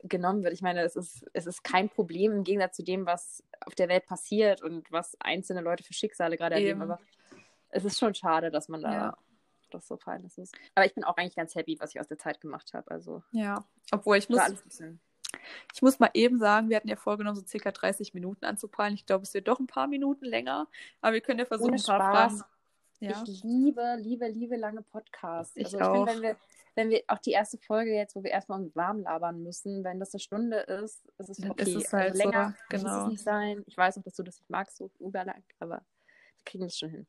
genommen 0.04 0.44
wird. 0.44 0.54
Ich 0.54 0.62
meine, 0.62 0.82
es 0.82 0.96
ist, 0.96 1.26
es 1.34 1.48
ist 1.48 1.64
kein 1.64 1.90
Problem 1.90 2.32
im 2.32 2.44
Gegensatz 2.44 2.76
zu 2.78 2.84
dem, 2.84 3.06
was 3.06 3.44
auf 3.66 3.76
der 3.76 3.90
Welt 3.90 4.06
passiert 4.06 4.62
und 4.62 4.92
was 4.92 5.18
einzelne 5.20 5.62
Leute 5.62 5.84
für 5.84 5.94
Schicksale 5.94 6.38
gerade 6.38 6.56
erleben. 6.56 6.82
Eben. 6.82 6.92
Aber 6.92 7.00
es 7.70 7.84
ist 7.86 8.00
schon 8.00 8.14
schade, 8.14 8.52
dass 8.52 8.70
man 8.70 8.82
da 8.82 8.92
Ja. 8.94 9.18
das 9.72 9.88
so 9.88 9.98
fallen 9.98 10.24
ist. 10.26 10.56
Aber 10.76 10.86
ich 10.86 10.94
bin 10.94 11.04
auch 11.04 11.18
eigentlich 11.18 11.36
ganz 11.36 11.56
happy, 11.56 11.78
was 11.80 11.94
ich 11.96 12.00
aus 12.00 12.08
der 12.08 12.18
Zeit 12.18 12.40
gemacht 12.42 12.74
habe. 12.74 12.90
Also 12.92 13.24
Ja, 13.32 13.66
obwohl 13.92 14.18
ich 14.18 14.30
muss, 14.30 14.42
ich 15.74 15.82
muss 15.82 16.00
mal 16.00 16.10
eben 16.14 16.40
sagen, 16.40 16.70
wir 16.70 16.78
hatten 16.78 16.88
ja 16.88 16.96
vorgenommen, 16.96 17.36
so 17.36 17.46
circa 17.46 17.72
30 17.72 18.14
Minuten 18.14 18.46
anzupeilen. 18.46 18.94
Ich 18.94 19.06
glaube, 19.06 19.24
es 19.24 19.34
wird 19.34 19.48
doch 19.48 19.60
ein 19.60 19.68
paar 19.68 19.88
Minuten 19.88 20.26
länger, 20.26 20.68
aber 21.02 21.14
wir 21.14 21.22
können 21.22 21.40
ja 21.40 21.46
versuchen, 21.46 21.74
ein 21.74 21.82
paar 21.84 22.30
Spaß. 22.30 22.40
Fragen. 22.40 22.52
Ja, 23.00 23.24
Ich 23.28 23.44
liebe, 23.44 23.98
liebe, 24.00 24.28
liebe 24.28 24.56
lange 24.56 24.82
Podcasts. 24.82 25.56
Ich 25.56 25.66
also 25.66 25.78
ich 25.78 25.84
auch. 25.84 25.94
finde, 25.94 26.14
wenn 26.14 26.22
wir, 26.22 26.36
wenn 26.78 26.92
wir 26.92 27.04
auch 27.08 27.18
die 27.18 27.32
erste 27.32 27.58
Folge 27.58 27.92
jetzt, 27.92 28.16
wo 28.16 28.24
wir 28.24 28.30
erstmal 28.30 28.62
uns 28.62 28.76
warm 28.76 29.00
labern 29.00 29.42
müssen, 29.42 29.84
wenn 29.84 30.00
das 30.00 30.14
eine 30.14 30.20
Stunde 30.20 30.60
ist, 30.60 31.04
ist 31.18 31.30
es 31.30 31.44
okay. 31.44 31.64
ist 31.64 31.86
es 31.86 31.92
halt 31.92 32.12
also 32.12 32.24
länger 32.24 32.56
so, 32.70 32.78
muss 32.78 32.84
genau. 32.84 33.02
es 33.02 33.08
nicht 33.08 33.24
sein. 33.24 33.64
Ich 33.66 33.76
weiß 33.76 33.98
auch, 33.98 34.04
dass 34.04 34.14
du 34.14 34.22
das 34.22 34.38
nicht 34.40 34.50
magst, 34.52 34.78
so 34.78 34.92
überlang, 35.00 35.44
aber 35.60 35.78
wir 35.78 36.46
kriegen 36.46 36.66
das 36.66 36.78
schon 36.78 36.92
hin. 36.92 37.08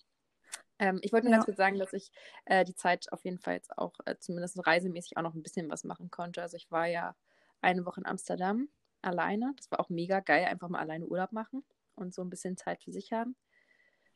Ähm, 0.78 1.00
ich 1.02 1.12
wollte 1.12 1.26
nur 1.26 1.32
Ja. 1.32 1.36
ganz 1.36 1.44
kurz 1.44 1.58
sagen, 1.58 1.78
dass 1.78 1.92
ich 1.92 2.10
äh, 2.46 2.64
die 2.64 2.74
Zeit 2.74 3.12
auf 3.12 3.22
jeden 3.24 3.38
Fall 3.38 3.54
jetzt 3.54 3.76
auch 3.76 3.92
äh, 4.06 4.16
zumindest 4.18 4.66
reisemäßig 4.66 5.18
auch 5.18 5.22
noch 5.22 5.34
ein 5.34 5.42
bisschen 5.42 5.70
was 5.70 5.84
machen 5.84 6.10
konnte. 6.10 6.40
Also 6.40 6.56
ich 6.56 6.70
war 6.70 6.86
ja 6.86 7.14
eine 7.60 7.84
Woche 7.84 8.00
in 8.00 8.06
Amsterdam 8.06 8.70
alleine. 9.02 9.52
Das 9.56 9.70
war 9.70 9.80
auch 9.80 9.90
mega 9.90 10.20
geil, 10.20 10.46
einfach 10.46 10.70
mal 10.70 10.80
alleine 10.80 11.06
Urlaub 11.06 11.32
machen 11.32 11.62
und 11.94 12.14
so 12.14 12.22
ein 12.22 12.30
bisschen 12.30 12.56
Zeit 12.56 12.82
für 12.82 12.92
sich 12.92 13.12
haben. 13.12 13.36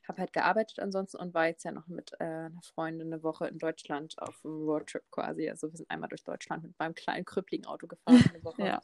Habe 0.09 0.19
halt 0.21 0.33
gearbeitet 0.33 0.81
ansonsten 0.81 1.19
und 1.19 1.33
war 1.35 1.47
jetzt 1.47 1.65
ja 1.65 1.71
noch 1.73 1.87
mit 1.87 2.12
äh, 2.19 2.25
einer 2.25 2.62
Freundin 2.62 3.12
eine 3.12 3.23
Woche 3.23 3.47
in 3.47 3.59
Deutschland 3.59 4.19
auf 4.21 4.45
einem 4.45 4.69
Roadtrip 4.69 5.09
quasi. 5.11 5.49
Also 5.49 5.71
wir 5.71 5.77
sind 5.77 5.91
einmal 5.91 6.09
durch 6.09 6.25
Deutschland 6.25 6.65
mit 6.65 6.79
meinem 6.79 6.95
kleinen 6.95 7.25
krüppligen 7.25 7.67
Auto 7.67 7.87
gefahren, 7.87 8.23
eine 8.29 8.43
Woche 8.45 8.67
Ja. 8.67 8.81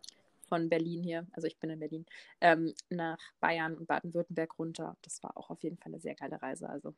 von 0.48 0.68
Berlin 0.68 1.02
hier, 1.02 1.26
also 1.33 1.46
ich 1.46 1.59
bin 1.59 1.70
in 1.70 1.81
Berlin, 1.81 2.07
ähm, 2.40 2.72
nach 2.88 3.18
Bayern 3.40 3.76
und 3.76 3.87
Baden-Württemberg 3.87 4.59
runter. 4.59 4.96
Das 5.02 5.22
war 5.22 5.37
auch 5.37 5.50
auf 5.50 5.62
jeden 5.62 5.76
Fall 5.76 5.92
eine 5.92 6.00
sehr 6.00 6.14
geile 6.14 6.40
Reise. 6.40 6.68
Also 6.68 6.94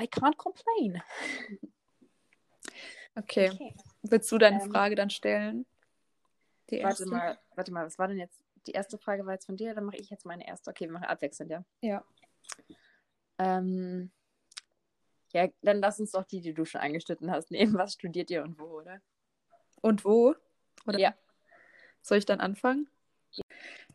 I 0.00 0.04
can't 0.04 0.36
complain. 0.36 1.02
okay. 3.16 3.50
Okay. 3.52 3.74
Willst 4.02 4.30
du 4.30 4.38
deine 4.38 4.62
Ähm, 4.62 4.70
Frage 4.70 4.94
dann 4.94 5.10
stellen? 5.10 5.66
Die 6.70 6.76
Warte 6.82 7.02
erste? 7.02 7.06
mal, 7.06 7.38
warte 7.54 7.72
mal, 7.72 7.86
was 7.86 7.98
war 7.98 8.08
denn 8.08 8.18
jetzt? 8.18 8.40
Die 8.66 8.72
erste 8.72 8.98
Frage 8.98 9.24
war 9.24 9.32
jetzt 9.34 9.46
von 9.46 9.56
dir, 9.56 9.74
dann 9.74 9.84
mache 9.84 9.96
ich 9.96 10.10
jetzt 10.10 10.24
meine 10.26 10.46
erste. 10.46 10.70
Okay, 10.70 10.86
wir 10.86 10.92
machen 10.92 11.04
abwechselnd, 11.04 11.50
ja. 11.50 11.64
Ja. 11.80 12.04
Ähm, 13.38 14.10
ja, 15.32 15.48
dann 15.62 15.80
lass 15.80 16.00
uns 16.00 16.12
doch 16.12 16.24
die, 16.24 16.40
die 16.40 16.54
du 16.54 16.64
schon 16.64 16.80
angeschnitten 16.80 17.30
hast, 17.30 17.50
nehmen. 17.50 17.74
Was 17.74 17.94
studiert 17.94 18.30
ihr 18.30 18.42
und 18.42 18.58
wo, 18.58 18.64
oder? 18.64 19.00
Und 19.82 20.04
wo? 20.04 20.34
Oder 20.86 20.98
Ja. 20.98 21.14
Soll 22.00 22.18
ich 22.18 22.26
dann 22.26 22.40
anfangen? 22.40 22.88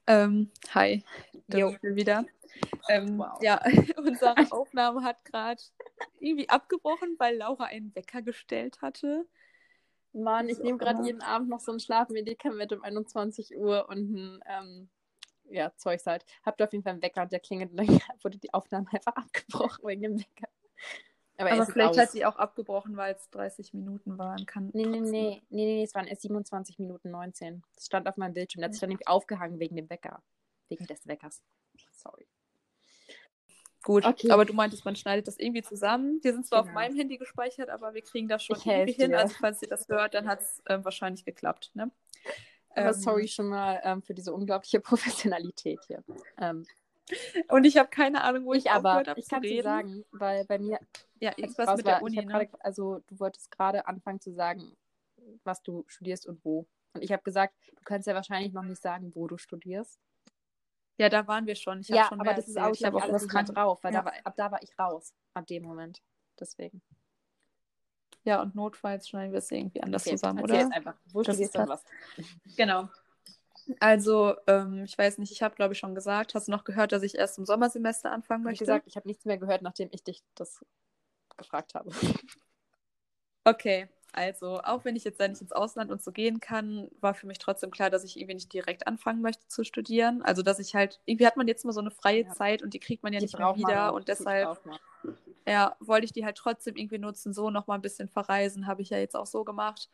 Ähm, 0.08 0.52
hi, 0.74 1.04
da 1.48 1.70
sind 1.70 1.84
wir 1.84 1.96
wieder. 1.96 2.26
Ähm, 2.90 3.18
Wow. 3.18 3.42
Ja, 3.42 3.62
unsere 3.98 4.36
Aufnahme 4.52 5.04
hat 5.04 5.24
gerade 5.26 5.62
irgendwie 6.20 6.50
abgebrochen, 6.50 7.16
weil 7.18 7.38
Laura 7.38 7.66
einen 7.66 7.96
Wecker 7.96 8.22
gestellt 8.22 8.82
hatte. 8.82 9.26
Mann, 10.14 10.50
ich 10.50 10.60
nehme 10.60 10.78
gerade 10.78 11.04
jeden 11.04 11.22
Abend 11.22 11.50
noch 11.50 11.62
so 11.62 11.72
ein 11.72 11.80
Schlafmedikament 11.80 12.74
um 12.74 12.84
21 12.84 13.56
Uhr 13.56 13.88
und 13.88 14.12
ein, 14.14 14.44
ähm, 14.46 14.90
ja, 15.52 15.72
Zeugs 15.78 16.06
halt. 16.06 16.26
Habt 16.44 16.62
auf 16.62 16.72
jeden 16.72 16.84
Fall 16.84 16.94
einen 16.94 17.02
Wecker 17.02 17.24
und 17.24 17.32
der 17.32 17.40
klingelt 17.40 17.72
und 17.72 17.78
dann 17.78 17.88
wurde 18.24 18.38
die 18.38 18.54
Aufnahme 18.54 18.88
einfach 18.92 19.16
abgebrochen 19.16 19.86
wegen 19.88 20.02
dem 20.02 20.20
Wecker. 20.20 20.48
Aber, 21.38 21.50
er 21.50 21.56
Aber 21.56 21.66
vielleicht 21.66 21.92
aus. 21.92 21.98
hat 21.98 22.12
sie 22.12 22.26
auch 22.26 22.36
abgebrochen, 22.36 22.98
weil 22.98 23.16
es 23.16 23.30
30 23.32 23.74
Minuten 23.74 24.18
waren. 24.18 24.46
Kann 24.46 24.70
Nee, 24.74 24.86
nee, 24.86 25.00
nee, 25.00 25.10
nee, 25.10 25.42
nee, 25.50 25.84
es 25.84 25.96
waren 25.96 26.06
erst 26.08 26.22
27 26.22 26.78
Minuten 26.78 27.10
19. 27.10 27.64
Das 27.76 27.86
stand 27.88 28.08
auf 28.08 28.18
meinem 28.18 28.34
Bildschirm. 28.34 28.60
Der 28.62 28.68
hat 28.68 28.74
sich 28.74 28.82
dann 28.82 28.90
nämlich 28.90 29.08
aufgehangen 29.08 29.60
wegen 29.60 29.76
dem 29.76 29.90
Wecker. 29.90 30.22
Wegen 30.70 30.86
des 30.86 31.08
Weckers. 31.08 31.42
Sorry. 31.94 32.28
Gut, 33.84 34.06
Okay. 34.06 34.30
aber 34.30 34.46
du 34.46 34.54
meintest, 34.54 34.86
man 34.86 34.96
schneidet 34.96 35.28
das 35.28 35.40
irgendwie 35.40 35.64
zusammen. 35.64 36.22
Die 36.22 36.32
sind 36.32 36.46
zwar 36.46 36.60
auf 36.60 36.66
Genau. 36.68 36.76
meinem 36.80 36.96
Handy 36.96 37.18
gespeichert, 37.18 37.70
aber 37.70 37.96
wir 37.96 38.04
kriegen 38.04 38.28
das 38.28 38.44
schon 38.44 38.56
Ich 38.58 38.66
irgendwie 38.68 38.92
hin. 38.94 39.10
dir. 39.10 39.18
Also 39.20 39.34
falls 39.40 39.62
ihr 39.64 39.70
das 39.70 39.88
hört, 39.90 40.14
dann 40.14 40.28
hat 40.28 40.42
es 40.42 40.62
ähm, 40.70 40.86
wahrscheinlich 40.86 41.26
geklappt. 41.26 41.72
Ne? 41.74 41.90
Aber 42.76 42.88
Ähm, 42.88 42.94
sorry 42.94 43.28
schon 43.28 43.48
mal 43.48 43.80
ähm, 43.84 44.02
für 44.02 44.14
diese 44.14 44.34
unglaubliche 44.34 44.80
Professionalität 45.30 45.80
hier. 45.88 46.04
Ähm, 46.38 46.66
Und 47.50 47.66
ich 47.66 47.78
habe 47.78 47.90
keine 47.90 48.24
Ahnung, 48.24 48.46
wo 48.46 48.54
ich, 48.54 48.66
ich 48.66 48.72
aber, 48.72 48.94
habe 49.06 49.20
ich 49.20 49.28
kann 49.28 49.42
dir 49.42 49.64
sagen, 49.64 50.06
weil 50.12 50.46
bei 50.46 50.58
mir 50.60 50.80
ja, 51.20 51.34
irgendwas 51.36 51.68
raus 51.68 51.78
mit 51.78 51.86
war, 51.86 51.94
der 51.96 52.04
Uni, 52.04 52.16
ne? 52.18 52.26
gerade- 52.26 52.50
also 52.62 53.00
du 53.08 53.20
wolltest 53.20 53.52
gerade 53.52 53.86
anfangen 53.88 54.20
zu 54.22 54.32
sagen, 54.32 54.76
was 55.44 55.62
du 55.62 55.84
studierst 55.88 56.26
und 56.26 56.44
wo. 56.46 56.68
Und 56.94 57.04
ich 57.04 57.12
habe 57.12 57.24
gesagt, 57.24 57.54
du 57.68 57.84
kannst 57.84 58.08
ja 58.08 58.16
wahrscheinlich 58.16 58.54
noch 58.54 58.64
nicht 58.64 58.82
sagen, 58.82 59.14
wo 59.16 59.28
du 59.28 59.38
studierst. 59.38 60.00
Ja, 60.98 61.10
da 61.10 61.26
waren 61.28 61.48
wir 61.48 61.56
schon. 61.56 61.80
Ich 61.82 61.90
habe 61.90 61.98
ja, 61.98 62.08
schon 62.08 62.20
aber 62.22 62.34
das 62.34 62.48
ist 62.48 62.56
erzählt. 62.56 62.66
auch, 62.68 62.76
ich 62.80 62.86
habe 62.86 62.98
auch 62.98 63.00
ich, 63.06 63.10
alles 63.10 63.24
was 63.24 63.30
kann. 63.30 63.46
drauf, 63.46 63.84
weil 63.84 63.94
Ja. 63.94 64.00
da 64.02 64.06
war, 64.06 64.14
ab 64.24 64.34
da 64.38 64.52
war 64.52 64.62
ich 64.62 64.78
raus, 64.78 65.14
ab 65.34 65.48
dem 65.48 65.64
Moment. 65.64 66.02
Deswegen. 66.40 66.82
Ja, 68.24 68.42
und 68.42 68.56
notfalls 68.56 69.10
schneiden 69.10 69.32
wir 69.32 69.40
es 69.40 69.52
irgendwie 69.52 69.82
anders 69.82 70.04
Okay, 70.04 70.12
zusammen, 70.12 70.44
oder? 70.44 70.56
jetzt 70.56 70.74
einfach. 70.74 70.94
Wo 71.12 71.22
Das 71.22 71.40
ist 71.40 71.56
und 71.56 71.70
was? 71.70 71.84
Genau. 72.56 72.90
Also, 73.80 74.36
ähm, 74.48 74.84
ich 74.86 74.98
weiß 74.98 75.18
nicht, 75.18 75.32
ich 75.32 75.42
habe, 75.44 75.56
glaube 75.56 75.74
ich, 75.74 75.80
schon 75.80 75.96
gesagt, 75.96 76.36
hast 76.36 76.48
du 76.48 76.52
noch 76.52 76.64
gehört, 76.64 76.92
dass 76.92 77.04
ich 77.04 77.16
erst 77.16 77.38
im 77.38 77.46
Sommersemester 77.46 78.12
anfangen 78.12 78.44
Wie 78.44 78.50
möchte? 78.50 78.66
gesagt, 78.66 78.88
ich 78.88 78.96
habe 78.96 79.08
nichts 79.08 79.26
mehr 79.26 79.38
gehört, 79.38 79.62
nachdem 79.62 79.90
ich 79.92 80.04
dich 80.04 80.24
das 80.36 80.64
gefragt 81.38 81.74
habe. 81.76 81.92
Okay, 83.44 83.88
also 84.14 84.60
auch 84.62 84.86
wenn 84.86 84.96
ich 84.96 85.04
jetzt 85.04 85.20
da 85.20 85.28
nicht 85.28 85.42
ins 85.42 85.52
Ausland 85.52 85.92
und 85.92 86.02
so 86.04 86.12
gehen 86.12 86.40
kann, 86.40 86.90
war 87.00 87.14
für 87.14 87.26
mich 87.28 87.40
trotzdem 87.40 87.72
klar, 87.72 87.90
dass 87.90 88.04
ich 88.04 88.18
irgendwie 88.18 88.36
nicht 88.36 88.54
direkt 88.54 88.86
anfangen 88.88 89.22
möchte 89.22 89.48
zu 89.48 89.64
studieren. 89.64 90.22
Also 90.22 90.44
dass 90.44 90.60
ich 90.60 90.76
halt, 90.76 91.00
irgendwie 91.06 91.26
hat 91.26 91.38
man 91.38 91.48
jetzt 91.48 91.66
mal 91.66 91.72
so 91.72 91.80
eine 91.82 91.92
freie 91.92 92.28
Ja. 92.28 92.34
Zeit 92.34 92.62
und 92.62 92.74
die 92.74 92.80
kriegt 92.80 93.04
man 93.04 93.14
ja 93.14 93.20
Die 93.20 93.26
nicht 93.26 93.38
mehr 93.38 93.56
wieder 93.56 93.94
und 93.94 94.08
deshalb. 94.10 94.60
Ja, 95.48 95.76
wollte 95.80 96.06
ich 96.06 96.14
die 96.14 96.26
halt 96.26 96.38
trotzdem 96.38 96.76
irgendwie 96.76 97.00
nutzen, 97.00 97.34
so 97.34 97.50
nochmal 97.50 97.78
ein 97.78 97.82
bisschen 97.82 98.10
verreisen, 98.10 98.68
habe 98.68 98.82
ich 98.82 98.90
ja 98.90 98.98
jetzt 98.98 99.16
auch 99.16 99.26
so 99.26 99.44
gemacht. 99.44 99.90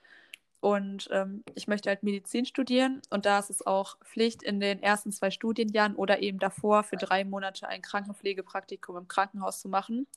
Und 0.60 1.08
ähm, 1.12 1.44
ich 1.56 1.68
möchte 1.68 1.90
halt 1.90 2.02
Medizin 2.02 2.46
studieren 2.46 3.02
und 3.12 3.26
da 3.28 3.38
ist 3.40 3.52
es 3.52 3.66
auch 3.66 3.98
Pflicht, 4.04 4.42
in 4.42 4.60
den 4.60 4.82
ersten 4.82 5.12
zwei 5.12 5.30
Studienjahren 5.30 5.96
oder 5.96 6.22
eben 6.24 6.40
davor 6.40 6.84
für 6.84 6.98
drei 6.98 7.24
Monate 7.26 7.68
ein 7.68 7.84
Krankenpflegepraktikum 7.84 8.98
im 8.98 9.08
Krankenhaus 9.08 9.62
zu 9.62 9.70
machen. 9.70 10.08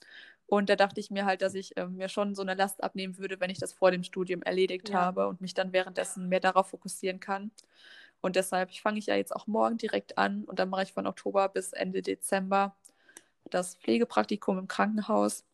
Und 0.47 0.69
da 0.69 0.75
dachte 0.75 0.99
ich 0.99 1.11
mir 1.11 1.25
halt, 1.25 1.41
dass 1.43 1.53
ich 1.53 1.77
ähm, 1.77 1.95
mir 1.95 2.09
schon 2.09 2.35
so 2.35 2.41
eine 2.41 2.55
Last 2.55 2.83
abnehmen 2.83 3.17
würde, 3.19 3.39
wenn 3.39 3.51
ich 3.51 3.59
das 3.59 3.71
vor 3.71 3.91
dem 3.91 4.03
Studium 4.03 4.41
erledigt 4.41 4.89
Ja. 4.89 4.99
habe 5.01 5.27
und 5.27 5.41
mich 5.41 5.53
dann 5.53 5.73
währenddessen 5.73 6.27
mehr 6.27 6.41
darauf 6.41 6.69
fokussieren 6.69 7.19
kann. 7.19 7.51
Und 8.21 8.35
deshalb 8.35 8.71
fange 8.75 8.99
ich 8.99 9.07
ja 9.07 9.15
jetzt 9.15 9.35
auch 9.35 9.47
morgen 9.47 9.77
direkt 9.77 10.17
an 10.17 10.43
und 10.45 10.59
dann 10.59 10.69
mache 10.69 10.83
ich 10.83 10.93
von 10.93 11.07
Oktober 11.07 11.49
bis 11.49 11.73
Ende 11.73 12.01
Dezember 12.01 12.75
das 13.53 13.75
Pflegepraktikum 13.75 14.57
im 14.57 14.67
Krankenhaus. 14.67 15.45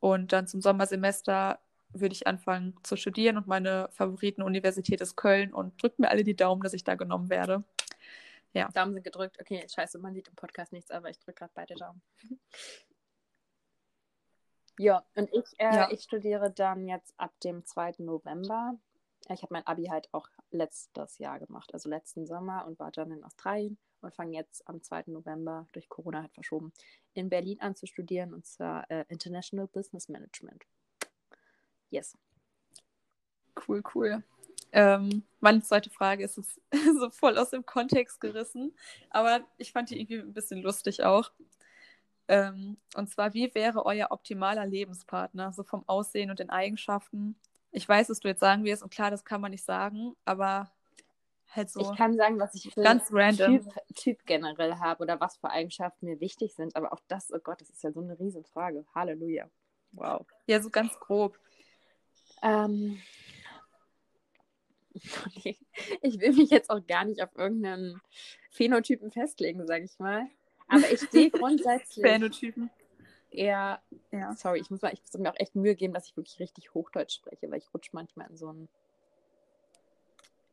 Und 0.00 0.32
dann 0.32 0.46
zum 0.46 0.60
Sommersemester 0.60 1.58
würde 1.94 2.14
ich 2.14 2.26
anfangen 2.26 2.74
zu 2.82 2.96
studieren 2.96 3.36
und 3.36 3.46
meine 3.46 3.88
Favoritenuniversität 3.92 5.00
ist 5.00 5.16
Köln 5.16 5.54
und 5.54 5.80
drückt 5.80 5.98
mir 5.98 6.08
alle 6.08 6.24
die 6.24 6.36
Daumen, 6.36 6.62
dass 6.62 6.74
ich 6.74 6.84
da 6.84 6.96
genommen 6.96 7.30
werde. 7.30 7.62
Ja. 8.52 8.68
Daumen 8.68 8.94
sind 8.94 9.04
gedrückt. 9.04 9.38
Okay, 9.40 9.66
scheiße, 9.68 9.98
man 9.98 10.14
sieht 10.14 10.28
im 10.28 10.34
Podcast 10.34 10.72
nichts, 10.72 10.90
aber 10.90 11.10
ich 11.10 11.18
drücke 11.18 11.38
gerade 11.38 11.52
beide 11.54 11.74
Daumen. 11.74 12.02
ja, 14.78 15.04
und 15.14 15.32
ich, 15.32 15.44
äh, 15.58 15.74
ja. 15.74 15.90
ich 15.90 16.02
studiere 16.02 16.50
dann 16.50 16.86
jetzt 16.86 17.14
ab 17.16 17.32
dem 17.42 17.64
2. 17.64 17.94
November. 17.98 18.76
Ich 19.28 19.42
habe 19.42 19.54
mein 19.54 19.66
Abi 19.66 19.86
halt 19.86 20.08
auch 20.12 20.28
letztes 20.50 21.18
Jahr 21.18 21.38
gemacht, 21.38 21.72
also 21.72 21.88
letzten 21.88 22.26
Sommer 22.26 22.66
und 22.66 22.78
war 22.78 22.92
dann 22.92 23.10
in 23.10 23.24
Australien 23.24 23.78
und 24.04 24.14
fange 24.14 24.36
jetzt 24.36 24.66
am 24.68 24.82
2. 24.82 25.04
November 25.06 25.66
durch 25.72 25.88
Corona 25.88 26.22
halt 26.22 26.32
verschoben 26.32 26.72
in 27.14 27.28
Berlin 27.28 27.60
an 27.60 27.74
zu 27.74 27.86
studieren 27.86 28.34
und 28.34 28.46
zwar 28.46 28.90
äh, 28.90 29.04
International 29.08 29.66
Business 29.66 30.08
Management. 30.08 30.64
Yes. 31.90 32.16
Cool, 33.66 33.82
cool. 33.94 34.22
Ähm, 34.72 35.22
meine 35.38 35.62
zweite 35.62 35.90
Frage 35.90 36.24
ist 36.24 36.36
es 36.36 36.60
so 36.98 37.10
voll 37.10 37.38
aus 37.38 37.50
dem 37.50 37.64
Kontext 37.64 38.20
gerissen, 38.20 38.74
aber 39.10 39.40
ich 39.56 39.70
fand 39.72 39.90
die 39.90 40.00
irgendwie 40.00 40.18
ein 40.18 40.34
bisschen 40.34 40.62
lustig 40.62 41.04
auch. 41.04 41.30
Ähm, 42.26 42.78
und 42.96 43.10
zwar, 43.10 43.34
wie 43.34 43.54
wäre 43.54 43.86
euer 43.86 44.10
optimaler 44.10 44.66
Lebenspartner, 44.66 45.52
so 45.52 45.62
vom 45.62 45.84
Aussehen 45.86 46.30
und 46.30 46.40
den 46.40 46.50
Eigenschaften? 46.50 47.36
Ich 47.70 47.88
weiß, 47.88 48.08
dass 48.08 48.20
du 48.20 48.28
jetzt 48.28 48.40
sagen 48.40 48.64
wirst, 48.64 48.82
und 48.82 48.92
klar, 48.92 49.10
das 49.10 49.24
kann 49.24 49.40
man 49.40 49.50
nicht 49.50 49.64
sagen, 49.64 50.16
aber 50.24 50.72
halt 51.54 51.70
so. 51.70 51.80
Ich 51.80 51.96
kann 51.96 52.16
sagen, 52.16 52.38
was 52.38 52.54
ich 52.54 52.72
für 52.72 52.82
ganz 52.82 53.08
random. 53.12 53.62
Typ, 53.62 53.74
typ 53.94 54.26
generell 54.26 54.76
habe 54.76 55.02
oder 55.02 55.20
was 55.20 55.36
für 55.36 55.50
Eigenschaften 55.50 56.06
mir 56.06 56.20
wichtig 56.20 56.54
sind, 56.54 56.76
aber 56.76 56.92
auch 56.92 57.00
das, 57.08 57.32
oh 57.32 57.38
Gott, 57.38 57.60
das 57.60 57.70
ist 57.70 57.82
ja 57.82 57.92
so 57.92 58.00
eine 58.00 58.18
Riesenfrage. 58.18 58.84
Halleluja. 58.94 59.48
Wow. 59.92 60.26
Ja, 60.46 60.60
so 60.60 60.70
ganz 60.70 60.98
grob. 60.98 61.38
Ähm, 62.42 62.98
ich 66.02 66.20
will 66.20 66.32
mich 66.32 66.50
jetzt 66.50 66.70
auch 66.70 66.84
gar 66.86 67.04
nicht 67.04 67.22
auf 67.22 67.30
irgendeinen 67.36 68.00
Phänotypen 68.50 69.10
festlegen, 69.10 69.66
sage 69.66 69.84
ich 69.84 69.98
mal. 69.98 70.26
Aber 70.68 70.90
ich 70.90 71.00
sehe 71.00 71.30
grundsätzlich. 71.30 72.04
Phänotypen. 72.04 72.70
Eher, 73.30 73.82
ja. 74.12 74.32
sorry, 74.36 74.60
ich 74.60 74.70
muss, 74.70 74.80
mal, 74.80 74.92
ich 74.92 75.00
muss 75.00 75.12
mir 75.14 75.30
auch 75.30 75.40
echt 75.40 75.56
Mühe 75.56 75.74
geben, 75.74 75.92
dass 75.92 76.06
ich 76.06 76.16
wirklich 76.16 76.38
richtig 76.38 76.72
Hochdeutsch 76.72 77.16
spreche, 77.16 77.50
weil 77.50 77.58
ich 77.58 77.74
rutsche 77.74 77.90
manchmal 77.92 78.30
in 78.30 78.36
so 78.36 78.48
einen. 78.48 78.68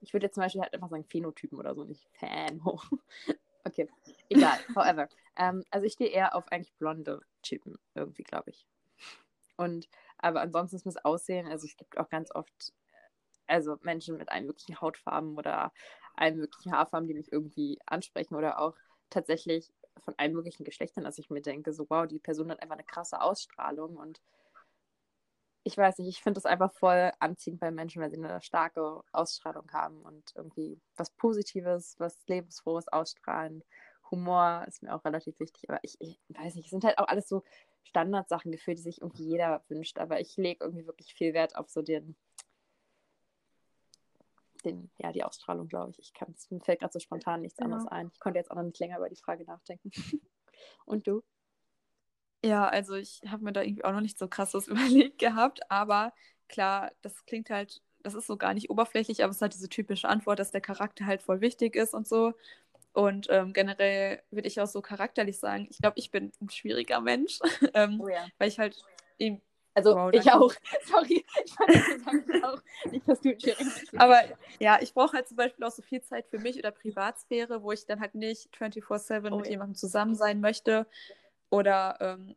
Ich 0.02 0.14
würde 0.14 0.26
jetzt 0.26 0.36
zum 0.36 0.44
Beispiel 0.44 0.62
halt 0.62 0.74
einfach 0.74 0.90
sagen 0.90 1.06
Phänotypen 1.06 1.58
oder 1.58 1.76
so, 1.76 1.84
nicht 1.84 2.08
Fan 2.14 2.62
okay, 3.64 3.88
egal, 4.30 4.58
however. 4.76 5.08
Ähm, 5.38 5.64
also 5.70 5.86
ich 5.86 5.94
stehe 5.94 6.10
eher 6.10 6.36
auf 6.36 6.52
eigentlich 6.52 6.74
blonde 6.74 7.22
Typen 7.42 7.78
irgendwie, 7.96 8.24
glaube 8.24 8.50
ich. 8.50 8.66
Und 9.58 9.88
aber 10.18 10.42
ansonsten 10.42 10.78
muss 10.84 10.96
es 10.96 11.06
aussehen. 11.06 11.48
Also 11.48 11.68
es 11.68 11.78
gibt 11.78 11.98
auch 11.98 12.10
ganz 12.10 12.34
oft 12.34 12.74
also 13.48 13.78
Menschen 13.82 14.18
mit 14.18 14.32
allen 14.32 14.46
möglichen 14.46 14.80
Hautfarben 14.80 15.38
oder 15.38 15.74
allen 16.16 16.38
möglichen 16.38 16.72
Haarfarben, 16.72 17.08
die 17.08 17.14
mich 17.14 17.32
irgendwie 17.32 17.80
ansprechen 17.86 18.36
oder 18.36 18.60
auch 18.60 18.76
tatsächlich 19.10 19.74
von 20.00 20.14
allen 20.18 20.34
möglichen 20.34 20.64
Geschlechtern, 20.64 21.04
dass 21.04 21.18
ich 21.18 21.30
mir 21.30 21.42
denke, 21.42 21.74
so 21.74 21.86
wow, 21.90 22.08
die 22.08 22.20
Person 22.20 22.50
hat 22.50 22.62
einfach 22.62 22.76
eine 22.76 22.86
krasse 22.86 23.22
Ausstrahlung 23.22 23.98
und 23.98 24.22
ich 25.64 25.78
weiß 25.78 26.00
nicht, 26.00 26.10
ich 26.10 26.22
finde 26.22 26.38
das 26.38 26.46
einfach 26.46 26.72
voll 26.74 27.12
anziehend 27.20 27.60
bei 27.60 27.72
Menschen, 27.72 28.02
weil 28.02 28.10
sie 28.10 28.18
eine 28.18 28.42
starke 28.42 29.02
Ausstrahlung 29.12 29.72
haben 29.72 30.02
und 30.02 30.32
irgendwie 30.36 30.80
was 30.96 31.12
Positives, 31.12 31.96
was 32.00 32.26
Lebensfrohes 32.28 32.88
ausstrahlen. 32.88 33.64
Humor 34.10 34.66
ist 34.68 34.82
mir 34.84 34.94
auch 34.94 35.06
relativ 35.06 35.40
wichtig, 35.40 35.70
aber 35.70 35.80
ich, 35.84 35.96
ich 36.00 36.20
weiß 36.30 36.56
nicht, 36.56 36.66
es 36.66 36.72
sind 36.72 36.84
halt 36.84 36.98
auch 36.98 37.08
alles 37.08 37.30
so 37.30 37.44
Standardsachen 37.84 38.52
gefühlt, 38.52 38.78
die 38.80 38.84
sich 38.84 39.02
irgendwie 39.02 39.26
jeder 39.26 39.64
wünscht, 39.70 40.00
aber 40.00 40.20
ich 40.20 40.36
lege 40.38 40.64
irgendwie 40.66 40.88
wirklich 40.88 41.14
viel 41.14 41.34
Wert 41.34 41.56
auf 41.56 41.70
so 41.70 41.82
den 41.82 42.16
den, 44.64 44.92
ja, 45.00 45.12
die 45.12 45.24
Ausstrahlung, 45.24 45.68
glaube 45.68 45.92
ich. 45.92 46.00
Ich 46.00 46.14
kann 46.14 46.36
mir 46.50 46.60
fällt 46.60 46.80
gerade 46.80 46.94
so 46.94 47.00
spontan 47.00 47.42
nichts 47.42 47.58
genau. 47.58 47.76
anderes 47.76 47.92
ein. 47.92 48.12
Ich 48.14 48.20
konnte 48.20 48.38
jetzt 48.38 48.52
auch 48.52 48.56
noch 48.56 48.64
nicht 48.64 48.80
länger 48.80 48.98
über 48.98 49.10
die 49.10 49.16
Frage 49.16 49.44
nachdenken. 49.44 49.92
Und 50.86 51.08
du? 51.08 51.24
Ja, 52.44 52.68
also 52.68 52.96
ich 52.96 53.22
habe 53.28 53.44
mir 53.44 53.54
da 53.54 53.62
irgendwie 53.62 53.84
auch 53.84 53.92
noch 53.92 54.02
nicht 54.02 54.18
so 54.18 54.28
krasses 54.28 54.68
überlegt 54.68 55.20
gehabt, 55.20 55.60
aber 55.70 56.14
klar, 56.48 56.92
das 57.02 57.26
klingt 57.26 57.50
halt, 57.50 57.82
das 58.00 58.16
ist 58.16 58.28
so 58.28 58.38
gar 58.38 58.54
nicht 58.54 58.70
oberflächlich, 58.70 59.24
aber 59.24 59.32
es 59.32 59.38
ist 59.38 59.42
halt 59.42 59.54
diese 59.54 59.70
typische 59.70 60.10
Antwort, 60.10 60.40
dass 60.40 60.52
der 60.52 60.62
Charakter 60.62 61.06
halt 61.06 61.22
voll 61.22 61.42
wichtig 61.42 61.76
ist 61.76 61.94
und 61.94 62.08
so. 62.08 62.34
Und 62.94 63.28
ähm, 63.30 63.54
generell 63.54 64.22
würde 64.32 64.50
ich 64.50 64.60
auch 64.60 64.68
so 64.68 64.82
charakterlich 64.82 65.40
sagen, 65.40 65.68
ich 65.70 65.78
glaube, 65.78 65.98
ich 65.98 66.12
bin 66.12 66.32
ein 66.42 66.50
schwieriger 66.50 67.00
Mensch, 67.00 67.40
ähm, 67.74 68.02
oh 68.02 68.10
ja. 68.10 68.28
weil 68.38 68.50
ich 68.50 68.60
halt 68.60 68.84
eben 69.18 69.42
also 69.74 69.96
wow, 69.96 70.12
ich 70.14 70.30
auch. 70.30 70.54
Sorry, 70.86 71.26
ich 71.46 71.54
fand 71.54 71.70
das 71.70 72.04
sagen, 72.04 72.44
auch. 72.44 72.92
Nicht, 72.92 73.08
dass 73.08 73.22
du 73.22 73.34
Aber 73.96 74.22
ja, 74.60 74.80
ich 74.82 74.94
brauche 74.94 75.16
halt 75.16 75.28
zum 75.28 75.38
Beispiel 75.38 75.66
auch 75.66 75.72
so 75.72 75.82
viel 75.82 76.02
Zeit 76.02 76.28
für 76.28 76.40
mich 76.40 76.58
oder 76.58 76.72
Privatsphäre, 76.72 77.64
wo 77.64 77.72
ich 77.72 77.86
dann 77.86 78.02
halt 78.02 78.14
nicht 78.16 78.50
24-7 78.54 79.32
oh, 79.32 79.38
mit 79.38 79.46
ja. 79.46 79.52
jemandem 79.52 79.76
zusammen 79.76 80.16
sein 80.16 80.42
möchte. 80.42 80.88
Oder 81.52 81.98
ähm, 82.00 82.36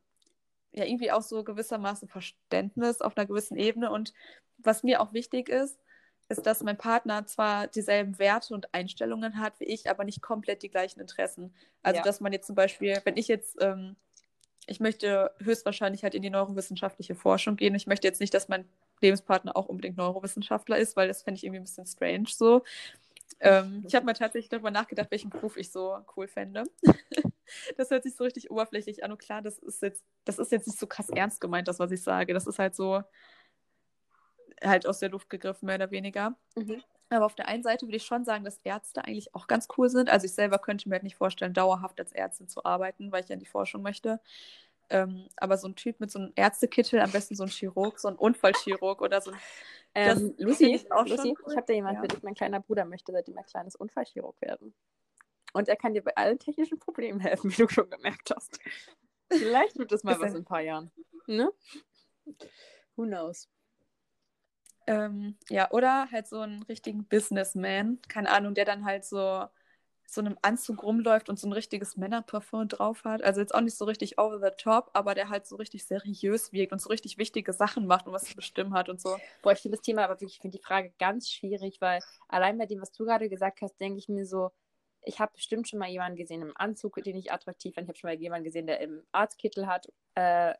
ja, 0.72 0.85
irgendwie 0.85 1.11
auch 1.11 1.22
so 1.22 1.42
gewissermaßen 1.42 2.09
Verständnis 2.09 3.00
auf 3.00 3.16
einer 3.16 3.27
gewissen 3.27 3.57
Ebene. 3.57 3.90
Und 3.90 4.12
was 4.59 4.83
mir 4.83 5.00
auch 5.00 5.14
wichtig 5.14 5.48
ist, 5.48 5.79
ist, 6.29 6.46
dass 6.46 6.62
mein 6.62 6.77
Partner 6.77 7.27
zwar 7.27 7.66
dieselben 7.66 8.18
Werte 8.18 8.53
und 8.55 8.74
Einstellungen 8.74 9.40
hat 9.40 9.59
wie 9.61 9.64
ich, 9.64 9.88
aber 9.88 10.05
nicht 10.05 10.20
komplett 10.20 10.62
die 10.62 10.70
gleichen 10.70 11.00
Interessen. 11.00 11.55
Also, 11.83 11.98
ja. 11.98 12.03
dass 12.03 12.20
man 12.20 12.33
jetzt 12.33 12.46
zum 12.46 12.57
Beispiel, 12.57 13.00
wenn 13.05 13.16
ich 13.16 13.29
jetzt 13.29 13.57
ähm, 13.62 13.96
ich 14.66 14.81
möchte 14.81 15.31
höchstwahrscheinlich 15.40 16.03
halt 16.03 16.14
in 16.14 16.22
die 16.22 16.31
neurowissenschaftliche 16.31 17.14
Forschung 17.14 17.57
gehen. 17.57 17.74
Ich 17.74 17.87
möchte 17.87 18.07
jetzt 18.07 18.20
nicht, 18.20 18.33
dass 18.35 18.48
mein 18.48 18.66
Lebenspartner 19.00 19.57
auch 19.57 19.66
unbedingt 19.66 19.96
Neurowissenschaftler 19.96 20.79
ist, 20.79 20.96
weil 20.96 21.09
das 21.09 21.22
fände 21.22 21.38
ich 21.38 21.44
irgendwie 21.44 21.61
ein 21.61 21.64
bisschen 21.64 21.87
strange 21.87 22.29
so. 22.29 22.62
Ähm, 23.40 23.85
ich 23.87 23.94
habe 23.94 24.07
mal 24.07 24.14
tatsächlich 24.14 24.48
darüber 24.48 24.70
nachgedacht, 24.70 25.11
welchen 25.11 25.31
Beruf 25.31 25.57
ich 25.57 25.70
so 25.70 25.98
cool 26.16 26.29
fände. 26.29 26.64
das 27.76 27.90
hört 27.90 28.02
sich 28.02 28.16
so 28.16 28.24
richtig 28.24 28.50
oberflächlich 28.50 29.04
an. 29.04 29.12
Und 29.12 29.18
klar, 29.18 29.42
das 29.42 29.59
ist 29.59 29.83
jetzt, 29.83 30.04
das 30.24 30.38
ist 30.38 30.52
jetzt 30.52 30.66
nicht 30.66 30.78
so 30.78 30.87
krass 30.87 31.09
ernst 31.11 31.40
gemeint, 31.40 31.68
das, 31.68 31.78
was 31.78 31.90
ich 31.90 32.02
sage. 32.02 32.35
Das 32.35 32.46
ist 32.46 32.59
halt 32.59 32.74
so 32.74 33.02
halt 34.62 34.87
aus 34.87 34.98
der 34.98 35.11
Luft 35.11 35.30
gegriffen, 35.30 35.66
mehr 35.66 35.76
oder 35.76 35.90
weniger. 35.90 36.37
Mhm. 36.57 36.83
Aber 37.11 37.26
auf 37.26 37.35
der 37.35 37.48
einen 37.48 37.62
Seite 37.62 37.87
würde 37.87 37.96
ich 37.96 38.04
schon 38.04 38.24
sagen, 38.24 38.44
dass 38.44 38.61
Ärzte 38.64 39.04
eigentlich 39.04 39.35
auch 39.35 39.46
ganz 39.46 39.68
cool 39.76 39.88
sind. 39.88 40.11
Also 40.11 40.26
ich 40.26 40.33
selber 40.33 40.59
könnte 40.59 40.88
mir 40.88 40.94
halt 40.94 41.02
nicht 41.02 41.16
vorstellen, 41.16 41.52
dauerhaft 41.52 42.00
als 42.00 42.12
Ärztin 42.12 42.48
zu 42.48 42.64
arbeiten, 42.64 43.12
weil 43.12 43.22
ich 43.22 43.28
ja 43.28 43.35
in 43.35 43.40
die 43.40 43.46
Forschung 43.46 43.83
möchte. 43.83 44.20
Ähm, 44.90 45.28
aber 45.37 45.57
so 45.57 45.68
ein 45.68 45.76
Typ 45.76 46.00
mit 46.00 46.11
so 46.11 46.18
einem 46.18 46.33
Ärztekittel, 46.35 47.00
am 47.00 47.11
besten 47.11 47.35
so 47.35 47.44
ein 47.44 47.48
Chirurg, 47.48 47.98
so 47.98 48.09
ein 48.09 48.16
Unfallchirurg 48.16 49.00
oder 49.00 49.20
so. 49.20 49.33
Ähm, 49.94 50.35
Lucy, 50.38 50.74
ich, 50.74 50.92
auch 50.92 51.07
Lucy 51.07 51.35
cool. 51.38 51.52
ich 51.52 51.57
habe 51.57 51.66
da 51.66 51.72
jemanden 51.72 51.96
ja. 51.96 52.02
für 52.02 52.09
dich. 52.09 52.22
Mein 52.22 52.35
kleiner 52.35 52.61
Bruder 52.61 52.85
möchte 52.85 53.12
seitdem 53.12 53.38
ein 53.38 53.46
kleines 53.46 53.76
Unfallchirurg 53.76 54.40
werden. 54.40 54.74
Und 55.54 55.68
er 55.68 55.76
kann 55.76 55.94
dir 55.94 56.02
bei 56.02 56.14
allen 56.16 56.38
technischen 56.38 56.78
Problemen 56.78 57.20
helfen, 57.20 57.50
wie 57.56 57.62
du 57.62 57.68
schon 57.68 57.88
gemerkt 57.88 58.30
hast. 58.34 58.58
Vielleicht 59.30 59.78
wird 59.78 59.90
das 59.90 60.04
mal 60.04 60.20
was 60.20 60.32
in 60.32 60.38
ein 60.38 60.44
paar 60.44 60.60
Jahren. 60.60 60.90
Ne? 61.26 61.50
Who 62.96 63.04
knows? 63.04 63.48
Ähm, 64.86 65.38
ja, 65.48 65.70
oder 65.70 66.10
halt 66.10 66.26
so 66.26 66.40
einen 66.40 66.62
richtigen 66.64 67.06
Businessman, 67.06 68.00
keine 68.08 68.30
Ahnung, 68.30 68.52
der 68.52 68.66
dann 68.66 68.84
halt 68.84 69.04
so 69.06 69.46
so 70.06 70.20
einem 70.20 70.38
Anzug 70.42 70.82
rumläuft 70.82 71.28
und 71.28 71.38
so 71.38 71.48
ein 71.48 71.52
richtiges 71.52 71.96
Männerparfum 71.96 72.68
drauf 72.68 73.04
hat. 73.04 73.22
Also 73.22 73.40
jetzt 73.40 73.54
auch 73.54 73.60
nicht 73.60 73.76
so 73.76 73.84
richtig 73.84 74.18
over 74.18 74.38
the 74.38 74.54
top, 74.56 74.90
aber 74.92 75.14
der 75.14 75.28
halt 75.28 75.46
so 75.46 75.56
richtig 75.56 75.86
seriös 75.86 76.52
wirkt 76.52 76.72
und 76.72 76.80
so 76.80 76.88
richtig 76.90 77.18
wichtige 77.18 77.52
Sachen 77.52 77.86
macht 77.86 78.06
und 78.06 78.12
was 78.12 78.24
zu 78.24 78.36
bestimmen 78.36 78.74
hat 78.74 78.88
und 78.88 79.00
so. 79.00 79.16
Boah, 79.42 79.52
ich 79.52 79.60
finde 79.60 79.76
das 79.76 79.84
Thema 79.84 80.04
aber 80.04 80.14
wirklich, 80.14 80.34
ich 80.34 80.40
finde 80.40 80.58
die 80.58 80.62
Frage 80.64 80.92
ganz 80.98 81.30
schwierig, 81.30 81.80
weil 81.80 82.00
allein 82.28 82.58
bei 82.58 82.66
dem, 82.66 82.80
was 82.80 82.92
du 82.92 83.04
gerade 83.04 83.28
gesagt 83.28 83.62
hast, 83.62 83.80
denke 83.80 83.98
ich 83.98 84.08
mir 84.08 84.26
so, 84.26 84.50
ich 85.04 85.20
habe 85.20 85.32
bestimmt 85.34 85.68
schon 85.68 85.78
mal 85.78 85.88
jemanden 85.88 86.16
gesehen 86.16 86.42
im 86.42 86.56
Anzug, 86.56 86.96
den 87.02 87.16
ich 87.16 87.32
attraktiv 87.32 87.74
fand. 87.74 87.84
Ich 87.84 87.88
habe 87.88 87.98
schon 87.98 88.10
mal 88.10 88.16
jemanden 88.16 88.44
gesehen, 88.44 88.66
der 88.66 88.80
im 88.80 89.02
Arztkittel 89.12 89.66
hat, 89.66 89.86
äh, 90.14 90.54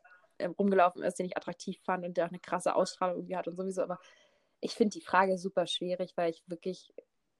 rumgelaufen 0.59 1.03
ist, 1.03 1.19
den 1.19 1.25
ich 1.25 1.37
attraktiv 1.37 1.79
fand 1.83 2.05
und 2.05 2.17
der 2.17 2.25
auch 2.25 2.29
eine 2.29 2.39
krasse 2.39 2.75
Ausstrahlung 2.75 3.17
irgendwie 3.17 3.37
hat 3.37 3.47
und 3.47 3.55
sowieso. 3.55 3.81
Aber 3.81 3.99
ich 4.59 4.73
finde 4.73 4.93
die 4.93 5.05
Frage 5.05 5.37
super 5.37 5.67
schwierig, 5.67 6.13
weil 6.15 6.31
ich 6.31 6.43
wirklich 6.47 6.93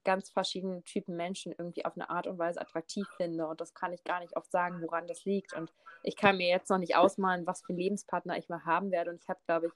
ganz 0.04 0.30
verschiedene 0.30 0.82
Typen 0.84 1.16
Menschen 1.16 1.52
irgendwie 1.56 1.84
auf 1.84 1.96
eine 1.96 2.08
Art 2.10 2.26
und 2.28 2.38
Weise 2.38 2.60
attraktiv 2.60 3.06
finde. 3.16 3.46
Und 3.48 3.60
das 3.60 3.74
kann 3.74 3.92
ich 3.92 4.04
gar 4.04 4.20
nicht 4.20 4.36
oft 4.36 4.50
sagen, 4.50 4.80
woran 4.80 5.06
das 5.08 5.24
liegt. 5.24 5.52
Und 5.52 5.72
ich 6.02 6.16
kann 6.16 6.36
mir 6.36 6.48
jetzt 6.48 6.70
noch 6.70 6.78
nicht 6.78 6.96
ausmalen, 6.96 7.46
was 7.46 7.62
für 7.62 7.70
einen 7.70 7.78
Lebenspartner 7.78 8.38
ich 8.38 8.48
mal 8.48 8.64
haben 8.64 8.92
werde. 8.92 9.10
Und 9.10 9.20
ich 9.20 9.28
habe, 9.28 9.40
glaube 9.46 9.66
ich, 9.66 9.72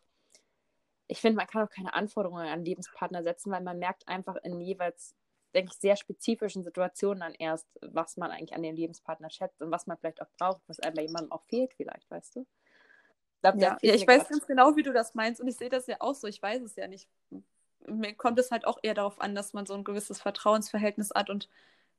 ich 1.09 1.21
finde, 1.21 1.37
man 1.37 1.49
kann 1.49 1.67
auch 1.67 1.71
keine 1.71 1.93
Anforderungen 1.95 2.47
an 2.47 2.65
Lebenspartner 2.65 3.25
setzen, 3.25 3.51
weil 3.51 3.63
man 3.63 3.81
merkt 3.81 4.07
einfach 4.07 4.37
in 4.45 4.61
jeweils, 4.61 5.17
denke 5.55 5.73
ich, 5.73 5.79
sehr 5.79 5.97
spezifischen 5.97 6.63
Situationen 6.63 7.21
dann 7.21 7.35
erst, 7.35 7.67
was 7.81 8.17
man 8.17 8.31
eigentlich 8.31 8.55
an 8.55 8.63
dem 8.63 8.77
Lebenspartner 8.77 9.31
schätzt 9.31 9.61
und 9.61 9.71
was 9.71 9.87
man 9.87 9.99
vielleicht 9.99 10.23
auch 10.23 10.31
braucht, 10.39 10.63
was 10.67 10.81
einem 10.81 10.95
bei 10.95 11.03
jemandem 11.03 11.33
auch 11.33 11.43
fehlt, 11.45 11.75
vielleicht, 11.75 12.11
weißt 12.11 12.37
du? 12.37 12.41
Ich 12.41 13.43
glaub, 13.43 13.57
ja, 13.57 13.79
ja 13.83 13.95
ich 13.95 14.07
weiß 14.07 14.29
ganz 14.29 14.47
genau, 14.47 14.77
wie 14.77 14.83
du 14.83 14.93
das 14.93 15.15
meinst 15.15 15.41
und 15.41 15.49
ich 15.49 15.57
sehe 15.57 15.71
das 15.71 15.87
ja 15.87 15.97
auch 16.01 16.15
so. 16.15 16.27
Ich 16.27 16.43
weiß 16.43 16.63
es 16.63 16.77
ja 16.77 16.87
nicht. 16.87 17.09
Mir 17.87 18.15
kommt 18.15 18.39
es 18.39 18.51
halt 18.51 18.67
auch 18.67 18.79
eher 18.83 18.95
darauf 18.95 19.21
an, 19.21 19.35
dass 19.35 19.55
man 19.55 19.67
so 19.67 19.75
ein 19.75 19.85
gewisses 19.85 20.21
Vertrauensverhältnis 20.21 21.11
hat 21.15 21.31
und 21.31 21.49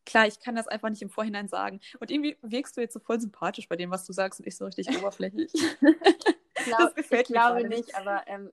klar, 0.05 0.27
ich 0.27 0.39
kann 0.39 0.55
das 0.55 0.67
einfach 0.67 0.89
nicht 0.89 1.01
im 1.01 1.09
Vorhinein 1.09 1.47
sagen. 1.47 1.79
Und 1.99 2.11
irgendwie 2.11 2.37
wirkst 2.41 2.77
du 2.77 2.81
jetzt 2.81 2.93
so 2.93 2.99
voll 2.99 3.19
sympathisch 3.19 3.67
bei 3.67 3.75
dem, 3.75 3.91
was 3.91 4.05
du 4.05 4.13
sagst 4.13 4.39
und 4.39 4.47
ich 4.47 4.55
so 4.55 4.65
richtig 4.65 4.95
oberflächlich. 4.97 5.51
glaub, 6.65 6.79
das 6.79 6.95
gefällt 6.95 7.23
ich 7.23 7.29
mir 7.29 7.35
glaube 7.35 7.61
gerade 7.61 7.69
nicht, 7.69 7.95
aber 7.95 8.23
ähm, 8.27 8.51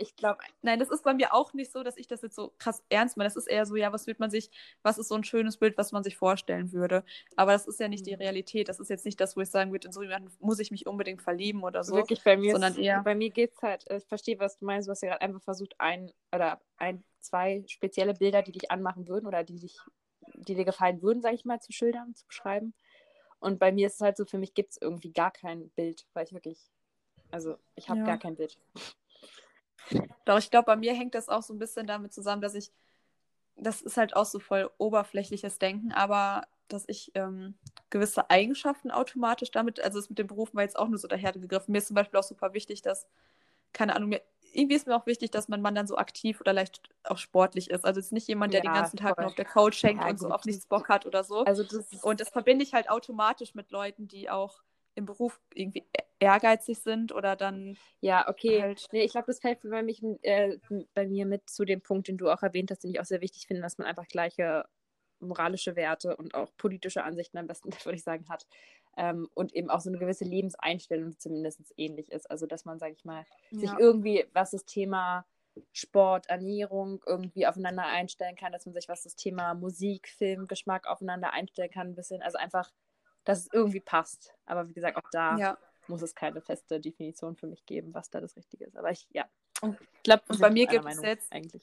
ich 0.00 0.16
glaube, 0.16 0.42
Nein, 0.62 0.78
das 0.78 0.90
ist 0.90 1.04
bei 1.04 1.14
mir 1.14 1.32
auch 1.34 1.52
nicht 1.52 1.70
so, 1.72 1.82
dass 1.82 1.96
ich 1.96 2.06
das 2.06 2.22
jetzt 2.22 2.34
so 2.36 2.52
krass 2.58 2.82
ernst 2.88 3.16
meine. 3.16 3.28
Das 3.28 3.36
ist 3.36 3.46
eher 3.46 3.66
so, 3.66 3.76
ja, 3.76 3.92
was 3.92 4.06
wird 4.06 4.18
man 4.18 4.30
sich, 4.30 4.50
was 4.82 4.98
ist 4.98 5.08
so 5.08 5.14
ein 5.14 5.24
schönes 5.24 5.56
Bild, 5.58 5.76
was 5.78 5.92
man 5.92 6.02
sich 6.02 6.16
vorstellen 6.16 6.72
würde. 6.72 7.04
Aber 7.36 7.52
das 7.52 7.66
ist 7.66 7.78
ja 7.80 7.88
nicht 7.88 8.06
die 8.06 8.12
Mhm. 8.12 8.18
Realität. 8.20 8.68
Das 8.68 8.80
ist 8.80 8.88
jetzt 8.90 9.04
nicht 9.04 9.20
das, 9.20 9.36
wo 9.36 9.40
ich 9.40 9.50
sagen 9.50 9.72
würde, 9.72 9.86
in 9.88 9.92
so 9.92 10.02
jemanden 10.02 10.30
muss 10.40 10.58
ich 10.58 10.70
mich 10.70 10.86
unbedingt 10.86 11.22
verlieben 11.22 11.62
oder 11.62 11.84
so. 11.84 11.94
wirklich 11.96 12.22
bei 12.24 12.36
mir, 12.36 12.52
sondern 12.52 12.72
ist, 12.72 12.78
eher- 12.80 13.02
bei 13.02 13.14
mir 13.14 13.30
geht 13.30 13.52
es 13.52 13.62
halt, 13.62 13.88
äh, 13.90 13.98
ich 13.98 14.06
verstehe, 14.06 14.38
was 14.38 14.56
du 14.56 14.64
meinst, 14.64 14.88
du 14.88 14.90
hast 14.92 15.02
ja 15.02 15.10
gerade 15.10 15.22
einfach 15.22 15.42
versucht, 15.42 15.74
ein 15.78 16.10
oder 16.34 16.60
ein, 16.78 17.04
zwei 17.20 17.62
spezielle 17.66 18.14
Bilder, 18.14 18.42
die 18.42 18.52
dich 18.52 18.70
anmachen 18.70 19.06
würden 19.08 19.26
oder 19.26 19.44
die 19.44 19.58
dich, 19.58 19.78
die 20.46 20.54
dir 20.54 20.64
gefallen 20.64 21.02
würden, 21.02 21.20
sage 21.22 21.34
ich 21.34 21.44
mal, 21.44 21.60
zu 21.60 21.72
schildern, 21.72 22.14
zu 22.14 22.26
beschreiben. 22.26 22.74
Und 23.40 23.58
bei 23.58 23.72
mir 23.72 23.86
ist 23.86 23.94
es 23.94 24.00
halt 24.00 24.16
so, 24.16 24.24
für 24.24 24.38
mich 24.38 24.54
gibt 24.54 24.72
es 24.72 24.78
irgendwie 24.80 25.12
gar 25.12 25.30
kein 25.30 25.70
Bild, 25.70 26.06
weil 26.14 26.24
ich 26.26 26.32
wirklich, 26.32 26.58
also 27.30 27.56
ich 27.74 27.88
habe 27.88 28.00
Ja. 28.00 28.06
gar 28.06 28.18
kein 28.18 28.36
Bild. 28.36 28.58
Doch, 30.24 30.38
ich 30.38 30.50
glaube, 30.50 30.66
bei 30.66 30.76
mir 30.76 30.94
hängt 30.94 31.14
das 31.14 31.28
auch 31.28 31.42
so 31.42 31.52
ein 31.54 31.58
bisschen 31.58 31.86
damit 31.86 32.12
zusammen, 32.12 32.42
dass 32.42 32.54
ich, 32.54 32.72
das 33.56 33.82
ist 33.82 33.96
halt 33.96 34.16
auch 34.16 34.26
so 34.26 34.38
voll 34.38 34.70
oberflächliches 34.78 35.58
Denken, 35.58 35.92
aber 35.92 36.46
dass 36.68 36.84
ich 36.88 37.12
ähm, 37.14 37.54
gewisse 37.90 38.30
Eigenschaften 38.30 38.90
automatisch 38.90 39.50
damit, 39.50 39.80
also 39.80 39.98
das 39.98 40.08
mit 40.08 40.18
dem 40.18 40.28
Beruf 40.28 40.54
war 40.54 40.62
jetzt 40.62 40.78
auch 40.78 40.88
nur 40.88 40.98
so 40.98 41.08
dahergegriffen. 41.08 41.72
Mir 41.72 41.78
ist 41.78 41.88
zum 41.88 41.96
Beispiel 41.96 42.18
auch 42.18 42.24
super 42.24 42.54
wichtig, 42.54 42.82
dass, 42.82 43.06
keine 43.72 43.96
Ahnung, 43.96 44.10
mir, 44.10 44.22
irgendwie 44.52 44.76
ist 44.76 44.86
mir 44.86 44.96
auch 44.96 45.06
wichtig, 45.06 45.30
dass 45.30 45.48
mein 45.48 45.62
Mann 45.62 45.74
dann 45.74 45.86
so 45.86 45.96
aktiv 45.96 46.40
oder 46.40 46.52
leicht 46.52 46.90
auch 47.04 47.18
sportlich 47.18 47.70
ist. 47.70 47.84
Also 47.84 48.00
es 48.00 48.06
ist 48.06 48.12
nicht 48.12 48.28
jemand, 48.28 48.52
der 48.52 48.60
Ja, 48.60 48.70
den 48.72 48.74
ganzen 48.74 48.96
Tag 48.96 49.16
voll. 49.16 49.24
nur 49.24 49.28
auf 49.30 49.36
der 49.36 49.44
Couch 49.44 49.82
hängt 49.82 50.00
Ja, 50.00 50.10
und 50.10 50.18
so 50.18 50.28
auf 50.30 50.44
nichts 50.44 50.66
Bock 50.66 50.88
hat 50.88 51.06
oder 51.06 51.24
so. 51.24 51.46
Also 51.46 51.62
das 51.62 52.02
Und 52.02 52.20
das 52.20 52.28
verbinde 52.30 52.64
ich 52.64 52.74
halt 52.74 52.90
automatisch 52.90 53.54
mit 53.54 53.70
Leuten, 53.70 54.08
die 54.08 54.30
auch 54.30 54.62
im 54.94 55.06
Beruf 55.06 55.40
irgendwie 55.54 55.86
ehrgeizig 56.18 56.78
sind 56.80 57.12
oder 57.12 57.36
dann 57.36 57.76
Ja, 58.00 58.28
okay. 58.28 58.60
halt- 58.62 58.88
Nee, 58.92 59.02
ich 59.04 59.12
glaube, 59.12 59.26
das 59.28 59.40
fällt 59.40 59.60
bei, 59.62 59.82
mich, 59.82 60.02
äh, 60.22 60.58
bei 60.94 61.06
mir 61.06 61.26
mit 61.26 61.48
zu 61.48 61.64
dem 61.64 61.80
Punkt, 61.80 62.08
den 62.08 62.18
du 62.18 62.28
auch 62.30 62.42
erwähnt 62.42 62.70
hast, 62.70 62.84
den 62.84 62.90
ich 62.90 63.00
auch 63.00 63.04
sehr 63.04 63.20
wichtig 63.20 63.46
finde, 63.46 63.62
dass 63.62 63.78
man 63.78 63.86
einfach 63.86 64.06
gleiche 64.08 64.66
moralische 65.20 65.76
Werte 65.76 66.16
und 66.16 66.34
auch 66.34 66.50
politische 66.56 67.04
Ansichten 67.04 67.38
am 67.38 67.46
besten, 67.46 67.70
würde 67.86 67.96
ich 67.96 68.02
sagen, 68.02 68.28
hat. 68.28 68.46
Ähm, 68.96 69.28
und 69.34 69.54
eben 69.54 69.70
auch 69.70 69.80
so 69.80 69.88
eine 69.90 69.98
gewisse 69.98 70.24
Lebenseinstellung, 70.24 71.18
zumindest 71.18 71.60
ähnlich 71.76 72.10
ist. 72.10 72.30
Also, 72.30 72.46
dass 72.46 72.64
man, 72.64 72.78
sage 72.78 72.92
ich 72.94 73.04
mal, 73.04 73.24
sich 73.50 73.70
Ja. 73.70 73.78
irgendwie, 73.78 74.26
was 74.32 74.50
das 74.50 74.64
Thema 74.64 75.26
Sport, 75.72 76.28
Ernährung 76.28 77.02
irgendwie 77.06 77.46
aufeinander 77.46 77.84
einstellen 77.84 78.36
kann, 78.36 78.52
dass 78.52 78.66
man 78.66 78.72
sich, 78.72 78.88
was 78.88 79.02
das 79.02 79.14
Thema 79.16 79.54
Musik, 79.54 80.08
Film, 80.08 80.46
Geschmack 80.46 80.86
aufeinander 80.86 81.32
einstellen 81.32 81.70
kann, 81.70 81.88
ein 81.88 81.94
bisschen. 81.94 82.22
Also 82.22 82.38
einfach, 82.38 82.70
dass 83.24 83.40
es 83.40 83.48
irgendwie 83.52 83.80
passt. 83.80 84.34
Aber 84.46 84.68
wie 84.68 84.72
gesagt, 84.72 84.96
auch 84.96 85.08
da 85.12 85.36
ja. 85.36 85.58
muss 85.88 86.02
es 86.02 86.14
keine 86.14 86.40
feste 86.40 86.80
Definition 86.80 87.36
für 87.36 87.46
mich 87.46 87.66
geben, 87.66 87.94
was 87.94 88.10
da 88.10 88.20
das 88.20 88.36
Richtige 88.36 88.64
ist. 88.64 88.76
Aber 88.76 88.90
ich, 88.90 89.06
ja. 89.10 89.26
Und- 89.62 89.76
ich 90.02 90.04
glaube, 90.04 90.22
und 90.28 90.40
bei 90.40 90.48
mir 90.50 90.66
gibt 90.66 90.86
es 90.86 91.02
jetzt- 91.02 91.30
eigentlich. 91.30 91.62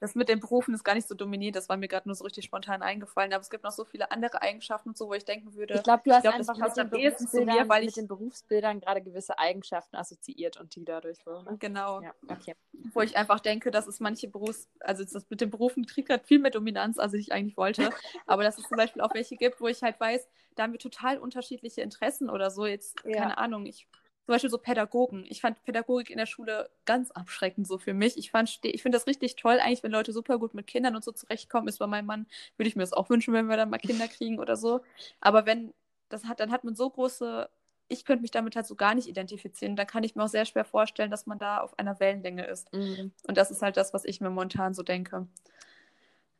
Das 0.00 0.14
mit 0.14 0.30
den 0.30 0.40
Berufen 0.40 0.72
ist 0.74 0.84
gar 0.84 0.94
nicht 0.94 1.06
so 1.06 1.14
dominiert, 1.14 1.54
das 1.54 1.68
war 1.68 1.76
mir 1.76 1.86
gerade 1.86 2.08
nur 2.08 2.14
so 2.14 2.24
richtig 2.24 2.46
spontan 2.46 2.80
eingefallen, 2.80 3.30
aber 3.34 3.42
es 3.42 3.50
gibt 3.50 3.62
noch 3.62 3.72
so 3.72 3.84
viele 3.84 4.10
andere 4.10 4.40
Eigenschaften 4.40 4.88
und 4.88 4.96
so, 4.96 5.08
wo 5.08 5.12
ich 5.12 5.26
denken 5.26 5.52
würde, 5.54 5.74
Ich 5.74 5.82
glaube, 5.82 6.00
du 6.06 6.12
hast 6.12 6.22
glaub, 6.22 6.32
einfach 6.34 6.56
mit 6.56 6.64
den, 6.66 6.72
zu 6.74 6.80
mir, 6.80 6.88
Berufsbildern, 6.88 7.68
weil 7.68 7.80
mit 7.82 7.88
ich- 7.90 7.94
den 7.96 8.08
Berufsbildern 8.08 8.80
gerade 8.80 9.02
gewisse 9.02 9.38
Eigenschaften 9.38 9.96
assoziiert 9.96 10.56
und 10.58 10.74
die 10.76 10.86
dadurch 10.86 11.18
so. 11.26 11.42
Ne? 11.42 11.58
genau, 11.58 12.00
Ja, 12.00 12.14
okay. 12.28 12.54
wo 12.94 13.02
ich 13.02 13.18
einfach 13.18 13.40
denke, 13.40 13.70
dass 13.70 13.86
es 13.86 14.00
manche 14.00 14.28
Berufs-, 14.28 14.66
also 14.80 15.04
das 15.04 15.28
mit 15.28 15.42
den 15.42 15.50
Berufen 15.50 15.84
kriegt 15.84 16.08
gerade 16.08 16.24
viel 16.24 16.38
mehr 16.38 16.52
Dominanz, 16.52 16.98
als 16.98 17.12
ich 17.12 17.32
eigentlich 17.32 17.58
wollte, 17.58 17.82
aber 18.26 18.44
dass 18.44 18.56
es 18.56 18.66
zum 18.66 18.78
Beispiel 18.78 19.02
auch 19.02 19.12
welche 19.12 19.36
gibt, 19.36 19.60
wo 19.60 19.68
ich 19.68 19.82
halt 19.82 20.00
weiß, 20.00 20.26
da 20.54 20.62
haben 20.62 20.72
wir 20.72 20.80
total 20.80 21.18
unterschiedliche 21.18 21.82
Interessen 21.82 22.30
oder 22.30 22.50
so, 22.50 22.64
jetzt, 22.64 22.96
Ja. 23.04 23.18
keine 23.18 23.36
Ahnung, 23.36 23.66
ich 23.66 23.86
zum 24.26 24.32
Beispiel 24.32 24.50
so 24.50 24.58
Pädagogen. 24.58 25.26
Ich 25.28 25.40
fand 25.42 25.62
Pädagogik 25.64 26.10
in 26.10 26.16
der 26.18 26.26
Schule 26.26 26.70
ganz 26.86 27.10
abschreckend 27.10 27.66
so 27.66 27.78
für 27.78 27.92
mich. 27.92 28.16
Ich, 28.16 28.30
fand, 28.30 28.58
ich 28.62 28.82
finde 28.82 28.96
das 28.96 29.06
richtig 29.06 29.36
toll, 29.36 29.60
eigentlich, 29.60 29.82
wenn 29.82 29.92
Leute 29.92 30.12
super 30.12 30.38
gut 30.38 30.54
mit 30.54 30.66
Kindern 30.66 30.96
und 30.96 31.04
so 31.04 31.12
zurechtkommen. 31.12 31.68
Ist 31.68 31.78
bei 31.78 31.86
meinem 31.86 32.06
Mann, 32.06 32.26
würde 32.56 32.68
ich 32.68 32.76
mir 32.76 32.82
das 32.82 32.94
auch 32.94 33.10
wünschen, 33.10 33.34
wenn 33.34 33.48
wir 33.48 33.56
dann 33.56 33.70
mal 33.70 33.78
Kinder 33.78 34.08
kriegen 34.08 34.38
oder 34.38 34.56
so. 34.56 34.80
Aber 35.20 35.44
wenn 35.46 35.74
das 36.08 36.24
hat, 36.24 36.40
dann 36.40 36.52
hat 36.52 36.64
man 36.64 36.74
so 36.74 36.88
große, 36.90 37.50
ich 37.88 38.04
könnte 38.06 38.22
mich 38.22 38.30
damit 38.30 38.56
halt 38.56 38.66
so 38.66 38.76
gar 38.76 38.94
nicht 38.94 39.08
identifizieren. 39.08 39.76
Dann 39.76 39.86
kann 39.86 40.04
ich 40.04 40.16
mir 40.16 40.24
auch 40.24 40.28
sehr 40.28 40.46
schwer 40.46 40.64
vorstellen, 40.64 41.10
dass 41.10 41.26
man 41.26 41.38
da 41.38 41.58
auf 41.60 41.78
einer 41.78 42.00
Wellenlänge 42.00 42.46
ist. 42.46 42.72
Mhm. 42.72 43.12
Und 43.28 43.36
das 43.36 43.50
ist 43.50 43.60
halt 43.62 43.76
das, 43.76 43.92
was 43.92 44.04
ich 44.06 44.20
mir 44.22 44.30
momentan 44.30 44.72
so 44.74 44.82
denke. 44.82 45.28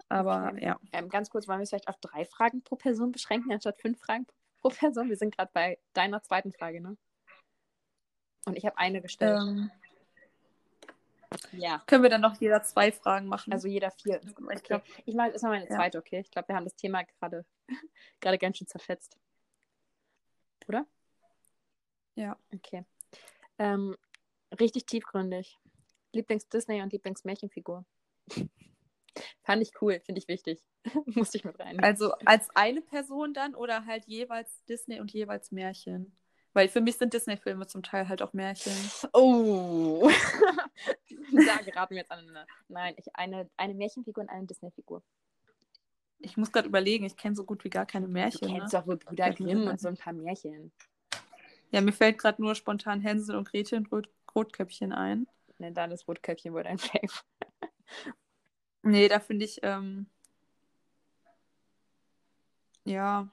Aber 0.08 0.54
Okay. 0.54 0.64
ja. 0.64 0.78
Ähm, 0.92 1.08
ganz 1.10 1.30
kurz, 1.30 1.48
wollen 1.48 1.58
wir 1.58 1.64
es 1.64 1.70
vielleicht 1.70 1.88
auf 1.88 1.98
drei 2.00 2.24
Fragen 2.24 2.62
pro 2.62 2.76
Person 2.76 3.12
beschränken, 3.12 3.52
anstatt 3.52 3.80
fünf 3.80 3.98
Fragen 4.00 4.26
pro 4.60 4.70
Person? 4.70 5.08
Wir 5.08 5.16
sind 5.16 5.36
gerade 5.36 5.50
bei 5.52 5.78
deiner 5.92 6.22
zweiten 6.22 6.52
Frage, 6.52 6.80
ne? 6.80 6.96
Und 8.46 8.56
ich 8.56 8.64
habe 8.66 8.76
eine 8.78 9.00
gestellt. 9.00 9.38
Ähm, 9.40 9.70
ja. 11.52 11.82
können 11.86 12.02
wir 12.02 12.10
dann 12.10 12.20
noch 12.20 12.40
jeder 12.40 12.62
zwei 12.62 12.92
Fragen 12.92 13.26
machen? 13.26 13.52
Also 13.52 13.66
jeder 13.68 13.90
vier. 13.90 14.20
ich 14.22 14.36
Okay. 14.38 14.58
glaube, 14.62 14.84
Ich 15.04 15.14
mache 15.14 15.28
jetzt 15.30 15.42
mal 15.42 15.50
meine 15.50 15.68
Ja. 15.68 15.74
zweite, 15.76 15.98
okay? 15.98 16.20
Ich 16.20 16.30
glaube, 16.30 16.48
wir 16.48 16.54
haben 16.56 16.64
das 16.64 16.76
Thema 16.76 17.02
gerade 17.04 17.44
gerade 18.20 18.38
ganz 18.38 18.58
schön 18.58 18.66
zerfetzt. 18.68 19.18
Oder? 20.68 20.86
Ja. 22.14 22.38
Okay. 22.54 22.84
Ähm, 23.58 23.96
richtig 24.60 24.86
tiefgründig. 24.86 25.58
Lieblings-Disney 26.12 26.80
und 26.82 26.92
Lieblings-Märchenfigur. 26.92 27.84
Fand 29.42 29.62
ich 29.62 29.72
cool, 29.80 30.00
finde 30.00 30.20
ich 30.20 30.28
wichtig. 30.28 30.62
Musste 31.06 31.38
ich 31.38 31.44
mit 31.44 31.58
rein. 31.58 31.80
Also 31.82 32.12
als 32.24 32.48
eine 32.54 32.80
Person 32.82 33.34
dann 33.34 33.54
oder 33.54 33.84
halt 33.86 34.04
jeweils 34.06 34.64
Disney 34.64 35.00
und 35.00 35.12
jeweils 35.12 35.50
Märchen? 35.50 36.16
Weil 36.54 36.68
für 36.68 36.80
mich 36.80 36.96
sind 36.96 37.12
Disney-Filme 37.12 37.66
zum 37.66 37.82
Teil 37.82 38.08
halt 38.08 38.22
auch 38.22 38.32
Märchen. 38.32 38.72
Oh! 39.12 40.08
da 41.32 41.56
geraten 41.62 41.90
wir 41.90 41.98
jetzt 41.98 42.12
aneinander. 42.12 42.46
Nein, 42.68 42.94
ich, 42.96 43.06
eine, 43.14 43.50
eine 43.56 43.74
Märchenfigur 43.74 44.22
und 44.22 44.30
eine 44.30 44.46
Disney-Figur. 44.46 45.02
Ich 46.20 46.36
muss 46.36 46.52
gerade 46.52 46.68
überlegen, 46.68 47.04
ich 47.04 47.16
kenne 47.16 47.34
so 47.34 47.44
gut 47.44 47.64
wie 47.64 47.70
gar 47.70 47.86
keine 47.86 48.06
Du 48.06 48.12
Märchen. 48.12 48.48
kennst 48.48 48.72
Ne? 48.72 48.80
doch 48.80 48.86
wohl 48.86 48.96
Brüder 48.96 49.26
mir 49.26 49.34
Grimm 49.34 49.66
und 49.66 49.80
so 49.80 49.88
ein 49.88 49.96
paar 49.96 50.12
Märchen. 50.12 50.72
Ja, 51.72 51.80
mir 51.80 51.92
fällt 51.92 52.18
gerade 52.18 52.40
nur 52.40 52.54
spontan 52.54 53.00
Hänsel 53.00 53.36
und 53.36 53.50
Gretel 53.50 53.78
und 53.78 53.90
Rot 53.90 54.08
Rotkäppchen 54.34 54.92
ein. 54.92 55.26
Ne, 55.58 55.72
dann 55.72 55.90
ist 55.90 56.08
Rotkäppchen 56.08 56.54
wohl 56.54 56.62
dein 56.62 56.78
Fave. 56.78 57.12
Nee, 58.82 59.08
da 59.08 59.18
finde 59.18 59.44
ich, 59.44 59.60
ähm, 59.62 60.06
ja, 62.84 63.28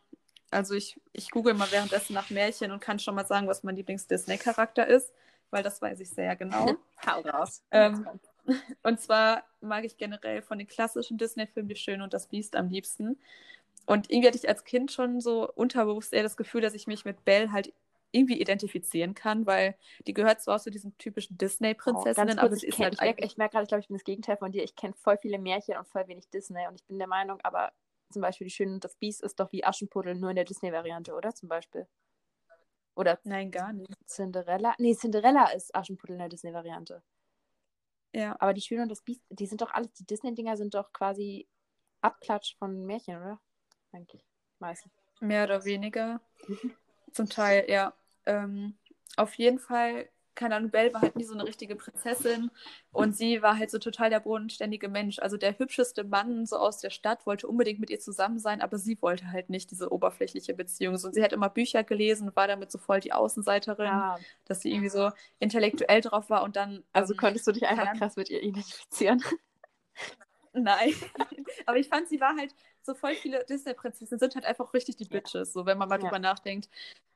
also 0.52 0.76
ich, 0.76 1.00
ich 1.14 1.32
google 1.32 1.54
mal 1.54 1.72
währenddessen 1.72 2.14
nach 2.14 2.30
Märchen 2.30 2.72
und 2.72 2.82
kann 2.82 3.00
schon 3.00 3.16
mal 3.16 3.26
sagen, 3.26 3.48
was 3.48 3.64
mein 3.64 3.76
Lieblings-Disney-Charakter 3.76 4.86
ist, 4.86 5.12
weil 5.50 5.64
das 5.64 5.82
weiß 5.82 6.00
ich 6.02 6.10
sehr 6.10 6.36
genau. 6.36 6.76
Hau 7.06 7.22
raus. 7.22 7.64
Ähm, 7.72 8.08
Und 8.84 9.00
zwar 9.00 9.44
mag 9.62 9.86
ich 9.86 9.98
generell 9.98 10.42
von 10.42 10.58
den 10.58 10.68
klassischen 10.68 11.18
Disney-Filmen 11.18 11.70
Die 11.70 11.76
Schöne 11.76 12.04
und 12.04 12.14
das 12.14 12.28
Biest 12.28 12.56
am 12.56 12.70
liebsten. 12.70 13.20
Und 13.86 14.12
irgendwie 14.12 14.28
hatte 14.28 14.38
ich 14.38 14.50
als 14.50 14.64
Kind 14.64 14.92
schon 14.92 15.22
so 15.22 15.52
unterbewusst 15.52 16.14
eher 16.14 16.24
das 16.24 16.38
Gefühl, 16.38 16.62
dass 16.62 16.74
ich 16.74 16.88
mich 16.88 17.06
mit 17.06 17.24
Belle 17.26 17.52
halt 17.52 17.74
irgendwie 18.12 18.40
identifizieren 18.40 19.14
kann, 19.16 19.46
weil 19.46 19.76
die 20.06 20.14
gehört 20.14 20.42
zwar 20.42 20.60
zu 20.60 20.70
diesen 20.70 20.98
typischen 20.98 21.36
Oh, 21.36 21.38
Disney-Prinzessinnen, 21.38 22.38
ganz 22.38 22.40
aber 22.40 22.56
sie 22.56 22.68
ich, 22.68 22.70
ist 22.70 22.76
kenn, 22.76 22.86
halt 22.86 22.94
ich 22.94 23.02
merke 23.02 23.34
merk 23.38 23.52
gerade, 23.52 23.64
ich 23.64 23.70
glaube, 23.70 23.82
ich 23.82 23.88
bin 23.88 23.98
das 23.98 24.04
Gegenteil 24.04 24.38
von 24.38 24.52
dir. 24.52 24.64
Ich 24.64 24.76
kenne 24.76 24.94
voll 24.96 25.18
viele 25.18 25.40
Märchen 25.40 25.78
und 25.78 25.88
voll 25.88 26.08
wenig 26.08 26.30
Disney. 26.30 26.68
Und 26.68 26.76
ich 26.76 26.84
bin 26.86 26.98
der 27.00 27.08
Meinung, 27.08 27.40
aber 27.44 27.72
zum 28.12 28.22
Beispiel 28.22 28.46
Die 28.46 28.54
Schöne 28.54 28.74
und 28.74 28.84
das 28.84 28.96
Biest 28.96 29.22
ist 29.22 29.40
doch 29.40 29.52
wie 29.52 29.64
Aschenputtel, 29.64 30.16
nur 30.16 30.30
in 30.30 30.36
der 30.36 30.46
Disney-Variante, 30.46 31.14
oder? 31.14 31.34
Zum 31.34 31.50
Beispiel. 31.50 31.88
Oder 32.96 33.20
Nein, 33.24 33.52
gar 33.52 33.72
nicht. 33.74 33.90
Cinderella. 34.06 34.76
Nee, 34.78 34.96
Cinderella 34.96 35.52
ist 35.52 35.74
Aschenputtel 35.74 36.14
in 36.14 36.20
der 36.20 36.30
Disney-Variante. 36.30 37.02
Ja, 38.14 38.36
Aber 38.40 38.54
die 38.54 38.62
Schöne 38.62 38.84
und 38.84 38.90
das 38.90 39.02
Biest, 39.02 39.24
die 39.30 39.46
sind 39.46 39.62
doch 39.62 39.72
alles, 39.74 39.92
die 39.94 40.06
Disney-Dinger 40.06 40.58
sind 40.58 40.74
doch 40.74 40.92
quasi 40.92 41.48
Abklatsch 42.02 42.58
von 42.58 42.86
Märchen, 42.86 43.16
oder? 43.18 43.40
Eigentlich. 43.94 44.26
Meistens. 44.60 44.94
mehr 45.22 45.46
oder 45.46 45.64
weniger. 45.66 46.22
Zum 47.14 47.30
Teil, 47.30 47.66
ja. 47.70 47.94
Ähm, 48.26 48.78
auf 49.18 49.34
jeden 49.36 49.60
Fall, 49.60 50.10
keine 50.42 50.56
Ahnung, 50.56 50.72
Belle 50.72 50.94
war 50.94 51.02
halt 51.02 51.16
nie 51.16 51.24
so 51.24 51.34
eine 51.34 51.46
richtige 51.46 51.76
Prinzessin 51.76 52.50
und 52.92 53.16
sie 53.16 53.42
war 53.42 53.58
halt 53.58 53.70
so 53.72 53.78
total 53.78 54.10
der 54.10 54.20
bodenständige 54.20 54.90
Mensch. 54.90 55.20
Also 55.20 55.38
der 55.38 55.58
hübscheste 55.60 56.04
Mann 56.04 56.46
so 56.46 56.58
aus 56.58 56.80
der 56.80 56.90
Stadt 56.90 57.26
wollte 57.28 57.48
unbedingt 57.48 57.80
mit 57.80 57.90
ihr 57.92 58.00
zusammen 58.00 58.40
sein, 58.40 58.60
aber 58.62 58.78
sie 58.80 59.02
wollte 59.02 59.32
halt 59.32 59.50
nicht 59.50 59.70
diese 59.72 59.92
oberflächliche 59.92 60.54
Beziehung. 60.56 60.96
Und 60.96 61.14
sie 61.14 61.24
hat 61.24 61.32
immer 61.32 61.50
Bücher 61.50 61.84
gelesen 61.84 62.30
und 62.30 62.36
war 62.36 62.48
damit 62.48 62.72
so 62.72 62.80
voll 62.80 63.00
die 63.00 63.14
Außenseiterin, 63.14 63.88
Ah, 63.88 64.20
dass 64.46 64.62
sie 64.62 64.72
irgendwie 64.72 64.90
so 64.90 65.12
intellektuell 65.40 66.02
drauf 66.02 66.30
war 66.30 66.44
und 66.44 66.56
dann. 66.56 66.84
also 66.92 67.14
ähm, 67.14 67.20
konntest 67.20 67.46
du 67.48 67.52
dich 67.52 67.66
einfach 67.68 67.94
krass 67.94 68.16
mit 68.16 68.30
ihr 68.30 68.42
identifizieren. 68.42 69.24
Nein. 70.54 70.94
Aber 71.66 71.78
ich 71.78 71.88
fand, 71.88 72.10
sie 72.10 72.20
war 72.20 72.36
halt, 72.36 72.54
so 72.82 72.94
voll 72.96 73.14
viele 73.16 73.46
Disney-Prinzessinnen 73.46 74.20
sind 74.20 74.36
halt 74.36 74.46
einfach 74.46 74.74
richtig 74.74 74.98
die 74.98 75.06
Bitches, 75.06 75.54
so 75.54 75.66
wenn 75.66 75.78
man 75.78 75.88
mal 75.88 75.96
Ja. 75.96 76.02
drüber 76.02 76.20
nachdenkt. 76.20 76.68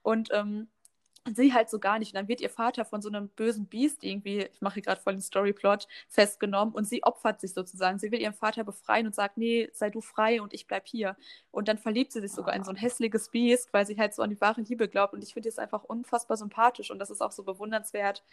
Und 0.03 0.30
ähm, 0.32 0.59
Und 0.59 0.69
sie 1.34 1.53
halt 1.53 1.69
so 1.69 1.80
gar 1.80 1.99
nicht. 1.99 2.13
Und 2.13 2.17
dann 2.17 2.28
wird 2.28 2.41
ihr 2.41 2.49
Vater 2.49 2.86
von 2.86 3.01
so 3.01 3.09
einem 3.09 3.30
bösen 3.30 3.65
Biest 3.65 4.03
irgendwie, 4.03 4.47
ich 4.53 4.61
mache 4.61 4.76
hier 4.76 4.84
gerade 4.84 5.01
voll 5.01 5.13
den 5.13 5.21
Storyplot, 5.21 5.88
festgenommen 6.07 6.73
und 6.73 6.86
sie 6.86 7.03
opfert 7.03 7.41
sich 7.41 7.53
sozusagen. 7.53 7.97
Sie 7.99 8.11
will 8.11 8.21
ihren 8.21 8.34
Vater 8.34 8.63
befreien 8.63 9.07
und 9.07 9.15
sagt, 9.15 9.38
nee, 9.38 9.69
sei 9.73 9.89
du 9.89 10.01
frei 10.01 10.41
und 10.41 10.53
ich 10.53 10.67
bleib 10.67 10.88
hier. 10.88 11.15
Und 11.51 11.67
dann 11.67 11.78
verliebt 11.78 12.11
sie 12.11 12.21
sich 12.21 12.32
sogar 12.32 12.55
in 12.55 12.63
so 12.63 12.71
ein 12.71 12.76
hässliches 12.76 13.30
Biest, 13.30 13.73
weil 13.73 13.86
sie 13.88 13.97
halt 13.97 14.13
so 14.13 14.21
an 14.21 14.30
die 14.30 14.39
wahre 14.41 14.61
Liebe 14.61 14.88
glaubt. 14.88 15.13
Und 15.13 15.23
ich 15.23 15.34
finde 15.34 15.49
es 15.49 15.57
einfach 15.57 15.84
unfassbar 15.84 16.38
sympathisch 16.38 16.91
und 16.91 16.99
das 16.99 17.09
ist 17.09 17.21
auch 17.21 17.32
so 17.32 17.43
bewundernswert, 17.43 18.23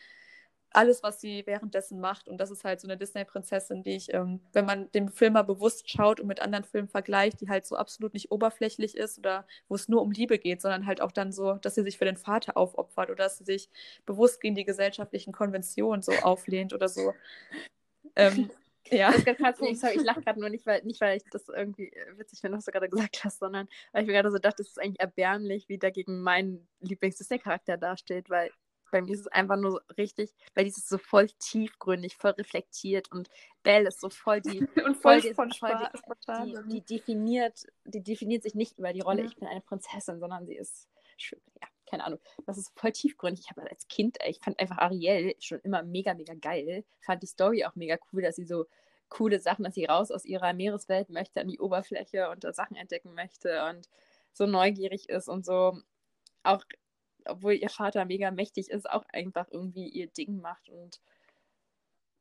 alles, 0.75 1.03
was 1.03 1.21
sie 1.21 1.47
währenddessen 1.47 2.01
macht. 2.01 2.29
Und 2.29 2.39
das 2.39 2.51
ist 2.51 2.65
halt 2.65 2.81
so 2.81 2.89
eine 2.89 2.97
Disney-Prinzessin, 2.97 3.83
die 3.83 3.97
ich, 3.97 4.13
ähm, 4.15 4.41
wenn 4.53 4.65
man 4.65 4.91
den 4.93 5.09
Film 5.09 5.35
mal 5.35 5.43
bewusst 5.43 5.91
schaut 5.91 6.21
und 6.21 6.27
mit 6.27 6.41
anderen 6.41 6.65
Filmen 6.65 6.89
vergleicht, 6.89 7.41
die 7.41 7.49
halt 7.49 7.67
so 7.67 7.77
absolut 7.77 8.15
nicht 8.15 8.31
oberflächlich 8.31 8.97
ist 8.97 9.19
oder 9.19 9.47
wo 9.69 9.75
es 9.75 9.89
nur 9.89 10.03
um 10.03 10.11
Liebe 10.11 10.39
geht, 10.39 10.61
sondern 10.61 10.87
halt 10.87 11.01
auch 11.01 11.13
dann 11.13 11.33
so, 11.33 11.55
dass 11.55 11.75
sie 11.75 11.83
sich 11.83 11.99
für 11.99 12.05
den 12.05 12.17
Vater 12.17 12.57
aufopfert 12.57 13.11
oder 13.11 13.25
dass 13.25 13.39
sie 13.39 13.45
sich 13.45 13.71
bewusst 14.07 14.41
gegen 14.41 14.55
die 14.55 14.65
gesellschaftlichen 14.65 15.33
Konventionen 15.33 16.03
so 16.03 16.13
auflehnt 16.13 16.73
oder 16.73 16.89
so. 16.89 17.15
Ähm, 18.17 18.51
ja. 18.91 19.09
Das 19.09 19.19
ist 19.19 19.27
ganz 19.27 19.39
krass, 19.39 19.57
ich, 19.61 19.83
ich 19.97 20.05
lache 20.05 20.23
gerade 20.23 20.41
nur 20.41 20.49
nicht 20.51 20.67
weil, 20.67 20.83
nicht, 20.85 21.01
weil 21.01 21.17
ich 21.17 21.25
das 21.31 21.49
irgendwie 21.49 21.93
witzig 22.17 22.41
finde, 22.41 22.59
was 22.59 22.65
du 22.65 22.73
gerade 22.73 22.89
gesagt 22.89 23.25
hast, 23.25 23.39
sondern 23.39 23.69
weil 23.93 24.03
ich 24.03 24.07
mir 24.07 24.15
gerade 24.15 24.31
so 24.31 24.39
dachte, 24.39 24.63
es 24.63 24.69
ist 24.69 24.81
eigentlich 24.81 25.01
erbärmlich, 25.01 25.69
wie 25.69 25.79
dagegen 25.79 26.23
mein 26.23 26.67
Lieblings-Disney-Charakter 26.81 27.77
dasteht, 27.77 28.31
weil 28.31 28.51
bei 28.93 29.03
mir 29.03 29.15
ist 29.15 29.21
es 29.21 29.29
einfach 29.29 29.57
nur 29.57 29.73
so 29.73 29.81
richtig, 29.97 30.33
weil 30.55 30.65
die 30.65 30.71
ist 30.71 30.89
so 30.89 30.99
voll 30.99 31.27
tiefgründig, 31.27 32.17
voll 32.17 32.33
reflektiert 32.33 33.11
und 33.11 33.29
Belle 33.65 33.89
ist 33.89 34.01
so 34.01 34.11
voll 34.11 34.41
die 34.41 34.61
und 34.85 34.97
voll, 34.97 35.21
voll, 35.21 35.35
von 35.35 35.51
voll 35.51 35.91
die, 36.45 36.53
die, 36.53 36.69
die, 36.69 36.81
definiert, 36.83 37.67
die 37.85 38.03
definiert 38.03 38.45
sich 38.45 38.55
nicht 38.55 38.79
über 38.79 38.93
die 38.93 39.01
Rolle, 39.01 39.23
Ja. 39.23 39.27
ich 39.27 39.37
bin 39.37 39.49
eine 39.49 39.63
Prinzessin, 39.63 40.21
sondern 40.21 40.47
sie 40.47 40.55
ist 40.55 40.89
schön, 41.17 41.41
ja, 41.61 41.69
keine 41.87 42.05
Ahnung. 42.05 42.21
Das 42.47 42.59
ist 42.59 42.73
voll 42.79 42.93
tiefgründig. 42.93 43.45
Ich 43.45 43.51
habe 43.51 43.69
als 43.69 43.89
Kind, 43.89 44.19
ich 44.27 44.39
fand 44.41 44.61
einfach 44.61 44.79
Ariel 44.79 45.35
schon 45.41 45.61
immer 45.61 45.83
mega, 45.83 46.15
mega 46.15 46.35
geil. 46.35 46.85
Fand 47.01 47.23
die 47.23 47.27
Story 47.27 47.65
auch 47.65 47.75
mega 47.75 47.97
cool, 48.13 48.23
dass 48.23 48.37
sie 48.37 48.45
so 48.45 48.67
coole 49.09 49.41
Sachen, 49.41 49.65
dass 49.65 49.75
sie 49.75 49.85
raus 49.85 50.11
aus 50.11 50.25
ihrer 50.25 50.53
Meereswelt 50.53 51.11
möchte, 51.11 51.41
an 51.41 51.49
die 51.49 51.61
Oberfläche 51.61 52.31
und 52.31 52.45
da 52.45 52.53
Sachen 52.53 52.77
entdecken 52.77 53.15
möchte 53.15 53.65
und 53.67 53.89
so 54.33 54.47
neugierig 54.47 55.09
ist 55.09 55.29
und 55.29 55.45
so 55.45 55.79
auch 56.43 56.65
obwohl 57.27 57.55
ihr 57.55 57.71
Vater 57.71 58.05
mega 58.05 58.31
mächtig 58.31 58.71
ist, 58.71 58.89
auch 58.89 59.05
einfach 59.13 59.47
irgendwie 59.51 59.89
ihr 59.89 60.07
Ding 60.09 60.41
macht 60.41 60.69
und 60.69 61.01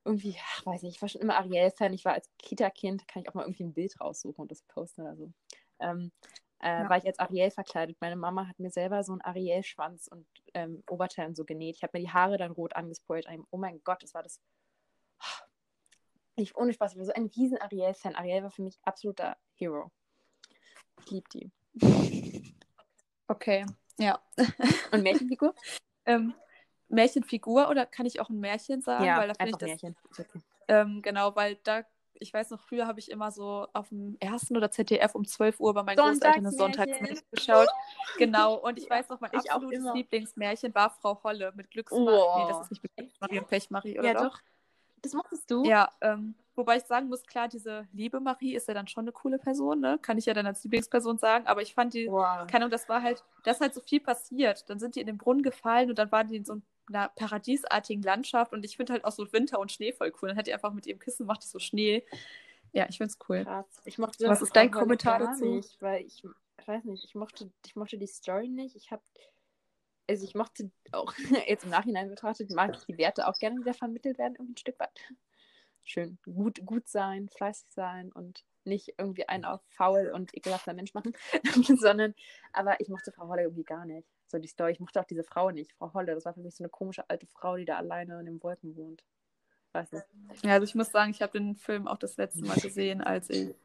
irgendwie, 0.03 0.35
ach, 0.41 0.65
weiß 0.65 0.81
nicht, 0.81 0.95
ich 0.95 1.01
war 1.01 1.09
schon 1.09 1.21
immer 1.21 1.37
Ariel-Fan. 1.37 1.93
Ich 1.93 2.05
war 2.05 2.13
als 2.13 2.29
Kita-Kind, 2.39 3.07
kann 3.07 3.21
ich 3.21 3.29
auch 3.29 3.35
mal 3.35 3.43
irgendwie 3.43 3.65
ein 3.65 3.73
Bild 3.73 3.99
raussuchen 4.01 4.41
und 4.41 4.51
das 4.51 4.63
posten 4.63 5.01
oder 5.01 5.15
so. 5.15 5.31
Ähm, 5.79 6.11
äh, 6.59 6.83
Ja. 6.83 6.89
War 6.89 6.97
ich 6.97 7.05
als 7.05 7.19
Ariel 7.19 7.51
verkleidet. 7.51 7.97
Meine 8.01 8.15
Mama 8.15 8.47
hat 8.47 8.59
mir 8.59 8.71
selber 8.71 9.03
so 9.03 9.11
einen 9.11 9.21
Ariel-Schwanz 9.21 10.07
und 10.07 10.25
ähm, 10.53 10.83
Oberteil 10.89 11.27
und 11.27 11.35
so 11.35 11.45
genäht. 11.45 11.75
Ich 11.75 11.83
habe 11.83 11.97
mir 11.97 12.05
die 12.05 12.11
Haare 12.11 12.37
dann 12.37 12.51
rot 12.51 12.75
angespoilt. 12.75 13.27
Oh 13.51 13.57
mein 13.57 13.81
Gott, 13.83 14.01
das 14.03 14.13
war 14.13 14.23
das. 14.23 14.39
Ich, 16.35 16.55
ohne 16.55 16.73
Spaß, 16.73 16.93
ich 16.93 16.97
war 16.97 17.05
so 17.05 17.13
ein 17.13 17.25
riesen 17.35 17.59
Ariel-Fan. 17.59 18.15
Ariel 18.15 18.43
war 18.43 18.51
für 18.51 18.63
mich 18.63 18.79
absoluter 18.83 19.37
Hero. 19.55 19.91
Ich 20.99 21.11
liebe 21.11 21.29
die. 21.33 21.51
Okay, 23.27 23.65
ja. 23.97 24.19
Und 24.91 25.03
Märchenfigur? 25.03 25.53
Ähm, 26.05 26.33
Märchenfigur 26.89 27.69
oder 27.69 27.85
kann 27.85 28.05
ich 28.05 28.19
auch 28.19 28.29
ein 28.29 28.39
Märchen 28.39 28.81
sagen? 28.81 29.05
ja, 29.05 29.17
weil 29.17 29.27
da 29.29 29.33
finde 29.35 29.49
ich 29.49 29.53
einfach 29.53 29.59
das, 29.59 29.69
Märchen. 29.69 29.95
Okay. 30.11 30.25
ähm, 30.67 31.01
genau, 31.01 31.35
weil 31.35 31.55
da, 31.63 31.83
ich 32.13 32.33
weiß 32.33 32.49
noch, 32.51 32.59
früher 32.59 32.87
habe 32.87 32.99
ich 32.99 33.09
immer 33.09 33.31
so 33.31 33.67
auf 33.73 33.89
dem 33.89 34.17
ersten 34.19 34.57
oder 34.57 34.71
ZDF 34.71 35.15
um 35.15 35.25
12 35.25 35.59
Uhr 35.59 35.73
bei 35.73 35.83
meinen 35.83 35.97
Großeltern 35.97 36.43
das 36.43 36.55
Sonntagsmärchen. 36.55 37.25
Geschaut. 37.31 37.69
Genau, 38.17 38.55
und 38.55 38.77
ich 38.77 38.89
weiß 38.89 39.09
noch, 39.09 39.21
mein 39.21 39.31
ich 39.33 39.51
absolutes. 39.51 39.93
Lieblingsmärchen 39.93 40.75
war 40.75 40.89
Frau 40.89 41.21
Holle 41.23 41.53
mit 41.55 41.71
Glücksmarie. 41.71 42.07
Oh. 42.07 42.37
Nee, 42.39 42.47
das 42.49 42.61
ist 42.61 42.71
nicht 42.71 42.83
mit 42.83 42.95
Glücksmarie 42.95 43.39
und 43.39 43.47
Pechmarie, 43.47 43.99
oder 43.99 44.07
Ja, 44.07 44.13
doch? 44.13 44.31
doch. 44.31 44.39
Das 45.01 45.13
mochtest 45.13 45.49
du? 45.49 45.63
Ja, 45.65 45.89
ähm, 46.01 46.35
wobei 46.55 46.77
ich 46.77 46.83
sagen 46.83 47.07
muss, 47.07 47.23
klar, 47.23 47.47
diese 47.47 47.87
liebe 47.93 48.19
Marie 48.19 48.55
ist 48.55 48.67
ja 48.67 48.73
dann 48.73 48.87
schon 48.87 49.03
eine 49.03 49.11
coole 49.11 49.37
Person, 49.39 49.79
ne? 49.79 49.99
Kann 50.01 50.17
ich 50.17 50.25
ja 50.25 50.33
dann 50.33 50.45
als 50.45 50.63
Lieblingsperson 50.63 51.17
sagen, 51.17 51.47
aber 51.47 51.61
ich 51.61 51.73
fand 51.73 51.93
die, 51.93 52.07
Wow. 52.07 52.47
keine 52.47 52.65
Ahnung, 52.65 52.71
das 52.71 52.89
war 52.89 53.01
halt, 53.01 53.23
da 53.43 53.51
ist 53.51 53.61
halt 53.61 53.73
so 53.73 53.81
viel 53.81 53.99
passiert. 53.99 54.69
Dann 54.69 54.79
sind 54.79 54.95
die 54.95 55.01
in 55.01 55.07
den 55.07 55.17
Brunnen 55.17 55.43
gefallen 55.43 55.89
und 55.89 55.97
dann 55.99 56.11
waren 56.11 56.27
die 56.27 56.35
in 56.37 56.45
so 56.45 56.61
einer 56.87 57.09
paradiesartigen 57.09 58.03
Landschaft 58.03 58.53
und 58.53 58.65
ich 58.65 58.75
finde 58.77 58.93
halt 58.93 59.05
auch 59.05 59.11
so 59.11 59.31
Winter 59.31 59.59
und 59.59 59.71
Schnee 59.71 59.93
voll 59.93 60.11
cool. 60.21 60.29
Dann 60.29 60.37
hat 60.37 60.47
die 60.47 60.53
einfach 60.53 60.73
mit 60.73 60.85
ihrem 60.85 60.99
Kissen 60.99 61.25
macht 61.25 61.43
die 61.43 61.47
so 61.47 61.59
Schnee. 61.59 62.03
Ja, 62.73 62.85
ich 62.89 62.97
finde 62.97 63.11
es 63.11 63.19
cool. 63.29 63.43
Krass. 63.43 63.65
Ich 63.85 63.97
mochte 63.97 64.27
Was 64.27 64.41
ist 64.41 64.55
dein 64.55 64.73
Holle 64.73 64.83
Kommentar 64.83 65.19
dazu? 65.19 65.45
Nicht, 65.45 65.81
weil 65.81 66.05
ich, 66.05 66.23
ich 66.59 66.67
weiß 66.67 66.83
nicht, 66.85 67.03
ich 67.03 67.15
mochte, 67.15 67.51
ich 67.65 67.75
mochte 67.75 67.97
die 67.97 68.07
Story 68.07 68.47
nicht. 68.47 68.75
Ich 68.75 68.91
habe, 68.91 69.01
also 70.09 70.23
ich 70.23 70.35
mochte 70.35 70.71
auch 70.91 71.13
jetzt 71.47 71.63
im 71.63 71.69
Nachhinein 71.69 72.09
betrachtet, 72.09 72.51
mag 72.51 72.75
ich 72.75 72.85
die 72.85 72.97
Werte 72.97 73.27
auch 73.27 73.37
gerne, 73.37 73.57
die 73.59 73.65
da 73.65 73.73
vermittelt 73.73 74.17
werden, 74.17 74.35
irgendwie 74.35 74.53
ein 74.53 74.57
Stück 74.57 74.79
weit. 74.79 74.91
Schön, 75.83 76.17
gut, 76.23 76.65
gut 76.65 76.87
sein, 76.87 77.29
fleißig 77.29 77.67
sein 77.71 78.11
und 78.11 78.43
nicht 78.63 78.93
irgendwie 78.97 79.27
einen 79.27 79.45
auf 79.45 79.61
faul 79.69 80.11
und 80.13 80.35
ekelhafter 80.35 80.73
Mensch 80.73 80.93
machen, 80.93 81.13
sondern, 81.79 82.13
aber 82.53 82.79
ich 82.79 82.89
mochte 82.89 83.11
Frau 83.11 83.27
Holle 83.27 83.43
irgendwie 83.43 83.63
gar 83.63 83.85
nicht. 83.85 84.07
So 84.27 84.37
die 84.37 84.47
Story, 84.47 84.71
ich 84.71 84.79
mochte 84.79 84.99
auch 84.99 85.05
diese 85.05 85.23
Frau 85.23 85.51
nicht. 85.51 85.73
Frau 85.73 85.93
Holle, 85.93 86.13
das 86.13 86.25
war 86.25 86.33
für 86.33 86.41
mich 86.41 86.55
so 86.55 86.63
eine 86.63 86.69
komische 86.69 87.09
alte 87.09 87.27
Frau, 87.27 87.57
die 87.57 87.65
da 87.65 87.77
alleine 87.77 88.19
in 88.19 88.25
den 88.25 88.43
Wolken 88.43 88.75
wohnt. 88.75 89.03
Weiß 89.73 89.91
nicht. 89.91 90.05
Ja, 90.43 90.53
also 90.53 90.65
ich 90.65 90.75
muss 90.75 90.91
sagen, 90.91 91.11
ich 91.11 91.21
habe 91.21 91.37
den 91.37 91.55
Film 91.55 91.87
auch 91.87 91.97
das 91.97 92.17
letzte 92.17 92.45
Mal 92.45 92.59
gesehen, 92.59 93.01
als 93.01 93.29
ich 93.29 93.55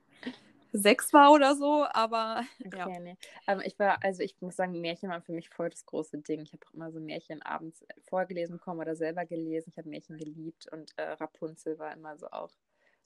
sechs 0.73 1.13
war 1.13 1.33
oder 1.33 1.55
so, 1.55 1.87
aber 1.93 2.43
ja. 2.73 2.87
Okay, 2.87 3.01
nee. 3.01 3.17
Aber 3.47 3.65
ich 3.67 3.79
war, 3.79 4.03
also 4.03 4.23
ich 4.23 4.41
muss 4.41 4.57
sagen, 4.57 4.81
Märchen 4.81 5.11
waren 5.11 5.23
für 5.23 5.33
mich 5.33 5.49
voll 5.49 5.71
das 5.71 5.85
große 5.87 6.19
Ding. 6.19 6.43
Ich 6.43 6.53
habe 6.53 6.67
auch 6.67 6.75
immer 6.75 6.93
so 6.93 7.01
Märchen 7.01 7.43
abends 7.43 7.85
vorgelesen 8.09 8.57
bekommen 8.57 8.81
oder 8.81 8.97
selber 8.97 9.25
gelesen. 9.25 9.71
Ich 9.71 9.79
habe 9.79 9.89
Märchen 9.89 10.17
geliebt 10.17 10.67
und 10.73 10.93
äh, 10.99 11.11
Rapunzel 11.13 11.79
war 11.79 11.93
immer 11.93 12.17
so 12.19 12.27
auch 12.29 12.53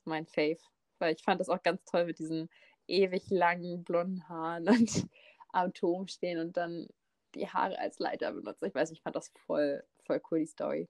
mein 0.04 0.26
Fave. 0.26 0.58
Weil 0.98 1.14
ich 1.14 1.22
fand 1.22 1.40
das 1.40 1.48
auch 1.48 1.62
ganz 1.62 1.84
toll 1.84 2.04
mit 2.04 2.18
diesen 2.18 2.50
ewig 2.86 3.30
langen 3.30 3.84
blonden 3.84 4.28
Haaren 4.28 4.68
und 4.68 5.08
am 5.52 5.72
Turm 5.72 6.08
stehen 6.08 6.38
und 6.38 6.56
dann 6.56 6.88
die 7.34 7.48
Haare 7.48 7.78
als 7.78 7.98
Leiter 7.98 8.32
benutzen. 8.32 8.66
Ich 8.66 8.74
weiß, 8.74 8.90
ich 8.90 9.02
fand 9.02 9.16
das 9.16 9.30
voll, 9.46 9.84
voll 10.04 10.20
cool, 10.30 10.40
die 10.40 10.46
Story. 10.46 10.88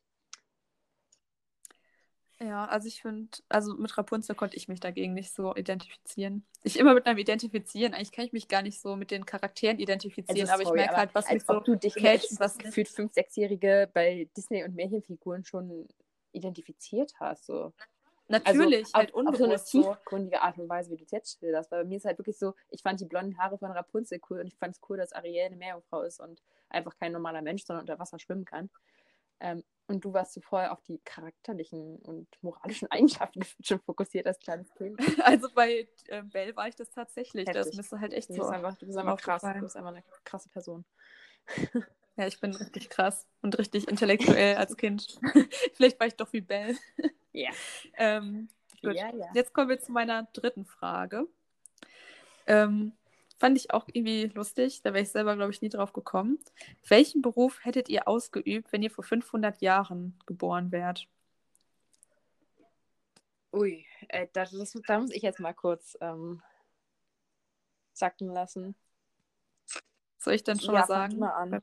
Ja, 2.42 2.64
also 2.64 2.88
ich 2.88 3.02
finde, 3.02 3.28
also 3.50 3.74
mit 3.74 3.96
Rapunzel 3.98 4.34
konnte 4.34 4.56
ich 4.56 4.66
mich 4.66 4.80
dagegen 4.80 5.12
nicht 5.12 5.34
so 5.34 5.54
identifizieren. 5.54 6.46
Ich 6.62 6.78
immer 6.78 6.94
mit 6.94 7.06
einem 7.06 7.18
Identifizieren, 7.18 7.92
eigentlich 7.92 8.12
kann 8.12 8.24
ich 8.24 8.32
mich 8.32 8.48
gar 8.48 8.62
nicht 8.62 8.80
so 8.80 8.96
mit 8.96 9.10
den 9.10 9.26
Charakteren 9.26 9.78
identifizieren, 9.78 10.40
Also, 10.40 10.52
aber 10.54 10.64
sorry, 10.64 10.78
ich 10.78 10.86
merke 10.86 10.96
halt, 10.96 11.14
was 11.14 11.30
mich 11.30 11.44
so 11.44 11.60
du 11.60 11.76
dich 11.76 11.94
catcht 11.94 12.40
was 12.40 12.56
gefühlt 12.56 12.88
fünf, 12.88 13.12
sechsjährige 13.12 13.90
bei 13.92 14.28
Disney 14.34 14.64
und 14.64 14.74
Märchenfiguren 14.74 15.44
schon 15.44 15.86
identifiziert 16.32 17.12
hast. 17.20 17.44
So. 17.44 17.74
Natürlich, 18.28 18.86
also, 18.86 18.94
halt 18.94 19.14
auf, 19.14 19.26
auf 19.26 19.36
so 19.36 19.44
eine 19.44 19.62
tiefgründige 19.62 20.40
Art 20.40 20.56
und 20.56 20.68
Weise, 20.68 20.90
wie 20.92 20.96
du 20.96 21.04
es 21.04 21.10
jetzt 21.10 21.38
schilderst. 21.38 21.70
Weil 21.70 21.82
bei 21.82 21.88
mir 21.88 21.96
ist 21.96 22.04
halt 22.06 22.16
wirklich 22.18 22.38
so, 22.38 22.54
ich 22.70 22.80
fand 22.80 23.00
die 23.00 23.06
blonden 23.06 23.36
Haare 23.38 23.58
von 23.58 23.70
Rapunzel 23.70 24.20
cool 24.30 24.40
und 24.40 24.46
ich 24.46 24.56
fand 24.56 24.76
es 24.76 24.80
cool, 24.88 24.96
dass 24.96 25.12
Ariel 25.12 25.46
eine 25.46 25.56
Meerjungfrau 25.56 26.02
ist 26.02 26.20
und 26.20 26.40
einfach 26.70 26.96
kein 26.96 27.12
normaler 27.12 27.42
Mensch, 27.42 27.64
sondern 27.64 27.82
unter 27.82 27.98
Wasser 27.98 28.18
schwimmen 28.18 28.44
kann. 28.44 28.70
Ähm, 29.40 29.64
und 29.90 30.04
du 30.04 30.12
warst 30.12 30.34
so 30.34 30.40
voll 30.40 30.66
auf 30.66 30.80
die 30.82 30.98
charakterlichen 31.04 31.96
und 31.98 32.28
moralischen 32.42 32.88
Eigenschaften 32.92 33.42
schon 33.60 33.80
fokussiert 33.80 34.26
als 34.26 34.38
kleines 34.38 34.72
Kind. 34.74 34.98
Also 35.24 35.48
bei 35.52 35.88
ähm, 36.08 36.30
Belle 36.30 36.54
war 36.56 36.68
ich 36.68 36.76
das 36.76 36.90
tatsächlich. 36.90 37.44
Das 37.46 37.56
Heftig. 37.56 37.76
müsste 37.76 38.00
halt 38.00 38.12
echt 38.12 38.30
Du 38.30 38.34
so. 38.34 38.40
bist 38.42 38.52
einfach, 38.52 38.78
du 38.78 38.86
bist 38.86 38.98
einfach 38.98 39.20
krass. 39.20 39.42
Du 39.42 39.60
bist 39.60 39.76
einfach 39.76 39.90
eine 39.90 40.04
krasse 40.24 40.48
Person. 40.48 40.84
Ja, 42.16 42.26
ich 42.26 42.38
bin 42.38 42.54
richtig 42.54 42.90
krass 42.90 43.26
und 43.40 43.56
richtig 43.58 43.88
intellektuell 43.88 44.56
als 44.56 44.76
Kind. 44.76 45.18
Vielleicht 45.72 45.98
war 45.98 46.06
ich 46.06 46.16
doch 46.16 46.30
wie 46.34 46.42
Belle. 46.42 46.76
Ja. 47.32 47.50
Ähm, 47.94 48.48
gut. 48.82 48.94
Ja, 48.94 49.14
ja. 49.14 49.28
Jetzt 49.32 49.54
kommen 49.54 49.70
wir 49.70 49.78
zu 49.78 49.90
meiner 49.90 50.24
dritten 50.34 50.66
Frage. 50.66 51.28
Ähm, 52.46 52.92
fand 53.40 53.58
ich 53.58 53.72
auch 53.72 53.86
irgendwie 53.92 54.26
lustig, 54.34 54.82
da 54.82 54.94
wäre 54.94 55.02
ich 55.04 55.10
selber, 55.10 55.36
glaube 55.36 55.52
ich, 55.52 55.62
nie 55.62 55.70
drauf 55.70 55.92
gekommen. 55.94 56.38
Welchen 56.88 57.22
Beruf 57.22 57.64
hättet 57.64 57.88
ihr 57.90 58.08
ausgeübt, 58.08 58.72
wenn 58.72 58.82
ihr 58.84 58.92
vor 58.92 59.04
500 59.04 59.62
Jahren 59.62 60.18
geboren 60.26 60.72
wärt? 60.72 61.08
Ui, 63.52 63.86
äh, 64.08 64.26
das, 64.32 64.50
das, 64.52 64.72
da 64.86 65.00
muss 65.00 65.10
ich 65.12 65.22
jetzt 65.22 65.40
mal 65.40 65.54
kurz 65.54 65.96
ähm, 66.00 66.42
sacken 67.92 68.28
lassen. 68.32 68.74
Soll 70.18 70.34
ich 70.34 70.44
dann 70.44 70.60
schon 70.60 70.74
Ja, 70.74 70.82
mal 70.82 70.84
sagen? 70.84 71.18
mal 71.18 71.32
an. 71.32 71.62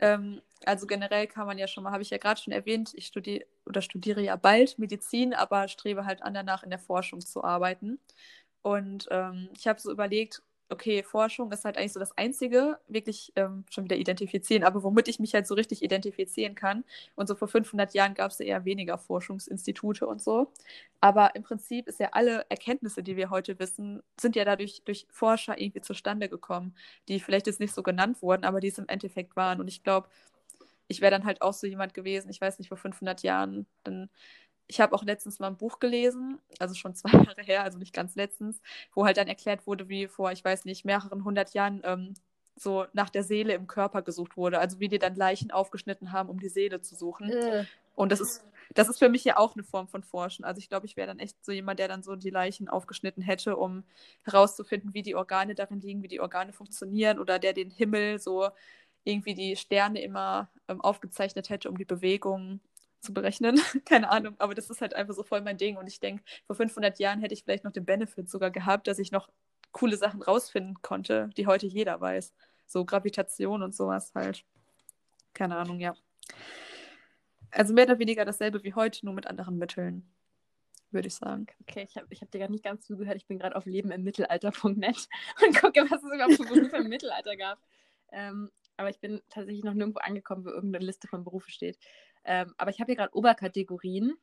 Ähm, 0.00 0.42
also 0.66 0.86
generell 0.86 1.26
kann 1.26 1.46
man 1.46 1.58
ja 1.58 1.68
schon 1.68 1.84
mal, 1.84 1.92
habe 1.92 2.02
ich 2.02 2.10
ja 2.10 2.18
gerade 2.18 2.40
schon 2.40 2.52
erwähnt, 2.52 2.92
ich 2.94 3.06
studiere 3.06 3.46
oder 3.66 3.80
studiere 3.82 4.22
ja 4.22 4.36
bald 4.36 4.78
Medizin, 4.78 5.34
aber 5.34 5.68
strebe 5.68 6.04
halt 6.06 6.22
an 6.22 6.34
danach 6.34 6.62
in 6.64 6.70
der 6.70 6.78
Forschung 6.78 7.20
zu 7.20 7.44
arbeiten. 7.44 8.00
Und 8.64 9.08
ähm, 9.10 9.50
ich 9.54 9.66
habe 9.66 9.78
so 9.78 9.92
überlegt, 9.92 10.42
okay, 10.70 11.02
Forschung 11.02 11.52
ist 11.52 11.66
halt 11.66 11.76
eigentlich 11.76 11.92
so 11.92 12.00
das 12.00 12.16
Einzige, 12.16 12.78
wirklich 12.88 13.30
ähm, 13.36 13.64
schon 13.68 13.84
wieder 13.84 13.96
identifizieren, 13.96 14.64
aber 14.64 14.82
womit 14.82 15.06
ich 15.06 15.20
mich 15.20 15.34
halt 15.34 15.46
so 15.46 15.54
richtig 15.54 15.82
identifizieren 15.82 16.54
kann. 16.54 16.82
Und 17.14 17.28
so 17.28 17.34
vor 17.34 17.46
500 17.46 17.92
Jahren 17.92 18.14
gab 18.14 18.30
es 18.30 18.38
ja 18.38 18.46
eher 18.46 18.64
weniger 18.64 18.96
Forschungsinstitute 18.96 20.06
und 20.06 20.22
so. 20.22 20.50
Aber 21.02 21.34
im 21.36 21.42
Prinzip 21.42 21.88
ist 21.88 22.00
ja 22.00 22.08
alle 22.12 22.46
Erkenntnisse, 22.48 23.02
die 23.02 23.18
wir 23.18 23.28
heute 23.28 23.58
wissen, 23.58 24.02
sind 24.18 24.34
ja 24.34 24.46
dadurch 24.46 24.80
durch 24.86 25.06
Forscher 25.10 25.60
irgendwie 25.60 25.82
zustande 25.82 26.30
gekommen, 26.30 26.74
die 27.08 27.20
vielleicht 27.20 27.46
jetzt 27.46 27.60
nicht 27.60 27.74
so 27.74 27.82
genannt 27.82 28.22
wurden, 28.22 28.44
aber 28.44 28.60
die 28.60 28.68
es 28.68 28.78
im 28.78 28.88
Endeffekt 28.88 29.36
waren. 29.36 29.60
Und 29.60 29.68
ich 29.68 29.82
glaube, 29.82 30.08
ich 30.88 31.02
wäre 31.02 31.10
dann 31.10 31.24
halt 31.24 31.42
auch 31.42 31.52
so 31.52 31.66
jemand 31.66 31.92
gewesen, 31.92 32.30
ich 32.30 32.40
weiß 32.40 32.58
nicht, 32.58 32.68
vor 32.68 32.78
500 32.78 33.22
Jahren, 33.22 33.66
dann 33.84 34.08
ich 34.66 34.80
habe 34.80 34.94
auch 34.94 35.04
letztens 35.04 35.38
mal 35.38 35.48
ein 35.48 35.56
Buch 35.56 35.78
gelesen, 35.78 36.38
also 36.58 36.74
schon 36.74 36.94
zwei 36.94 37.10
Jahre 37.28 37.42
her, 37.42 37.62
also 37.62 37.78
nicht 37.78 37.94
ganz 37.94 38.14
letztens, 38.14 38.60
wo 38.94 39.04
halt 39.04 39.16
dann 39.16 39.28
erklärt 39.28 39.66
wurde, 39.66 39.88
wie 39.88 40.08
vor, 40.08 40.32
ich 40.32 40.44
weiß 40.44 40.64
nicht, 40.64 40.84
mehreren 40.84 41.24
hundert 41.24 41.54
Jahren 41.54 41.82
ähm, 41.84 42.14
so 42.56 42.86
nach 42.92 43.10
der 43.10 43.24
Seele 43.24 43.54
im 43.54 43.66
Körper 43.66 44.02
gesucht 44.02 44.36
wurde. 44.36 44.58
Also 44.58 44.80
wie 44.80 44.88
die 44.88 44.98
dann 44.98 45.16
Leichen 45.16 45.50
aufgeschnitten 45.50 46.12
haben, 46.12 46.28
um 46.28 46.38
die 46.38 46.48
Seele 46.48 46.80
zu 46.80 46.94
suchen. 46.94 47.30
Äh. 47.30 47.64
Und 47.96 48.12
das 48.12 48.20
ist, 48.20 48.44
das 48.74 48.88
ist 48.88 48.98
für 48.98 49.08
mich 49.08 49.24
ja 49.24 49.36
auch 49.36 49.54
eine 49.54 49.64
Form 49.64 49.88
von 49.88 50.02
Forschen. 50.02 50.44
Also 50.44 50.58
ich 50.58 50.68
glaube, 50.68 50.86
ich 50.86 50.96
wäre 50.96 51.08
dann 51.08 51.18
echt 51.18 51.44
so 51.44 51.52
jemand, 51.52 51.78
der 51.78 51.88
dann 51.88 52.02
so 52.02 52.16
die 52.16 52.30
Leichen 52.30 52.68
aufgeschnitten 52.68 53.22
hätte, 53.22 53.56
um 53.56 53.84
herauszufinden, 54.22 54.94
wie 54.94 55.02
die 55.02 55.14
Organe 55.14 55.54
darin 55.54 55.80
liegen, 55.80 56.02
wie 56.02 56.08
die 56.08 56.20
Organe 56.20 56.52
funktionieren 56.52 57.18
oder 57.18 57.38
der 57.38 57.52
den 57.52 57.70
Himmel 57.70 58.18
so 58.18 58.48
irgendwie 59.04 59.34
die 59.34 59.56
Sterne 59.56 60.00
immer 60.02 60.48
ähm, 60.68 60.80
aufgezeichnet 60.80 61.50
hätte, 61.50 61.68
um 61.68 61.76
die 61.76 61.84
Bewegungen 61.84 62.60
zu 63.04 63.14
berechnen. 63.14 63.60
Keine 63.84 64.10
Ahnung, 64.10 64.34
aber 64.38 64.54
das 64.54 64.70
ist 64.70 64.80
halt 64.80 64.94
einfach 64.94 65.14
so 65.14 65.22
voll 65.22 65.40
mein 65.42 65.58
Ding. 65.58 65.76
Und 65.76 65.86
ich 65.86 66.00
denke, 66.00 66.22
vor 66.46 66.56
500 66.56 66.98
Jahren 66.98 67.20
hätte 67.20 67.34
ich 67.34 67.44
vielleicht 67.44 67.64
noch 67.64 67.72
den 67.72 67.84
Benefit 67.84 68.28
sogar 68.28 68.50
gehabt, 68.50 68.86
dass 68.88 68.98
ich 68.98 69.12
noch 69.12 69.28
coole 69.72 69.96
Sachen 69.96 70.22
rausfinden 70.22 70.80
konnte, 70.82 71.30
die 71.36 71.46
heute 71.46 71.66
jeder 71.66 72.00
weiß. 72.00 72.34
So 72.66 72.84
Gravitation 72.84 73.62
und 73.62 73.74
sowas 73.74 74.12
halt. 74.14 74.44
Keine 75.34 75.56
Ahnung, 75.56 75.80
ja. 75.80 75.94
Also 77.50 77.74
mehr 77.74 77.84
oder 77.84 77.98
weniger 77.98 78.24
dasselbe 78.24 78.64
wie 78.64 78.74
heute, 78.74 79.04
nur 79.04 79.14
mit 79.14 79.26
anderen 79.26 79.58
Mitteln, 79.58 80.08
würde 80.90 81.08
ich 81.08 81.14
sagen. 81.14 81.46
Okay, 81.62 81.86
ich 81.88 81.96
habe 81.96 82.06
ich 82.10 82.20
hab 82.20 82.30
dir 82.30 82.40
gar 82.40 82.48
nicht 82.48 82.64
ganz 82.64 82.86
zugehört. 82.86 83.16
Ich 83.16 83.26
bin 83.26 83.38
gerade 83.38 83.54
auf 83.54 83.66
Leben 83.66 83.90
im 83.90 84.02
Mittelalter.net 84.02 85.08
und 85.44 85.60
gucke, 85.60 85.86
was 85.90 86.02
es 86.02 86.12
überhaupt 86.12 86.34
für 86.34 86.54
Berufe 86.54 86.76
im 86.76 86.88
Mittelalter 86.88 87.36
gab. 87.36 87.58
Ähm, 88.12 88.50
aber 88.76 88.90
ich 88.90 88.98
bin 88.98 89.20
tatsächlich 89.30 89.64
noch 89.64 89.74
nirgendwo 89.74 90.00
angekommen, 90.00 90.44
wo 90.44 90.50
irgendeine 90.50 90.84
Liste 90.84 91.06
von 91.06 91.24
Berufen 91.24 91.50
steht. 91.50 91.78
Ähm, 92.24 92.54
aber 92.56 92.70
ich 92.70 92.80
habe 92.80 92.86
hier 92.86 92.96
gerade 92.96 93.16
Oberkategorien, 93.16 94.16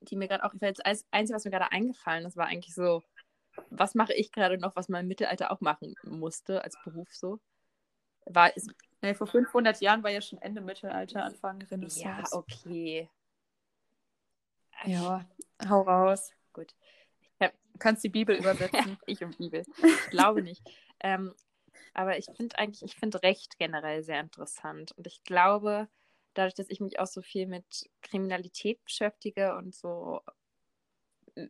die 0.00 0.16
mir 0.16 0.28
gerade 0.28 0.44
auch, 0.44 0.52
das 0.54 1.04
Einzige, 1.10 1.36
was 1.36 1.44
mir 1.44 1.50
gerade 1.50 1.72
eingefallen 1.72 2.26
ist, 2.26 2.36
war 2.36 2.46
eigentlich 2.46 2.74
so, 2.74 3.02
was 3.70 3.94
mache 3.94 4.12
ich 4.12 4.32
gerade 4.32 4.58
noch, 4.58 4.76
was 4.76 4.88
man 4.88 5.02
im 5.02 5.08
Mittelalter 5.08 5.50
auch 5.50 5.60
machen 5.60 5.94
musste 6.04 6.62
als 6.62 6.76
Beruf 6.82 7.12
so. 7.12 7.40
War, 8.26 8.56
ist, 8.56 8.70
nee, 9.02 9.14
vor 9.14 9.26
500 9.26 9.80
Jahren 9.80 10.02
war 10.02 10.10
ja 10.10 10.20
schon 10.20 10.40
Ende 10.40 10.60
Mittelalter, 10.60 11.24
Anfang 11.24 11.62
Renaissance. 11.62 12.02
Ja, 12.02 12.38
okay. 12.38 13.08
Ja, 14.84 15.24
hau 15.68 15.82
raus. 15.82 16.32
Gut. 16.52 16.74
Ja. 17.40 17.48
Du 17.72 17.78
kannst 17.78 18.02
die 18.04 18.08
Bibel 18.08 18.36
übersetzen. 18.36 18.98
ich 19.06 19.22
und 19.22 19.38
Bibel. 19.38 19.64
Ich 19.82 20.10
glaube 20.10 20.42
nicht. 20.42 20.62
Ähm, 21.00 21.34
aber 21.92 22.18
ich 22.18 22.26
finde 22.36 22.58
eigentlich, 22.58 22.82
ich 22.82 22.96
finde 22.96 23.22
Recht 23.22 23.58
generell 23.58 24.02
sehr 24.02 24.20
interessant. 24.20 24.92
Und 24.92 25.06
ich 25.06 25.22
glaube, 25.24 25.88
dadurch, 26.34 26.54
dass 26.54 26.70
ich 26.70 26.80
mich 26.80 26.98
auch 26.98 27.06
so 27.06 27.22
viel 27.22 27.46
mit 27.46 27.90
Kriminalität 28.02 28.82
beschäftige 28.84 29.56
und 29.56 29.74
so 29.74 30.20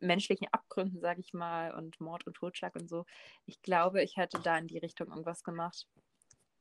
menschlichen 0.01 0.49
Abgründen, 0.51 1.01
sage 1.01 1.21
ich 1.21 1.35
mal, 1.35 1.75
und 1.75 2.01
Mord 2.01 2.27
und 2.27 2.35
Totschlag 2.35 2.75
und 2.75 2.89
so, 2.89 3.05
ich 3.45 3.61
glaube, 3.63 4.03
ich 4.03 4.17
hätte 4.17 4.41
da 4.41 4.57
in 4.57 4.67
die 4.67 4.79
Richtung 4.79 5.09
irgendwas 5.09 5.43
gemacht. 5.45 5.87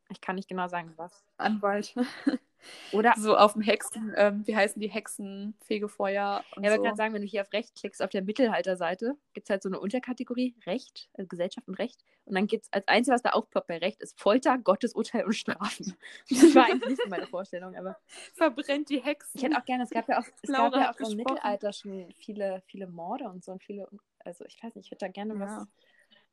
Ich 0.09 0.19
kann 0.21 0.35
nicht 0.35 0.49
genau 0.49 0.67
sagen, 0.67 0.93
was. 0.97 1.23
Anwalt. 1.37 1.95
Oder 2.91 3.13
so 3.17 3.35
auf 3.35 3.53
dem 3.53 3.61
Hexen, 3.61 4.13
ähm, 4.15 4.45
wie 4.45 4.55
heißen 4.55 4.79
die 4.79 4.89
Hexen, 4.89 5.55
Fegefeuer 5.65 6.43
und 6.55 6.63
ja, 6.63 6.71
ich 6.71 6.77
so. 6.77 6.83
gerade 6.83 6.95
sagen, 6.95 7.13
wenn 7.13 7.21
du 7.21 7.27
hier 7.27 7.41
auf 7.41 7.51
Recht 7.53 7.75
klickst, 7.75 8.01
auf 8.01 8.09
der 8.09 8.23
Mittelhalterseite, 8.23 9.15
gibt 9.33 9.47
es 9.47 9.49
halt 9.49 9.63
so 9.63 9.69
eine 9.69 9.79
Unterkategorie, 9.79 10.55
Recht, 10.65 11.09
also 11.13 11.27
Gesellschaft 11.27 11.67
und 11.67 11.75
Recht. 11.75 12.03
Und 12.25 12.35
dann 12.35 12.47
gibt 12.47 12.63
es 12.65 12.73
als 12.73 12.87
Einziges, 12.87 13.15
was 13.15 13.21
da 13.23 13.29
aufploppt 13.31 13.67
bei 13.67 13.77
Recht, 13.77 14.01
ist 14.01 14.19
Folter, 14.19 14.57
Gottesurteil 14.57 15.25
und 15.25 15.33
Strafen. 15.33 15.95
Das 16.29 16.55
war 16.55 16.65
eigentlich 16.65 16.89
nicht 16.89 17.01
so 17.03 17.09
meine 17.09 17.27
Vorstellung, 17.27 17.75
aber. 17.75 17.97
Verbrennt 18.33 18.89
die 18.89 19.01
Hexen. 19.01 19.31
Ich 19.37 19.43
hätte 19.43 19.57
auch 19.57 19.65
gerne, 19.65 19.83
es 19.83 19.89
gab 19.89 20.07
ja 20.07 20.19
auch, 20.19 20.25
es 20.41 20.51
gab 20.51 20.73
ja 20.75 20.91
auch 20.91 20.99
im 20.99 21.17
Mittelalter 21.17 21.73
schon 21.73 22.11
viele, 22.17 22.61
viele 22.67 22.87
Morde 22.87 23.25
und 23.25 23.43
so 23.43 23.51
und 23.51 23.63
viele, 23.63 23.87
also 24.19 24.45
ich 24.45 24.61
weiß 24.61 24.75
nicht, 24.75 24.85
ich 24.85 24.91
hätte 24.91 25.05
da 25.05 25.11
gerne 25.11 25.33
ja. 25.35 25.39
was 25.39 25.67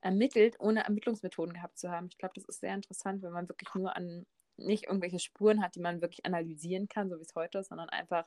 ermittelt, 0.00 0.56
ohne 0.60 0.84
Ermittlungsmethoden 0.84 1.54
gehabt 1.54 1.78
zu 1.78 1.90
haben. 1.90 2.06
Ich 2.10 2.18
glaube, 2.18 2.34
das 2.34 2.44
ist 2.44 2.60
sehr 2.60 2.74
interessant, 2.74 3.22
wenn 3.22 3.32
man 3.32 3.48
wirklich 3.48 3.74
nur 3.74 3.94
an 3.96 4.26
nicht 4.60 4.84
irgendwelche 4.84 5.18
Spuren 5.18 5.62
hat, 5.62 5.74
die 5.74 5.80
man 5.80 6.00
wirklich 6.00 6.24
analysieren 6.24 6.88
kann, 6.88 7.10
so 7.10 7.18
wie 7.18 7.22
es 7.22 7.34
heute 7.34 7.58
ist, 7.58 7.68
sondern 7.68 7.88
einfach 7.88 8.26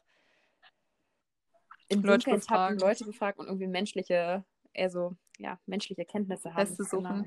in 1.87 2.01
Leute 2.01 2.31
befragen. 2.31 2.79
Leute 2.79 3.05
befragt 3.05 3.39
und 3.39 3.47
irgendwie 3.47 3.67
menschliche, 3.67 4.43
eher 4.73 4.89
so, 4.89 5.15
ja, 5.37 5.59
menschliche 5.65 6.05
Kenntnisse 6.05 6.53
haben. 6.53 6.63
Beste 6.63 6.83
suchen. 6.83 7.03
Genau. 7.03 7.25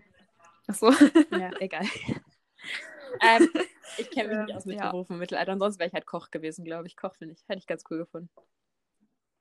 Ach 0.68 0.74
so. 0.74 0.90
Ja, 1.30 1.50
egal. 1.60 1.84
ähm, 3.22 3.48
ich 3.98 4.10
kenne 4.10 4.28
mich 4.28 4.46
nicht 4.46 4.56
aus 4.56 4.64
mit 4.64 4.78
ja. 4.78 4.90
Berufen 4.90 5.14
im 5.14 5.18
Mittelalter. 5.20 5.52
Ansonsten 5.52 5.80
wäre 5.80 5.88
ich 5.88 5.94
halt 5.94 6.06
Koch 6.06 6.30
gewesen, 6.30 6.64
glaube 6.64 6.86
ich. 6.86 6.96
Koch 6.96 7.14
finde 7.14 7.34
ich. 7.34 7.44
Hätte 7.48 7.58
ich 7.58 7.66
ganz 7.66 7.84
cool 7.90 7.98
gefunden. 7.98 8.30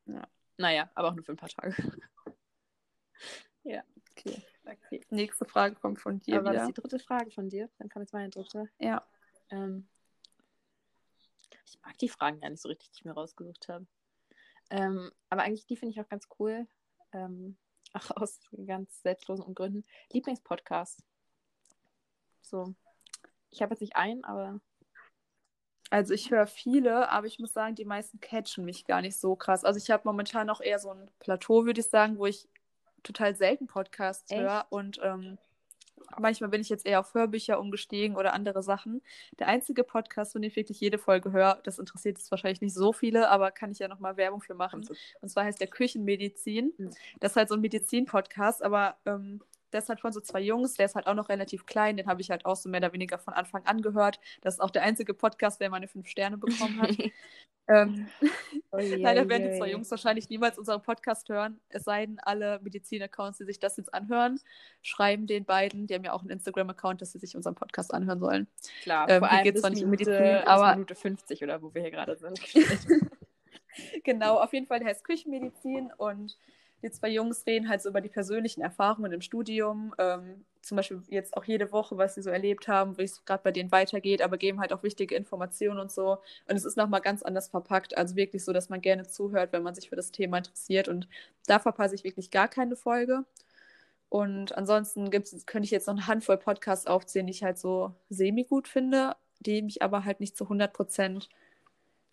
Ja. 0.05 0.27
Naja, 0.57 0.89
aber 0.95 1.09
auch 1.09 1.15
nur 1.15 1.25
für 1.25 1.33
ein 1.33 1.37
paar 1.37 1.49
Tage. 1.49 1.75
ja. 3.63 3.83
Okay. 4.11 4.41
okay. 4.65 5.01
Nächste 5.09 5.45
Frage 5.45 5.75
kommt 5.75 5.99
von 5.99 6.19
dir. 6.21 6.37
Aber 6.37 6.51
wieder. 6.51 6.59
das 6.59 6.69
ist 6.69 6.77
die 6.77 6.81
dritte 6.81 6.99
Frage 6.99 7.31
von 7.31 7.49
dir. 7.49 7.69
Dann 7.79 7.89
kommt 7.89 8.03
jetzt 8.03 8.13
meine 8.13 8.29
dritte. 8.29 8.69
Ja. 8.79 9.05
Ähm, 9.49 9.87
ich 11.65 11.79
mag 11.81 11.97
die 11.97 12.09
Fragen 12.09 12.39
gar 12.39 12.49
nicht 12.49 12.61
so 12.61 12.69
richtig, 12.69 12.91
die 12.91 12.99
ich 12.99 13.05
mir 13.05 13.13
rausgesucht 13.13 13.67
habe. 13.69 13.85
Ähm, 14.69 15.11
aber 15.29 15.43
eigentlich 15.43 15.65
die 15.65 15.77
finde 15.77 15.93
ich 15.93 16.01
auch 16.01 16.09
ganz 16.09 16.27
cool. 16.39 16.67
Ähm, 17.13 17.57
auch 17.93 18.11
aus 18.17 18.39
ganz 18.65 19.01
selbstlosen 19.01 19.55
Gründen. 19.55 19.85
Lieblingspodcast. 20.11 21.03
So. 22.41 22.75
Ich 23.51 23.61
habe 23.61 23.73
jetzt 23.73 23.81
nicht 23.81 23.95
einen, 23.95 24.23
aber. 24.23 24.59
Also 25.91 26.13
ich 26.13 26.31
höre 26.31 26.47
viele, 26.47 27.09
aber 27.09 27.27
ich 27.27 27.39
muss 27.39 27.53
sagen, 27.53 27.75
die 27.75 27.85
meisten 27.85 28.19
catchen 28.19 28.65
mich 28.65 28.85
gar 28.85 29.01
nicht 29.01 29.17
so 29.17 29.35
krass. 29.35 29.63
Also 29.63 29.77
ich 29.77 29.91
habe 29.91 30.01
momentan 30.05 30.47
noch 30.47 30.59
eher 30.59 30.79
so 30.79 30.89
ein 30.89 31.09
Plateau, 31.19 31.65
würde 31.65 31.79
ich 31.79 31.89
sagen, 31.89 32.17
wo 32.17 32.25
ich 32.25 32.49
total 33.03 33.35
selten 33.35 33.67
Podcasts 33.67 34.33
höre 34.33 34.65
und 34.69 34.99
ähm, 35.03 35.37
Manchmal 36.19 36.49
bin 36.49 36.61
ich 36.61 36.69
jetzt 36.69 36.85
eher 36.85 36.99
auf 36.99 37.13
Hörbücher 37.13 37.59
umgestiegen 37.59 38.15
oder 38.15 38.33
andere 38.33 38.63
Sachen. 38.63 39.01
Der 39.39 39.47
einzige 39.47 39.83
Podcast, 39.83 40.33
von 40.33 40.41
dem 40.41 40.49
ich 40.49 40.55
wirklich 40.55 40.79
jede 40.79 40.97
Folge 40.97 41.31
höre, 41.31 41.59
das 41.63 41.79
interessiert 41.79 42.17
jetzt 42.17 42.31
wahrscheinlich 42.31 42.61
nicht 42.61 42.73
so 42.73 42.93
viele, 42.93 43.29
aber 43.29 43.51
kann 43.51 43.71
ich 43.71 43.79
ja 43.79 43.87
nochmal 43.87 44.17
Werbung 44.17 44.41
für 44.41 44.55
machen. 44.55 44.87
Und 45.21 45.29
zwar 45.29 45.45
heißt 45.45 45.59
der 45.59 45.67
Küchenmedizin. 45.67 46.73
Mhm. 46.77 46.89
Das 47.19 47.33
ist 47.33 47.35
halt 47.35 47.49
so 47.49 47.55
ein 47.55 47.61
Medizin-Podcast, 47.61 48.63
aber 48.63 48.97
ähm, 49.05 49.41
der 49.75 49.81
ist 49.81 49.89
halt 49.89 49.99
von 49.99 50.13
so 50.13 50.21
zwei 50.21 50.39
Jungs, 50.39 50.75
der 50.75 50.85
ist 50.85 50.95
halt 50.95 51.05
auch 51.05 51.13
noch 51.13 51.27
relativ 51.27 51.65
klein, 51.65 51.97
den 51.97 52.07
habe 52.07 52.21
ich 52.21 52.31
halt 52.31 52.45
auch 52.45 52.55
so 52.55 52.69
mehr 52.69 52.79
oder 52.79 52.93
weniger 52.93 53.19
von 53.19 53.33
Anfang 53.33 53.65
an 53.65 53.81
gehört. 53.81 54.21
Das 54.39 54.53
ist 54.53 54.59
auch 54.61 54.71
der 54.71 54.83
einzige 54.83 55.13
Podcast, 55.13 55.59
der 55.59 55.69
meine 55.69 55.89
fünf 55.89 56.07
Sterne 56.07 56.37
bekommen 56.37 56.81
hat. 56.81 56.91
ähm, 57.67 58.07
oh 58.71 58.79
je, 58.79 58.95
leider 59.03 59.27
werden 59.27 59.51
die 59.51 59.57
zwei 59.57 59.69
Jungs 59.69 59.91
wahrscheinlich 59.91 60.29
niemals 60.29 60.57
unseren 60.57 60.81
Podcast 60.81 61.27
hören, 61.27 61.59
es 61.67 61.83
sei 61.83 62.05
denn, 62.05 62.19
alle 62.19 62.61
Medizin-Accounts, 62.63 63.39
die 63.39 63.43
sich 63.43 63.59
das 63.59 63.75
jetzt 63.75 63.93
anhören, 63.93 64.39
schreiben 64.81 65.27
den 65.27 65.43
beiden, 65.43 65.87
die 65.87 65.93
haben 65.93 66.05
ja 66.05 66.13
auch 66.13 66.21
einen 66.21 66.29
Instagram-Account, 66.29 67.01
dass 67.01 67.11
sie 67.11 67.19
sich 67.19 67.35
unseren 67.35 67.55
Podcast 67.55 67.93
anhören 67.93 68.21
sollen. 68.21 68.47
Klar, 68.83 69.09
ähm, 69.09 69.19
vor 69.19 69.29
allem 69.29 69.43
geht 69.43 69.59
zwar 69.59 69.71
nicht 69.71 69.83
um 69.83 69.89
Medizin, 69.89 70.37
aber 70.45 70.71
Minute 70.71 70.95
50 70.95 71.43
oder 71.43 71.61
wo 71.61 71.73
wir 71.73 71.81
hier 71.81 71.91
gerade 71.91 72.15
sind. 72.15 72.39
genau, 74.05 74.37
auf 74.37 74.53
jeden 74.53 74.67
Fall, 74.67 74.79
der 74.79 74.87
heißt 74.87 75.03
Küchenmedizin 75.03 75.91
und 75.97 76.37
die 76.81 76.91
zwei 76.91 77.09
Jungs 77.09 77.45
reden 77.45 77.69
halt 77.69 77.81
so 77.81 77.89
über 77.89 78.01
die 78.01 78.09
persönlichen 78.09 78.61
Erfahrungen 78.61 79.11
im 79.11 79.21
Studium, 79.21 79.93
ähm, 79.97 80.45
zum 80.61 80.77
Beispiel 80.77 81.01
jetzt 81.09 81.37
auch 81.37 81.45
jede 81.45 81.71
Woche, 81.71 81.97
was 81.97 82.15
sie 82.15 82.21
so 82.21 82.29
erlebt 82.29 82.67
haben, 82.67 82.97
wie 82.97 83.03
es 83.03 83.23
gerade 83.25 83.43
bei 83.43 83.51
denen 83.51 83.71
weitergeht, 83.71 84.21
aber 84.21 84.37
geben 84.37 84.59
halt 84.59 84.73
auch 84.73 84.83
wichtige 84.83 85.15
Informationen 85.15 85.79
und 85.79 85.91
so. 85.91 86.17
Und 86.47 86.55
es 86.55 86.65
ist 86.65 86.75
nochmal 86.75 87.01
ganz 87.01 87.21
anders 87.21 87.47
verpackt, 87.47 87.95
also 87.97 88.15
wirklich 88.15 88.43
so, 88.43 88.51
dass 88.51 88.69
man 88.69 88.81
gerne 88.81 89.07
zuhört, 89.07 89.53
wenn 89.53 89.63
man 89.63 89.75
sich 89.75 89.89
für 89.89 89.95
das 89.95 90.11
Thema 90.11 90.39
interessiert. 90.39 90.87
Und 90.87 91.07
da 91.45 91.59
verpasse 91.59 91.95
ich 91.95 92.03
wirklich 92.03 92.31
gar 92.31 92.47
keine 92.47 92.75
Folge. 92.75 93.25
Und 94.09 94.57
ansonsten 94.57 95.11
gibt's, 95.11 95.45
könnte 95.45 95.65
ich 95.65 95.71
jetzt 95.71 95.87
noch 95.87 95.95
eine 95.95 96.07
Handvoll 96.07 96.37
Podcasts 96.37 96.87
aufzählen, 96.87 97.27
die 97.27 97.31
ich 97.33 97.43
halt 97.43 97.57
so 97.57 97.93
semi-gut 98.09 98.67
finde, 98.67 99.15
die 99.39 99.61
mich 99.61 99.81
aber 99.81 100.05
halt 100.05 100.19
nicht 100.19 100.35
zu 100.37 100.45
100 100.45 100.73
Prozent 100.73 101.29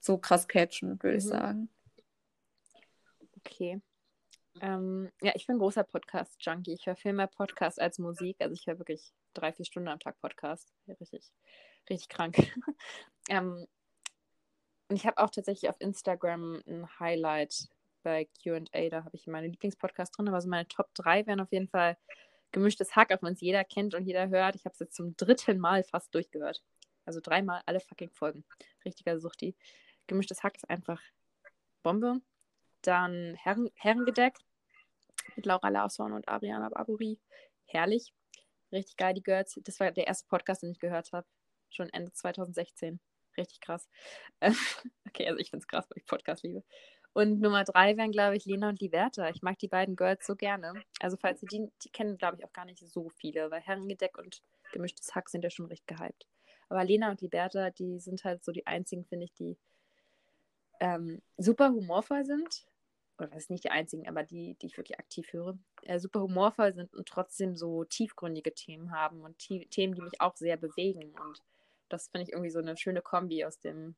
so 0.00 0.18
krass 0.18 0.48
catchen, 0.48 1.02
würde 1.02 1.12
mhm. 1.12 1.18
ich 1.18 1.24
sagen. 1.24 1.68
Okay. 3.38 3.80
Ähm, 4.61 5.11
ja, 5.20 5.32
ich 5.34 5.46
bin 5.46 5.59
großer 5.59 5.84
Podcast-Junkie. 5.84 6.74
Ich 6.74 6.86
höre 6.86 6.96
viel 6.96 7.12
mehr 7.12 7.26
Podcast 7.26 7.80
als 7.80 7.98
Musik. 7.98 8.36
Also 8.40 8.55
ich 8.55 8.66
höre 8.66 8.78
wirklich 8.78 9.12
drei, 9.34 9.53
vier 9.53 9.64
Stunden 9.64 9.88
am 9.88 9.98
Tag 9.98 10.20
Podcast. 10.20 10.72
Richtig, 10.88 11.32
richtig 11.88 12.09
krank. 12.09 12.36
ähm, 13.28 13.66
und 14.88 14.96
ich 14.96 15.07
habe 15.07 15.18
auch 15.18 15.30
tatsächlich 15.30 15.70
auf 15.70 15.80
Instagram 15.80 16.62
ein 16.66 16.86
Highlight 17.00 17.68
bei 18.03 18.28
QA. 18.42 18.88
Da 18.90 19.05
habe 19.05 19.16
ich 19.16 19.26
meine 19.26 19.48
Lieblingspodcasts 19.48 20.16
drin. 20.16 20.28
Aber 20.28 20.40
so 20.40 20.48
meine 20.48 20.68
Top 20.68 20.94
3 20.94 21.26
wären 21.26 21.40
auf 21.40 21.50
jeden 21.53 21.68
Fall 21.68 21.96
Gemischtes 22.53 22.94
Hack, 22.94 23.11
auch 23.12 23.22
wenn 23.22 23.32
es 23.32 23.40
jeder 23.40 23.64
kennt 23.64 23.94
und 23.94 24.05
jeder 24.05 24.28
hört. 24.28 24.57
Ich 24.57 24.66
habe 24.66 24.74
es 24.74 24.80
jetzt 24.80 24.94
zum 24.94 25.16
dritten 25.16 25.59
Mal 25.59 25.82
fast 25.84 26.14
durchgehört. 26.14 26.62
Also 27.07 27.20
dreimal 27.20 27.62
alle 27.66 27.80
fucking 27.80 28.11
Folgen. 28.11 28.44
Richtiger 28.84 29.18
Suchti. 29.18 29.57
Gemischtes 30.07 30.42
Hack 30.42 30.57
ist 30.57 30.68
einfach 30.68 31.00
Bombe. 31.82 32.20
Dann 32.82 33.34
Herren, 33.36 33.70
Herrengedeck 33.74 34.36
mit 35.36 35.46
Laura 35.46 35.68
Larsson 35.68 36.12
und 36.12 36.28
Ariana 36.28 36.68
Barbori. 36.68 37.18
Herrlich. 37.66 38.12
Richtig 38.70 38.96
geil, 38.96 39.14
die 39.14 39.22
Girls. 39.22 39.60
Das 39.64 39.80
war 39.80 39.90
der 39.90 40.06
erste 40.06 40.26
Podcast, 40.28 40.62
den 40.62 40.70
ich 40.70 40.78
gehört 40.78 41.12
habe. 41.12 41.26
Schon 41.70 41.88
Ende 41.90 42.12
2016. 42.12 43.00
Richtig 43.36 43.60
krass. 43.60 43.88
okay, 45.06 45.26
also 45.26 45.38
ich 45.38 45.50
finde 45.50 45.62
es 45.62 45.68
krass, 45.68 45.86
weil 45.88 45.98
ich 45.98 46.06
Podcast 46.06 46.42
liebe. 46.42 46.62
Und 47.14 47.40
Nummer 47.40 47.64
drei 47.64 47.96
wären, 47.96 48.10
glaube 48.10 48.36
ich, 48.36 48.46
Lena 48.46 48.70
und 48.70 48.80
Liberta. 48.80 49.28
Ich 49.28 49.42
mag 49.42 49.58
die 49.58 49.68
beiden 49.68 49.96
Girls 49.96 50.26
so 50.26 50.34
gerne. 50.34 50.72
Also, 51.00 51.18
falls 51.18 51.40
Sie 51.40 51.46
die, 51.46 51.68
die 51.84 51.90
kennen, 51.90 52.16
glaube 52.16 52.38
ich, 52.38 52.44
auch 52.44 52.52
gar 52.52 52.64
nicht 52.64 52.78
so 52.78 53.10
viele, 53.10 53.50
weil 53.50 53.60
Herrengedeck 53.60 54.16
und 54.16 54.42
gemischtes 54.72 55.14
Hack 55.14 55.28
sind 55.28 55.44
ja 55.44 55.50
schon 55.50 55.66
recht 55.66 55.86
gehypt. 55.86 56.26
Aber 56.70 56.84
Lena 56.84 57.10
und 57.10 57.20
Liberta, 57.20 57.68
die 57.70 57.98
sind 57.98 58.24
halt 58.24 58.42
so 58.42 58.50
die 58.50 58.66
einzigen, 58.66 59.04
finde 59.04 59.26
ich, 59.26 59.34
die 59.34 59.58
ähm, 60.80 61.20
super 61.36 61.68
humorvoll 61.68 62.24
sind. 62.24 62.66
Oder 63.22 63.30
das 63.30 63.44
ist 63.44 63.50
nicht 63.50 63.64
die 63.64 63.70
einzigen, 63.70 64.08
aber 64.08 64.22
die, 64.22 64.54
die 64.54 64.66
ich 64.66 64.76
wirklich 64.76 64.98
aktiv 64.98 65.32
höre. 65.32 65.56
Äh, 65.82 65.98
super 65.98 66.20
humorvoll 66.20 66.74
sind 66.74 66.94
und 66.94 67.08
trotzdem 67.08 67.56
so 67.56 67.84
tiefgründige 67.84 68.52
Themen 68.54 68.92
haben 68.92 69.22
und 69.22 69.38
Themen, 69.38 69.94
die 69.94 70.02
mich 70.02 70.20
auch 70.20 70.36
sehr 70.36 70.56
bewegen. 70.56 71.14
Und 71.20 71.42
das 71.88 72.08
finde 72.08 72.24
ich 72.24 72.32
irgendwie 72.32 72.50
so 72.50 72.58
eine 72.58 72.76
schöne 72.76 73.02
Kombi 73.02 73.44
aus 73.44 73.60
dem 73.60 73.94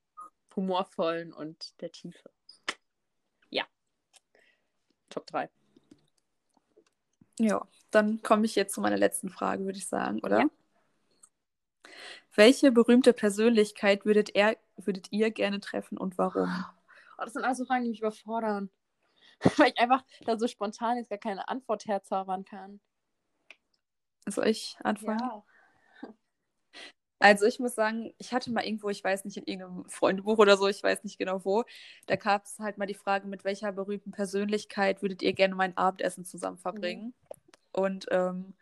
humorvollen 0.55 1.33
und 1.33 1.81
der 1.81 1.91
Tiefe. 1.91 2.31
Top 5.15 5.27
3. 5.29 5.49
Ja, 7.39 7.67
dann 7.93 8.21
komme 8.23 8.47
ich 8.47 8.57
jetzt 8.57 8.75
zu 8.75 8.81
meiner 8.81 8.97
letzten 8.97 9.31
Frage, 9.31 9.65
würde 9.65 9.79
ich 9.79 9.87
sagen, 9.87 10.21
oder? 10.25 10.41
Ja. 10.41 10.47
Welche 12.35 12.73
berühmte 12.73 13.13
Persönlichkeit 13.13 14.05
würdet, 14.05 14.35
er, 14.35 14.57
würdet 14.77 15.13
ihr 15.13 15.31
gerne 15.31 15.61
treffen 15.61 15.99
und 15.99 16.19
warum? 16.19 16.65
Oh, 17.17 17.23
das 17.23 17.33
sind 17.33 17.45
also 17.45 17.65
Fragen, 17.65 17.85
die 17.85 17.91
mich 17.91 18.01
überfordern. 18.01 18.71
Weil 19.59 19.69
ich 19.69 19.79
einfach 19.79 20.05
da 20.25 20.39
so 20.39 20.47
spontan 20.47 20.97
jetzt 20.97 21.11
gar 21.11 21.19
keine 21.19 21.49
Antwort 21.49 21.87
herzaubern 21.87 22.45
kann. 22.45 22.81
Soll 24.27 24.49
ich 24.49 24.77
anfangen? 24.83 25.21
Ja. 25.21 25.45
Also 27.21 27.47
ich 27.47 27.59
muss 27.59 27.75
sagen, 27.75 28.13
ich 28.19 28.35
hatte 28.35 28.53
mal 28.53 28.65
irgendwo, 28.65 28.91
ich 28.91 29.03
weiß 29.03 29.25
nicht, 29.25 29.39
in 29.39 29.45
irgendeinem 29.45 29.89
Freundebuch 29.89 30.39
oder 30.39 30.59
so, 30.59 30.69
ich 30.69 30.83
weiß 30.83 31.05
nicht 31.05 31.17
genau 31.17 31.43
wo, 31.45 31.65
da 32.07 32.17
gab 32.17 32.45
es 32.45 32.59
halt 32.59 32.77
mal 32.77 32.85
die 32.85 32.95
Frage, 32.95 33.27
mit 33.27 33.45
welcher 33.45 33.73
berühmten 33.73 34.11
Persönlichkeit 34.11 35.01
würdet 35.01 35.23
ihr 35.23 35.33
gerne 35.33 35.55
mein 35.55 35.75
Abendessen 35.77 36.27
zusammen 36.27 36.59
verbringen? 36.59 37.07
Mhm. 37.07 37.15
Und 37.73 38.07
ähm, 38.11 38.55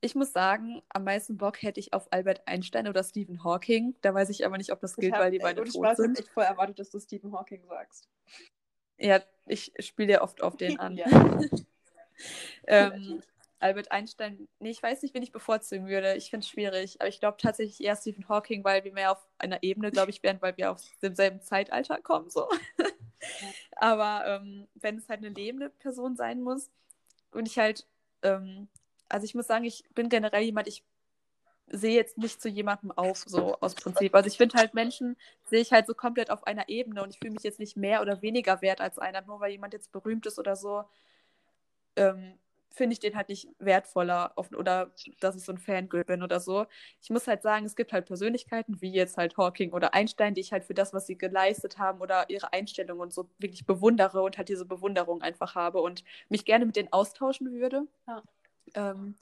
ich 0.00 0.14
muss 0.14 0.32
sagen, 0.32 0.82
am 0.88 1.04
meisten 1.04 1.36
Bock 1.36 1.62
hätte 1.62 1.78
ich 1.78 1.92
auf 1.92 2.12
Albert 2.12 2.42
Einstein 2.46 2.88
oder 2.88 3.02
Stephen 3.04 3.44
Hawking. 3.44 3.94
Da 4.02 4.12
weiß 4.12 4.28
ich 4.30 4.44
aber 4.44 4.58
nicht, 4.58 4.72
ob 4.72 4.80
das 4.80 4.96
gilt, 4.96 5.14
hab, 5.14 5.20
weil 5.20 5.30
die 5.30 5.38
beide 5.38 5.62
tot 5.62 5.68
ich 5.68 5.96
sind. 5.96 6.18
Ich 6.18 6.30
voll 6.30 6.44
erwartet, 6.44 6.78
dass 6.78 6.90
du 6.90 6.98
Stephen 6.98 7.32
Hawking 7.32 7.64
sagst. 7.66 8.08
Ja, 8.98 9.20
ich 9.46 9.72
spiele 9.80 10.14
ja 10.14 10.22
oft 10.22 10.42
auf 10.42 10.56
den 10.56 10.78
an. 10.80 10.98
ähm, 12.66 13.22
Albert 13.58 13.92
Einstein, 13.92 14.46
nee, 14.58 14.70
ich 14.70 14.82
weiß 14.82 15.02
nicht, 15.02 15.14
wen 15.14 15.22
ich 15.22 15.32
bevorzugen 15.32 15.86
würde. 15.86 16.16
Ich 16.16 16.28
finde 16.28 16.44
es 16.44 16.50
schwierig. 16.50 17.00
Aber 17.00 17.08
ich 17.08 17.18
glaube 17.18 17.38
tatsächlich 17.40 17.82
eher 17.82 17.96
Stephen 17.96 18.28
Hawking, 18.28 18.62
weil 18.62 18.84
wir 18.84 18.92
mehr 18.92 19.12
auf 19.12 19.26
einer 19.38 19.62
Ebene, 19.62 19.90
glaube 19.90 20.10
ich, 20.10 20.22
wären, 20.22 20.42
weil 20.42 20.56
wir 20.56 20.70
aus 20.70 20.90
demselben 21.00 21.40
Zeitalter 21.40 22.00
kommen. 22.02 22.28
So. 22.28 22.48
aber 23.76 24.24
ähm, 24.26 24.68
wenn 24.74 24.98
es 24.98 25.08
halt 25.08 25.20
eine 25.20 25.30
lebende 25.30 25.70
Person 25.70 26.14
sein 26.14 26.42
muss 26.42 26.70
und 27.32 27.48
ich 27.48 27.58
halt, 27.58 27.86
ähm, 28.22 28.68
also 29.08 29.24
ich 29.24 29.34
muss 29.34 29.46
sagen, 29.46 29.64
ich 29.64 29.84
bin 29.94 30.10
generell 30.10 30.42
jemand, 30.42 30.68
ich 30.68 30.84
sehe 31.68 31.94
jetzt 31.94 32.18
nicht 32.18 32.40
zu 32.40 32.48
jemandem 32.48 32.92
auf, 32.92 33.24
so 33.26 33.56
aus 33.60 33.74
Prinzip. 33.74 34.14
Also 34.14 34.28
ich 34.28 34.36
finde 34.36 34.58
halt 34.58 34.74
Menschen, 34.74 35.16
sehe 35.44 35.60
ich 35.60 35.72
halt 35.72 35.86
so 35.86 35.94
komplett 35.94 36.30
auf 36.30 36.46
einer 36.46 36.68
Ebene 36.68 37.02
und 37.02 37.10
ich 37.10 37.18
fühle 37.18 37.32
mich 37.32 37.42
jetzt 37.42 37.58
nicht 37.58 37.76
mehr 37.76 38.02
oder 38.02 38.22
weniger 38.22 38.60
wert 38.62 38.80
als 38.80 38.98
einer, 38.98 39.22
nur 39.22 39.40
weil 39.40 39.52
jemand 39.52 39.72
jetzt 39.72 39.92
berühmt 39.92 40.26
ist 40.26 40.38
oder 40.38 40.56
so. 40.56 40.84
Ähm, 41.96 42.38
finde 42.74 42.92
ich 42.94 43.00
den 43.00 43.14
halt 43.16 43.28
nicht 43.28 43.48
wertvoller 43.58 44.32
auf, 44.36 44.50
oder 44.52 44.90
dass 45.20 45.36
ich 45.36 45.44
so 45.44 45.52
ein 45.52 45.58
Fangirl 45.58 46.04
bin 46.04 46.22
oder 46.22 46.40
so. 46.40 46.66
Ich 47.00 47.10
muss 47.10 47.26
halt 47.28 47.42
sagen, 47.42 47.64
es 47.64 47.76
gibt 47.76 47.92
halt 47.92 48.06
Persönlichkeiten 48.06 48.80
wie 48.80 48.92
jetzt 48.92 49.16
halt 49.16 49.36
Hawking 49.36 49.72
oder 49.72 49.94
Einstein, 49.94 50.34
die 50.34 50.40
ich 50.40 50.52
halt 50.52 50.64
für 50.64 50.74
das, 50.74 50.92
was 50.92 51.06
sie 51.06 51.16
geleistet 51.16 51.78
haben 51.78 52.00
oder 52.00 52.28
ihre 52.30 52.52
Einstellung 52.52 52.98
und 52.98 53.12
so 53.12 53.28
wirklich 53.38 53.64
bewundere 53.64 54.22
und 54.22 54.38
halt 54.38 54.48
diese 54.48 54.64
Bewunderung 54.66 55.22
einfach 55.22 55.54
habe 55.54 55.80
und 55.80 56.04
mich 56.28 56.44
gerne 56.44 56.66
mit 56.66 56.76
denen 56.76 56.92
austauschen 56.92 57.52
würde. 57.52 57.86
Ja. 58.08 58.22
Ähm, 58.74 59.14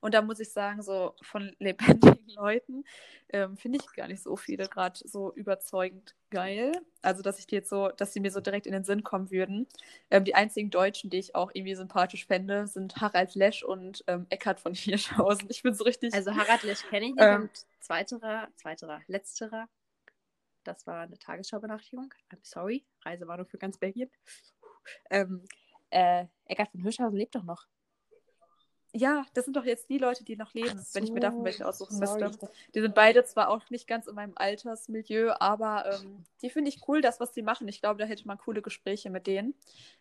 und 0.00 0.14
da 0.14 0.22
muss 0.22 0.40
ich 0.40 0.52
sagen, 0.52 0.82
so 0.82 1.14
von 1.22 1.54
lebendigen 1.58 2.28
Leuten 2.36 2.84
ähm, 3.30 3.56
finde 3.56 3.78
ich 3.78 3.92
gar 3.94 4.08
nicht 4.08 4.22
so 4.22 4.36
viele 4.36 4.68
gerade 4.68 4.98
so 5.04 5.32
überzeugend 5.34 6.14
geil. 6.30 6.72
Also, 7.02 7.22
dass 7.22 7.38
ich 7.38 7.46
die 7.46 7.56
jetzt 7.56 7.70
so, 7.70 7.88
dass 7.88 8.12
sie 8.12 8.20
mir 8.20 8.30
so 8.30 8.40
direkt 8.40 8.66
in 8.66 8.72
den 8.72 8.84
Sinn 8.84 9.02
kommen 9.02 9.30
würden. 9.30 9.66
Ähm, 10.10 10.24
die 10.24 10.34
einzigen 10.34 10.70
Deutschen, 10.70 11.10
die 11.10 11.18
ich 11.18 11.34
auch 11.34 11.50
irgendwie 11.54 11.74
sympathisch 11.74 12.26
fände, 12.26 12.66
sind 12.66 12.96
Harald 12.96 13.34
Lesch 13.34 13.62
und 13.62 14.04
ähm, 14.06 14.26
Eckhard 14.30 14.60
von 14.60 14.74
Hirschhausen. 14.74 15.48
Ich 15.50 15.62
bin 15.62 15.74
so 15.74 15.84
richtig. 15.84 16.14
Also 16.14 16.34
Harald 16.34 16.62
Lesch 16.62 16.82
kenne 16.88 17.06
ich 17.06 17.14
nicht 17.14 17.24
ähm, 17.24 17.42
und 17.42 17.66
zweiterer, 17.80 18.48
zweiterer, 18.56 19.00
letzterer. 19.06 19.68
Das 20.64 20.86
war 20.86 21.02
eine 21.02 21.18
Tagesschau-Benachrichtigung. 21.18 22.12
I'm 22.32 22.38
sorry. 22.42 22.84
Reisewarnung 23.04 23.46
für 23.46 23.58
ganz 23.58 23.78
Belgien. 23.78 24.10
Ähm, 25.10 25.44
äh, 25.90 26.26
Eckhard 26.46 26.70
von 26.70 26.80
Hirschhausen 26.80 27.16
lebt 27.16 27.34
doch 27.34 27.44
noch. 27.44 27.66
Ja, 28.98 29.26
das 29.34 29.44
sind 29.44 29.54
doch 29.58 29.66
jetzt 29.66 29.90
die 29.90 29.98
Leute, 29.98 30.24
die 30.24 30.36
noch 30.36 30.54
leben, 30.54 30.78
so, 30.78 30.94
wenn 30.94 31.04
ich 31.04 31.12
mir 31.12 31.20
davon 31.20 31.44
welche 31.44 31.68
aussuchen 31.68 31.98
sorry. 31.98 32.24
müsste. 32.24 32.48
Die 32.74 32.80
sind 32.80 32.94
beide 32.94 33.24
zwar 33.24 33.50
auch 33.50 33.68
nicht 33.68 33.86
ganz 33.86 34.06
in 34.06 34.14
meinem 34.14 34.32
Altersmilieu, 34.36 35.34
aber 35.38 35.84
ähm, 35.92 36.24
die 36.40 36.48
finde 36.48 36.70
ich 36.70 36.88
cool, 36.88 37.02
das, 37.02 37.20
was 37.20 37.34
sie 37.34 37.42
machen. 37.42 37.68
Ich 37.68 37.82
glaube, 37.82 38.00
da 38.00 38.06
hätte 38.06 38.26
man 38.26 38.38
coole 38.38 38.62
Gespräche 38.62 39.10
mit 39.10 39.26
denen, 39.26 39.52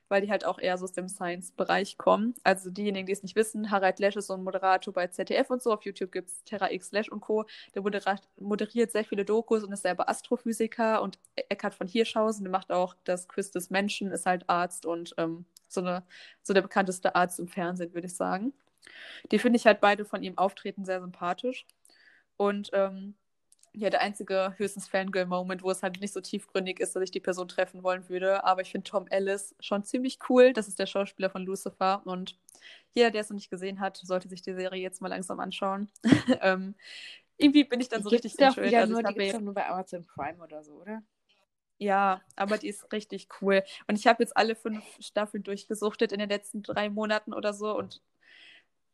weil 0.08 0.22
die 0.22 0.32
halt 0.32 0.46
auch 0.46 0.60
eher 0.60 0.78
so 0.78 0.86
aus 0.86 0.94
dem 0.94 1.10
Science-Bereich 1.10 1.98
kommen. 1.98 2.36
Also 2.46 2.70
diejenigen, 2.70 3.06
die 3.06 3.12
es 3.12 3.22
nicht 3.22 3.36
wissen, 3.36 3.70
Harald 3.70 4.00
Lesch 4.00 4.16
ist 4.16 4.28
so 4.28 4.34
ein 4.34 4.46
Moderator 4.46 4.94
bei 4.94 5.08
ZDF 5.08 5.50
und 5.50 5.62
so. 5.62 5.74
Auf 5.74 5.84
YouTube 5.84 6.14
gibt 6.14 6.30
es 6.30 6.46
Terra 6.46 6.72
X 6.72 6.94
Lesch 6.94 7.10
und 7.10 7.20
Co. 7.20 7.44
Der 7.76 7.84
moderiert 8.40 8.94
sehr 8.94 9.04
viele 9.04 9.26
Dokus 9.26 9.66
und 9.66 9.74
ist 9.74 9.82
selber 9.82 10.08
Astrophysiker. 10.08 11.02
Und 11.02 11.20
Eckhard 11.36 11.76
von 11.76 11.88
Hirschhausen, 11.88 12.46
der 12.46 12.52
macht 12.52 12.72
auch 12.72 12.96
das 13.04 13.28
Quiz 13.28 13.52
des 13.52 13.70
Menschen, 13.70 14.12
ist 14.12 14.26
halt 14.26 14.50
Arzt 14.50 14.86
und 14.86 15.14
ähm, 15.18 15.44
so, 15.68 15.82
eine, 15.82 16.04
so 16.44 16.54
der 16.54 16.62
bekannteste 16.62 17.14
Arzt 17.14 17.42
im 17.42 17.50
Fernsehen, 17.50 17.94
würde 17.94 18.08
ich 18.08 18.16
sagen. 18.16 18.54
Die 19.32 19.40
finde 19.40 19.58
ich 19.58 19.66
halt 19.66 19.82
beide 19.82 20.06
von 20.06 20.24
ihm 20.24 20.38
auftreten 20.38 20.86
sehr 20.86 21.02
sympathisch. 21.02 21.66
Und 22.38 22.70
ähm, 22.74 23.16
ja, 23.74 23.90
der 23.90 24.02
einzige 24.02 24.54
höchstens 24.58 24.88
Fangirl-Moment, 24.88 25.62
wo 25.62 25.70
es 25.70 25.84
halt 25.84 26.00
nicht 26.00 26.14
so 26.14 26.22
tiefgründig 26.22 26.80
ist, 26.80 26.96
dass 26.96 27.04
ich 27.04 27.12
die 27.12 27.20
Person 27.20 27.48
treffen 27.48 27.84
wollen 27.84 28.08
würde. 28.08 28.44
Aber 28.44 28.62
ich 28.62 28.72
finde 28.72 28.90
Tom 28.90 29.08
Ellis 29.08 29.56
schon 29.60 29.84
ziemlich 29.84 30.20
cool. 30.30 30.54
Das 30.54 30.68
ist 30.68 30.80
der 30.80 30.86
Schauspieler 30.86 31.30
von 31.30 31.46
Lucifer. 31.46 32.02
Und 32.06 32.38
jeder, 32.94 33.12
der 33.12 33.22
es 33.22 33.30
noch 33.30 33.36
nicht 33.36 33.50
gesehen 33.50 33.80
hat, 33.80 33.98
sollte 33.98 34.30
sich 34.30 34.42
die 34.42 34.54
Serie 34.54 34.82
jetzt 34.82 35.02
mal 35.02 35.10
langsam 35.10 35.40
anschauen. 35.40 35.90
ähm, 36.42 36.76
irgendwie 37.38 37.66
bin 37.66 37.82
ich 37.82 37.90
dann 37.90 38.00
die 38.00 38.04
so 38.04 38.10
richtig 38.10 38.38
doch 38.38 38.56
wieder 38.58 38.80
also 38.80 38.94
nur, 38.94 39.04
Die 39.04 39.14
gibt 39.14 39.28
es 39.28 39.34
doch 39.34 39.42
nur 39.42 39.54
bei 39.54 39.68
Amazon 39.68 40.06
Prime 40.06 40.42
oder 40.42 40.64
so, 40.64 40.74
oder? 40.74 41.04
Ja, 41.78 42.22
aber 42.38 42.58
die 42.58 42.70
ist 42.70 42.92
richtig 42.94 43.28
cool. 43.42 43.62
Und 43.88 44.00
ich 44.00 44.08
habe 44.08 44.24
jetzt 44.24 44.38
alle 44.38 44.56
fünf 44.56 44.84
Staffeln 45.00 45.44
durchgesuchtet 45.44 46.14
in 46.14 46.20
den 46.20 46.30
letzten 46.30 46.64
drei 46.64 46.90
Monaten 46.90 47.34
oder 47.34 47.54
so. 47.54 47.78
Und 47.78 48.02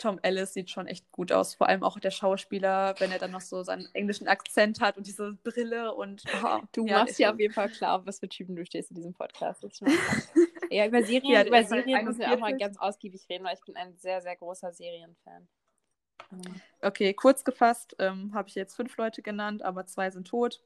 Tom 0.02 0.20
Ellis 0.24 0.54
sieht 0.54 0.72
schon 0.72 0.88
echt 0.88 1.12
gut 1.12 1.32
aus. 1.32 1.54
Vor 1.54 1.70
allem 1.70 1.84
auch 1.84 2.00
der 2.00 2.10
Schauspieler, 2.10 2.96
wenn 2.98 3.12
er 3.12 3.20
dann 3.20 3.32
noch 3.32 3.42
so 3.42 3.62
seinen 3.64 3.88
englischen 3.94 4.28
Akzent 4.28 4.82
hat 4.82 4.98
und 4.98 5.06
diese 5.06 5.34
Brille 5.44 5.94
und. 5.94 6.24
Oh, 6.44 6.60
du 6.72 6.88
ja, 6.88 7.00
machst 7.00 7.20
ja 7.20 7.32
auf 7.32 7.40
jeden 7.40 7.54
Fall 7.54 7.70
klar, 7.70 8.06
was 8.06 8.20
für 8.20 8.28
Typen 8.28 8.56
du 8.56 8.66
stehst 8.66 8.90
in 8.90 8.96
diesem 8.96 9.14
Podcast. 9.14 9.64
ja, 10.72 10.88
über 10.88 11.04
Serien, 11.04 11.32
ja, 11.32 11.46
über 11.46 11.64
Serien 11.64 12.04
müssen 12.06 12.20
wir 12.20 12.34
auch 12.34 12.40
mal 12.40 12.58
ganz 12.58 12.78
ausgiebig 12.78 13.28
reden, 13.30 13.44
weil 13.44 13.56
ich 13.56 13.64
bin 13.64 13.76
ein 13.76 13.96
sehr, 13.98 14.22
sehr 14.22 14.36
großer 14.36 14.74
Serienfan. 14.74 15.48
Okay, 16.82 17.14
kurz 17.14 17.44
gefasst 17.44 17.96
ähm, 18.00 18.34
habe 18.34 18.48
ich 18.50 18.56
jetzt 18.56 18.76
fünf 18.76 18.96
Leute 18.98 19.22
genannt, 19.22 19.64
aber 19.64 19.86
zwei 19.86 20.10
sind 20.10 20.28
tot. 20.28 20.62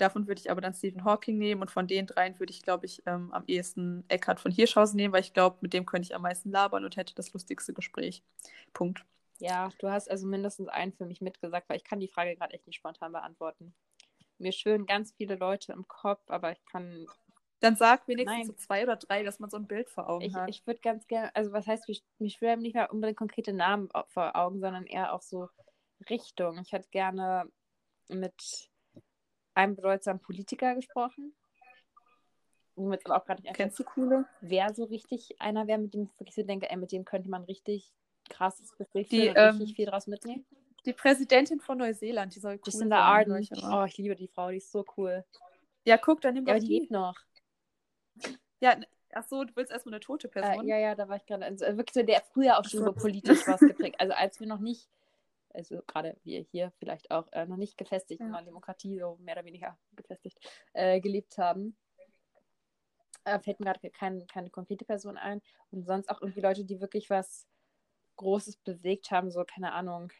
Davon 0.00 0.26
würde 0.26 0.40
ich 0.40 0.50
aber 0.50 0.62
dann 0.62 0.72
Stephen 0.72 1.04
Hawking 1.04 1.36
nehmen 1.36 1.60
und 1.60 1.70
von 1.70 1.86
den 1.86 2.06
dreien 2.06 2.38
würde 2.38 2.52
ich, 2.52 2.62
glaube 2.62 2.86
ich, 2.86 3.02
ähm, 3.04 3.30
am 3.32 3.44
ehesten 3.46 4.04
Eckhard 4.08 4.40
von 4.40 4.50
Hirschhausen 4.50 4.96
nehmen, 4.96 5.12
weil 5.12 5.20
ich 5.20 5.34
glaube, 5.34 5.58
mit 5.60 5.74
dem 5.74 5.84
könnte 5.84 6.06
ich 6.06 6.14
am 6.14 6.22
meisten 6.22 6.50
labern 6.50 6.86
und 6.86 6.96
hätte 6.96 7.14
das 7.14 7.34
lustigste 7.34 7.74
Gespräch. 7.74 8.22
Punkt. 8.72 9.04
Ja, 9.40 9.70
du 9.78 9.90
hast 9.90 10.10
also 10.10 10.26
mindestens 10.26 10.68
einen 10.68 10.92
für 10.92 11.04
mich 11.04 11.20
mitgesagt, 11.20 11.68
weil 11.68 11.76
ich 11.76 11.84
kann 11.84 12.00
die 12.00 12.08
Frage 12.08 12.34
gerade 12.34 12.54
echt 12.54 12.66
nicht 12.66 12.76
spontan 12.76 13.12
beantworten. 13.12 13.74
Mir 14.38 14.52
schwören 14.52 14.86
ganz 14.86 15.12
viele 15.12 15.36
Leute 15.36 15.72
im 15.72 15.86
Kopf, 15.86 16.22
aber 16.28 16.52
ich 16.52 16.64
kann. 16.64 17.06
Dann 17.60 17.76
sag 17.76 18.08
wenigstens 18.08 18.46
so 18.46 18.52
zwei 18.54 18.82
oder 18.84 18.96
drei, 18.96 19.22
dass 19.22 19.38
man 19.38 19.50
so 19.50 19.58
ein 19.58 19.66
Bild 19.66 19.90
vor 19.90 20.08
Augen 20.08 20.24
ich, 20.24 20.34
hat. 20.34 20.48
Ich 20.48 20.66
würde 20.66 20.80
ganz 20.80 21.06
gerne, 21.08 21.34
also 21.36 21.52
was 21.52 21.66
heißt, 21.66 21.90
mich 22.18 22.34
schwören 22.34 22.60
nicht 22.60 22.74
mehr 22.74 22.90
unbedingt 22.90 23.18
konkrete 23.18 23.52
Namen 23.52 23.90
vor 24.08 24.34
Augen, 24.34 24.60
sondern 24.60 24.86
eher 24.86 25.12
auch 25.12 25.20
so 25.20 25.50
Richtung. 26.08 26.58
Ich 26.62 26.72
hätte 26.72 26.88
gerne 26.90 27.50
mit 28.08 28.69
einem 29.60 29.76
bedeutsamen 29.76 30.20
Politiker 30.20 30.74
gesprochen. 30.74 31.34
Womit 32.76 33.04
aber 33.04 33.16
auch 33.16 33.26
gerade 33.26 33.42
nicht 33.42 33.54
Kennst 33.54 33.78
du 33.78 33.84
coole? 33.84 34.24
Wer 34.40 34.72
so 34.74 34.84
richtig 34.84 35.40
einer 35.40 35.66
wäre, 35.66 35.78
mit 35.78 35.92
dem 35.94 36.04
ich 36.04 36.20
wirklich 36.20 36.34
so 36.34 36.42
denke, 36.42 36.70
ey, 36.70 36.76
mit 36.76 36.92
dem 36.92 37.04
könnte 37.04 37.28
man 37.28 37.44
richtig 37.44 37.92
krasses 38.28 38.74
Gesicht 38.76 39.10
Die, 39.10 39.28
und 39.28 39.36
ähm, 39.36 39.56
richtig 39.56 39.76
viel 39.76 39.86
draus 39.86 40.06
mitnehmen. 40.06 40.46
Die 40.86 40.92
Präsidentin 40.94 41.60
von 41.60 41.76
Neuseeland, 41.78 42.34
die 42.34 42.40
soll 42.40 42.54
cool 42.54 42.66
Jacinda 42.66 43.02
Ardern. 43.02 43.46
immer. 43.50 43.82
Oh, 43.82 43.84
ich 43.84 43.98
liebe 43.98 44.16
die 44.16 44.28
Frau, 44.28 44.50
die 44.50 44.56
ist 44.58 44.72
so 44.72 44.84
cool. 44.96 45.24
Ja, 45.84 45.98
guck, 45.98 46.20
dann 46.22 46.34
nimm 46.34 46.46
Ja, 46.46 46.54
doch 46.54 46.58
aber 46.58 46.60
die 46.60 46.72
die. 46.72 46.78
lebt 46.80 46.90
noch. 46.90 47.18
Ja, 48.60 48.76
ach 49.12 49.24
so, 49.28 49.44
du 49.44 49.54
willst 49.56 49.72
erstmal 49.72 49.94
eine 49.94 50.00
tote 50.00 50.28
Äh, 50.28 50.30
Person? 50.30 50.66
ja, 50.66 50.78
ja, 50.78 50.94
da 50.94 51.08
war 51.08 51.16
ich 51.16 51.26
gerade. 51.26 51.44
Also, 51.44 51.66
wirklich 51.76 51.92
so, 51.92 52.02
der 52.02 52.22
früher 52.32 52.58
auch 52.58 52.64
schon 52.64 52.84
so. 52.84 52.92
politisch 52.92 53.46
was 53.46 53.60
geprägt. 53.60 53.96
Also 53.98 54.14
als 54.14 54.40
wir 54.40 54.46
noch 54.46 54.60
nicht, 54.60 54.88
also 55.54 55.82
gerade 55.86 56.16
wir 56.24 56.40
hier 56.40 56.72
vielleicht 56.78 57.10
auch, 57.10 57.26
äh, 57.32 57.46
noch 57.46 57.56
nicht 57.56 57.76
gefestigt 57.76 58.20
Ja. 58.20 58.26
in 58.26 58.32
der 58.32 58.42
Demokratie, 58.42 58.98
so 58.98 59.16
mehr 59.20 59.34
oder 59.36 59.44
weniger 59.44 59.78
gefestigt, 59.92 60.38
äh, 60.72 61.00
gelebt 61.00 61.38
haben. 61.38 61.76
Äh, 63.24 63.38
fällt 63.40 63.60
mir 63.60 63.66
gerade 63.66 63.90
kein, 63.90 64.26
keine 64.26 64.50
konkrete 64.50 64.84
Person 64.84 65.16
ein. 65.18 65.42
Und 65.70 65.84
sonst 65.84 66.08
auch 66.08 66.20
irgendwie 66.22 66.40
Leute, 66.40 66.64
die 66.64 66.80
wirklich 66.80 67.10
was 67.10 67.46
Großes 68.16 68.56
bewegt 68.58 69.10
haben, 69.10 69.30
so, 69.30 69.44
keine 69.44 69.72
Ahnung, 69.72 70.12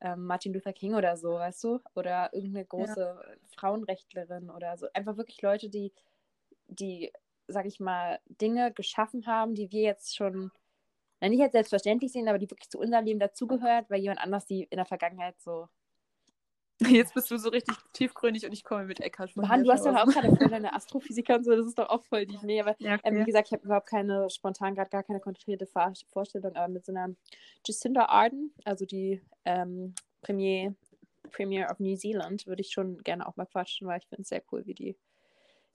ähm, 0.00 0.26
Martin 0.26 0.52
Luther 0.52 0.72
King 0.72 0.94
oder 0.94 1.16
so, 1.16 1.34
weißt 1.34 1.62
du? 1.64 1.80
Oder 1.94 2.32
irgendeine 2.32 2.66
große 2.66 3.38
Frauenrechtlerin 3.56 4.50
oder 4.50 4.76
so. 4.76 4.88
Einfach 4.94 5.16
wirklich 5.16 5.40
Leute, 5.42 5.68
die, 5.70 5.92
die, 6.66 7.12
sag 7.46 7.66
ich 7.66 7.78
mal, 7.80 8.20
Dinge 8.26 8.72
geschaffen 8.72 9.26
haben, 9.26 9.54
die 9.54 9.70
wir 9.70 9.82
jetzt 9.82 10.16
schon, 10.16 10.50
na, 11.22 11.28
nicht 11.28 11.40
als 11.40 11.52
selbstverständlich 11.52 12.10
sehen, 12.10 12.28
aber 12.28 12.38
die 12.38 12.50
wirklich 12.50 12.68
zu 12.68 12.80
unserem 12.80 13.04
Leben 13.04 13.20
dazugehört, 13.20 13.88
weil 13.88 14.00
jemand 14.00 14.20
anders 14.20 14.44
die 14.44 14.64
in 14.64 14.76
der 14.76 14.86
Vergangenheit 14.86 15.40
so. 15.40 15.68
Jetzt 16.80 17.14
bist 17.14 17.30
du 17.30 17.38
so 17.38 17.50
richtig 17.50 17.76
tiefgründig 17.92 18.44
und 18.44 18.52
ich 18.52 18.64
komme 18.64 18.86
mit 18.86 18.98
Eckhard 18.98 19.30
von 19.30 19.46
Mann, 19.46 19.62
du 19.62 19.70
hast 19.70 19.86
doch 19.86 19.94
auch 19.94 20.06
gerade 20.06 20.34
voll 20.34 20.48
deine 20.48 20.72
Astrophysiker 20.72 21.36
und 21.36 21.44
so, 21.44 21.54
das 21.54 21.66
ist 21.66 21.78
doch 21.78 21.90
auch 21.90 22.02
voll 22.02 22.26
die. 22.26 22.36
Nee, 22.42 22.60
aber 22.60 22.74
Ja, 22.80 22.98
ähm, 23.04 23.14
wie 23.14 23.18
okay. 23.18 23.26
gesagt, 23.26 23.46
ich 23.46 23.52
habe 23.52 23.62
überhaupt 23.62 23.88
keine, 23.88 24.28
spontan 24.30 24.74
gerade 24.74 24.90
gar 24.90 25.04
keine 25.04 25.20
konkrete 25.20 25.64
Vor 25.66 25.92
Vorstellung, 26.08 26.56
aber 26.56 26.66
mit 26.66 26.84
so 26.84 26.90
einer 26.90 27.14
Jacinda 27.64 28.06
Ardern, 28.06 28.50
also 28.64 28.84
die 28.84 29.22
ähm, 29.44 29.94
Premier, 30.22 30.74
Premier 31.30 31.70
of 31.70 31.78
New 31.78 31.94
Zealand, 31.94 32.48
würde 32.48 32.62
ich 32.62 32.72
schon 32.72 32.98
gerne 32.98 33.28
auch 33.28 33.36
mal 33.36 33.46
quatschen, 33.46 33.86
weil 33.86 34.00
ich 34.00 34.08
finde 34.08 34.22
es 34.22 34.28
sehr 34.28 34.42
cool, 34.50 34.66
wie 34.66 34.74
die, 34.74 34.96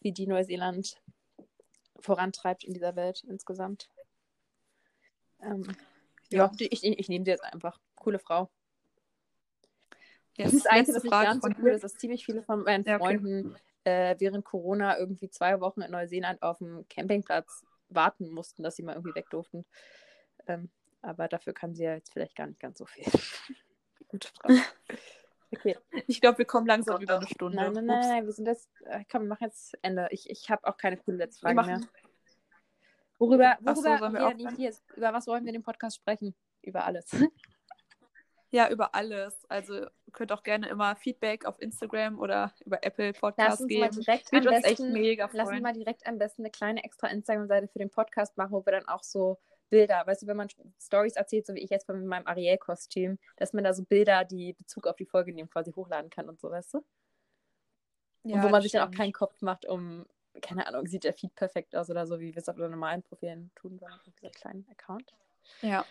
wie 0.01 0.11
die 0.11 0.27
Neuseeland 0.27 1.01
vorantreibt 2.01 2.65
in 2.65 2.73
dieser 2.73 2.97
Welt 2.97 3.23
insgesamt. 3.29 3.89
Ähm, 5.41 5.63
ja, 6.31 6.45
Ja. 6.45 6.51
ich, 6.59 6.83
ich, 6.83 6.99
ich 6.99 7.09
nehme 7.09 7.25
sie 7.25 7.31
jetzt 7.31 7.43
einfach. 7.43 7.79
Coole 7.95 8.19
Frau. 8.19 8.49
Jetzt 10.35 10.47
Das 10.47 10.53
ist 10.53 10.65
das 10.65 10.75
letzte 10.75 10.93
nicht 10.93 11.07
Frage 11.07 11.25
ganz 11.25 11.43
so 11.43 11.49
von 11.49 11.63
cool 11.63 11.69
ist, 11.71 11.83
dass 11.83 11.95
ziemlich 11.95 12.25
viele 12.25 12.43
von 12.43 12.63
meinen 12.63 12.83
Ja, 12.85 12.95
okay. 12.95 13.17
Freunden 13.17 13.55
äh, 13.85 14.15
während 14.19 14.45
Corona 14.45 14.97
irgendwie 14.97 15.29
zwei 15.29 15.59
Wochen 15.61 15.81
in 15.81 15.91
Neuseeland 15.91 16.41
auf 16.41 16.59
dem 16.59 16.85
Campingplatz 16.89 17.65
warten 17.89 18.29
mussten, 18.29 18.61
dass 18.63 18.75
sie 18.75 18.83
mal 18.83 18.93
irgendwie 18.93 19.15
weg 19.15 19.29
durften. 19.29 19.65
Ähm, 20.45 20.69
aber 21.01 21.27
dafür 21.27 21.53
kann 21.53 21.73
sie 21.73 21.83
ja 21.83 21.95
jetzt 21.95 22.11
vielleicht 22.11 22.35
gar 22.35 22.47
nicht 22.47 22.59
ganz 22.59 22.77
so 22.77 22.85
viel. 22.85 23.05
Gute 24.09 24.27
Frage. 24.29 24.61
Okay. 25.51 25.77
Ich 26.07 26.19
glaube, 26.19 26.39
wir 26.39 26.45
kommen 26.45 26.67
langsam 26.67 27.01
über 27.01 27.17
eine 27.17 27.27
Stunde. 27.27 27.55
Nein, 27.55 27.73
nein, 27.73 27.85
nein, 27.85 27.99
nein, 28.09 28.25
wir 28.25 28.33
sind 28.33 28.45
jetzt, 28.45 28.69
äh, 28.85 29.03
komm, 29.09 29.23
wir 29.23 29.29
machen 29.29 29.45
jetzt 29.45 29.77
Ende. 29.81 30.07
Ich, 30.11 30.29
ich 30.29 30.49
habe 30.49 30.67
auch 30.67 30.77
keine 30.77 30.97
coole 30.97 31.17
letzte 31.17 31.39
Frage 31.39 31.55
mehr. 31.63 31.81
Worüber, 33.20 33.57
so, 33.59 33.65
worüber, 33.65 33.97
sollen 33.97 34.13
wir 34.13 34.49
hier, 34.49 34.51
hier, 34.51 34.74
über 34.95 35.13
was 35.13 35.28
wollen 35.28 35.43
wir 35.43 35.49
in 35.49 35.59
dem 35.59 35.63
Podcast 35.63 35.97
sprechen? 35.97 36.36
Über 36.61 36.86
alles. 36.86 37.09
ja, 38.51 38.70
über 38.70 38.93
alles. 38.93 39.45
Also 39.49 39.74
ihr 39.74 39.91
könnt 40.13 40.32
auch 40.32 40.43
gerne 40.43 40.70
immer 40.70 40.95
Feedback 40.95 41.45
auf 41.45 41.59
Instagram 41.59 42.20
oder 42.20 42.53
über 42.65 42.84
Apple 42.84 43.13
Podcasts 43.13 43.65
geben. 43.65 43.89
direkt 43.91 44.32
Wird 44.32 44.45
uns 44.45 44.57
echt 44.57 44.78
besten, 44.78 44.93
mega 44.93 45.26
lass 45.26 45.34
uns 45.34 45.49
freuen. 45.49 45.63
mal 45.63 45.74
direkt 45.74 46.05
am 46.05 46.18
besten 46.18 46.43
eine 46.43 46.51
kleine 46.51 46.84
extra 46.84 47.07
Instagram-Seite 47.07 47.68
für 47.68 47.80
den 47.80 47.89
Podcast 47.89 48.38
machen, 48.38 48.51
wo 48.51 48.65
wir 48.65 48.72
dann 48.72 48.88
auch 48.88 49.03
so 49.03 49.39
Bilder, 49.70 50.05
weißt 50.05 50.22
du, 50.22 50.28
wenn 50.28 50.38
man 50.38 50.47
Stories 50.80 51.15
erzählt, 51.15 51.45
so 51.45 51.53
wie 51.53 51.59
ich 51.59 51.70
jetzt 51.70 51.86
von 51.86 52.05
meinem 52.05 52.26
Ariel-Kostüm, 52.26 53.18
dass 53.36 53.53
man 53.53 53.63
da 53.63 53.74
so 53.74 53.84
Bilder, 53.84 54.24
die 54.24 54.53
Bezug 54.53 54.88
auf 54.88 54.95
die 54.95 55.05
Folge 55.05 55.34
nehmen, 55.34 55.49
quasi 55.49 55.72
hochladen 55.72 56.09
kann 56.09 56.30
und 56.30 56.39
so, 56.39 56.49
weißt 56.49 56.76
du? 56.76 56.86
Ja, 58.24 58.36
und 58.36 58.43
wo 58.43 58.49
man 58.49 58.61
sich 58.61 58.72
dann 58.72 58.82
auch 58.82 58.88
stimmt. 58.88 58.97
keinen 58.97 59.13
Kopf 59.13 59.41
macht, 59.41 59.65
um, 59.65 60.05
keine 60.41 60.67
Ahnung, 60.67 60.85
sieht 60.88 61.03
der 61.03 61.13
Feed 61.13 61.33
perfekt 61.35 61.75
aus 61.75 61.89
oder 61.89 62.05
so, 62.07 62.19
wie 62.19 62.33
wir 62.33 62.41
es 62.41 62.49
auf 62.49 62.55
unseren 62.55 62.71
normalen 62.71 63.03
Profilen 63.03 63.51
tun, 63.55 63.77
sondern 63.79 63.99
auf 63.99 64.13
dieser 64.15 64.31
kleinen 64.31 64.65
Account. 64.71 65.13
Ja, 65.61 65.85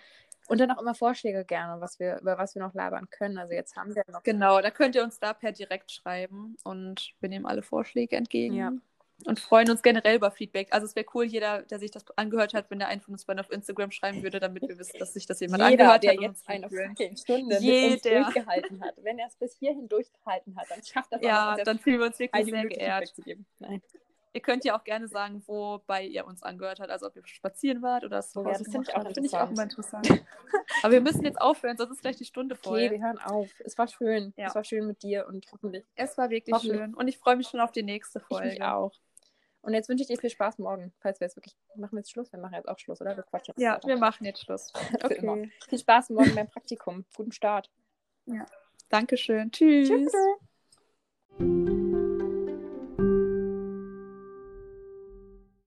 Und 0.48 0.60
dann 0.60 0.70
auch 0.70 0.80
immer 0.80 0.94
Vorschläge 0.94 1.44
gerne, 1.44 1.80
was 1.80 1.98
wir, 1.98 2.20
über 2.20 2.38
was 2.38 2.54
wir 2.54 2.62
noch 2.62 2.74
labern 2.74 3.08
können. 3.10 3.38
Also 3.38 3.54
jetzt 3.54 3.76
haben 3.76 3.94
wir 3.94 4.02
noch 4.08 4.22
genau. 4.22 4.60
Da 4.60 4.70
könnt 4.70 4.94
ihr 4.94 5.02
uns 5.02 5.18
da 5.18 5.32
per 5.32 5.52
direkt 5.52 5.90
schreiben 5.90 6.56
und 6.64 7.12
wir 7.20 7.28
nehmen 7.28 7.46
alle 7.46 7.62
Vorschläge 7.62 8.16
entgegen. 8.16 8.54
Ja. 8.54 8.72
Und 9.24 9.40
freuen 9.40 9.70
uns 9.70 9.80
generell 9.82 10.16
über 10.16 10.30
Feedback. 10.30 10.68
Also 10.72 10.84
es 10.86 10.94
wäre 10.94 11.06
cool, 11.14 11.24
jeder, 11.24 11.62
der 11.62 11.78
sich 11.78 11.90
das 11.90 12.04
angehört 12.18 12.52
hat, 12.52 12.70
wenn 12.70 12.78
der 12.78 12.88
einen 12.88 13.00
von 13.00 13.14
uns 13.14 13.24
beiden 13.24 13.40
auf 13.40 13.50
Instagram 13.50 13.90
schreiben 13.90 14.22
würde, 14.22 14.40
damit 14.40 14.68
wir 14.68 14.78
wissen, 14.78 14.98
dass 14.98 15.14
sich 15.14 15.24
das 15.24 15.40
jemand 15.40 15.62
jeder, 15.62 15.84
angehört 15.94 16.02
der 16.02 16.10
hat. 16.12 16.18
und 16.18 16.24
jetzt 16.24 16.48
eine 16.48 16.68
fucking 16.68 17.16
Stunde 17.16 17.58
Jeder. 17.58 18.24
durchgehalten 18.24 18.84
hat. 18.84 18.94
Wenn 18.98 19.18
er 19.18 19.28
es 19.28 19.36
bis 19.36 19.56
hierhin 19.58 19.88
durchgehalten 19.88 20.54
hat, 20.56 20.66
dann 20.70 20.84
schafft 20.84 21.12
er 21.12 21.18
es 21.18 21.24
auch 21.24 21.28
Ja, 21.28 21.56
jetzt 21.56 21.66
dann 21.66 21.78
fühlen 21.78 22.00
wir 22.00 22.06
uns 22.08 22.18
wirklich 22.18 22.44
sehr 22.44 22.66
geehrt. 22.66 23.08
Feedback 23.08 23.14
zu 23.14 23.22
geben. 23.22 23.46
Nein. 23.58 23.82
Ihr 24.36 24.42
könnt 24.42 24.64
ja 24.66 24.78
auch 24.78 24.84
gerne 24.84 25.08
sagen, 25.08 25.42
wobei 25.46 26.04
ihr 26.04 26.26
uns 26.26 26.42
angehört 26.42 26.78
habt, 26.78 26.90
also 26.90 27.06
ob 27.06 27.16
ihr 27.16 27.26
spazieren 27.26 27.80
wart 27.80 28.04
oder 28.04 28.22
Oh 28.34 28.42
ja, 28.44 28.50
das 28.52 28.62
finde 28.64 28.82
ich 28.82 28.94
auch. 28.94 29.02
Finde 29.02 29.26
ich 29.26 29.34
auch 29.34 29.48
interessant. 29.50 29.52
immer 29.52 29.62
interessant. 29.62 30.24
Aber 30.82 30.92
wir 30.92 31.00
müssen 31.00 31.24
jetzt 31.24 31.40
aufhören, 31.40 31.76
sonst 31.78 31.92
ist 31.92 32.02
gleich 32.02 32.16
die 32.16 32.26
Stunde 32.26 32.54
voll. 32.54 32.80
Okay, 32.84 32.90
wir 32.90 33.02
hören 33.02 33.18
auf. 33.18 33.48
Es 33.64 33.78
war 33.78 33.88
schön. 33.88 34.34
Ja. 34.36 34.48
Es 34.48 34.54
war 34.54 34.62
schön 34.62 34.86
mit 34.86 35.02
dir 35.02 35.26
und 35.26 35.46
hoffentlich 35.52 35.84
Es 35.94 36.18
war 36.18 36.28
wirklich 36.28 36.54
schön 36.60 36.94
und 36.94 37.08
ich 37.08 37.16
freue 37.18 37.36
mich 37.36 37.48
schon 37.48 37.60
auf 37.60 37.72
die 37.72 37.82
nächste 37.82 38.18
ich 38.18 38.24
Folge. 38.26 38.48
mich 38.48 38.62
auch. 38.62 38.92
Und 39.62 39.72
jetzt 39.74 39.88
wünsche 39.88 40.02
ich 40.02 40.08
dir 40.08 40.18
viel 40.18 40.30
Spaß 40.30 40.58
morgen, 40.58 40.92
falls 41.00 41.18
wir 41.18 41.26
jetzt 41.26 41.36
wirklich. 41.36 41.56
Machen 41.74 41.92
wir 41.92 42.00
jetzt 42.00 42.10
Schluss? 42.12 42.30
Wir 42.30 42.38
machen 42.38 42.54
jetzt 42.54 42.68
auch 42.68 42.78
Schluss, 42.78 43.00
oder? 43.00 43.16
Wir 43.16 43.24
quatschen 43.24 43.54
Ja, 43.56 43.74
weiter. 43.74 43.88
wir 43.88 43.96
machen 43.96 44.24
jetzt 44.24 44.42
Schluss. 44.42 44.72
Okay. 45.02 45.50
Viel 45.68 45.78
Spaß 45.78 46.10
morgen 46.10 46.34
beim 46.34 46.48
Praktikum. 46.48 47.04
Guten 47.16 47.32
Start. 47.32 47.70
Dankeschön. 48.90 49.50
Tschüss. 49.50 49.88
Tschüss. 51.38 51.85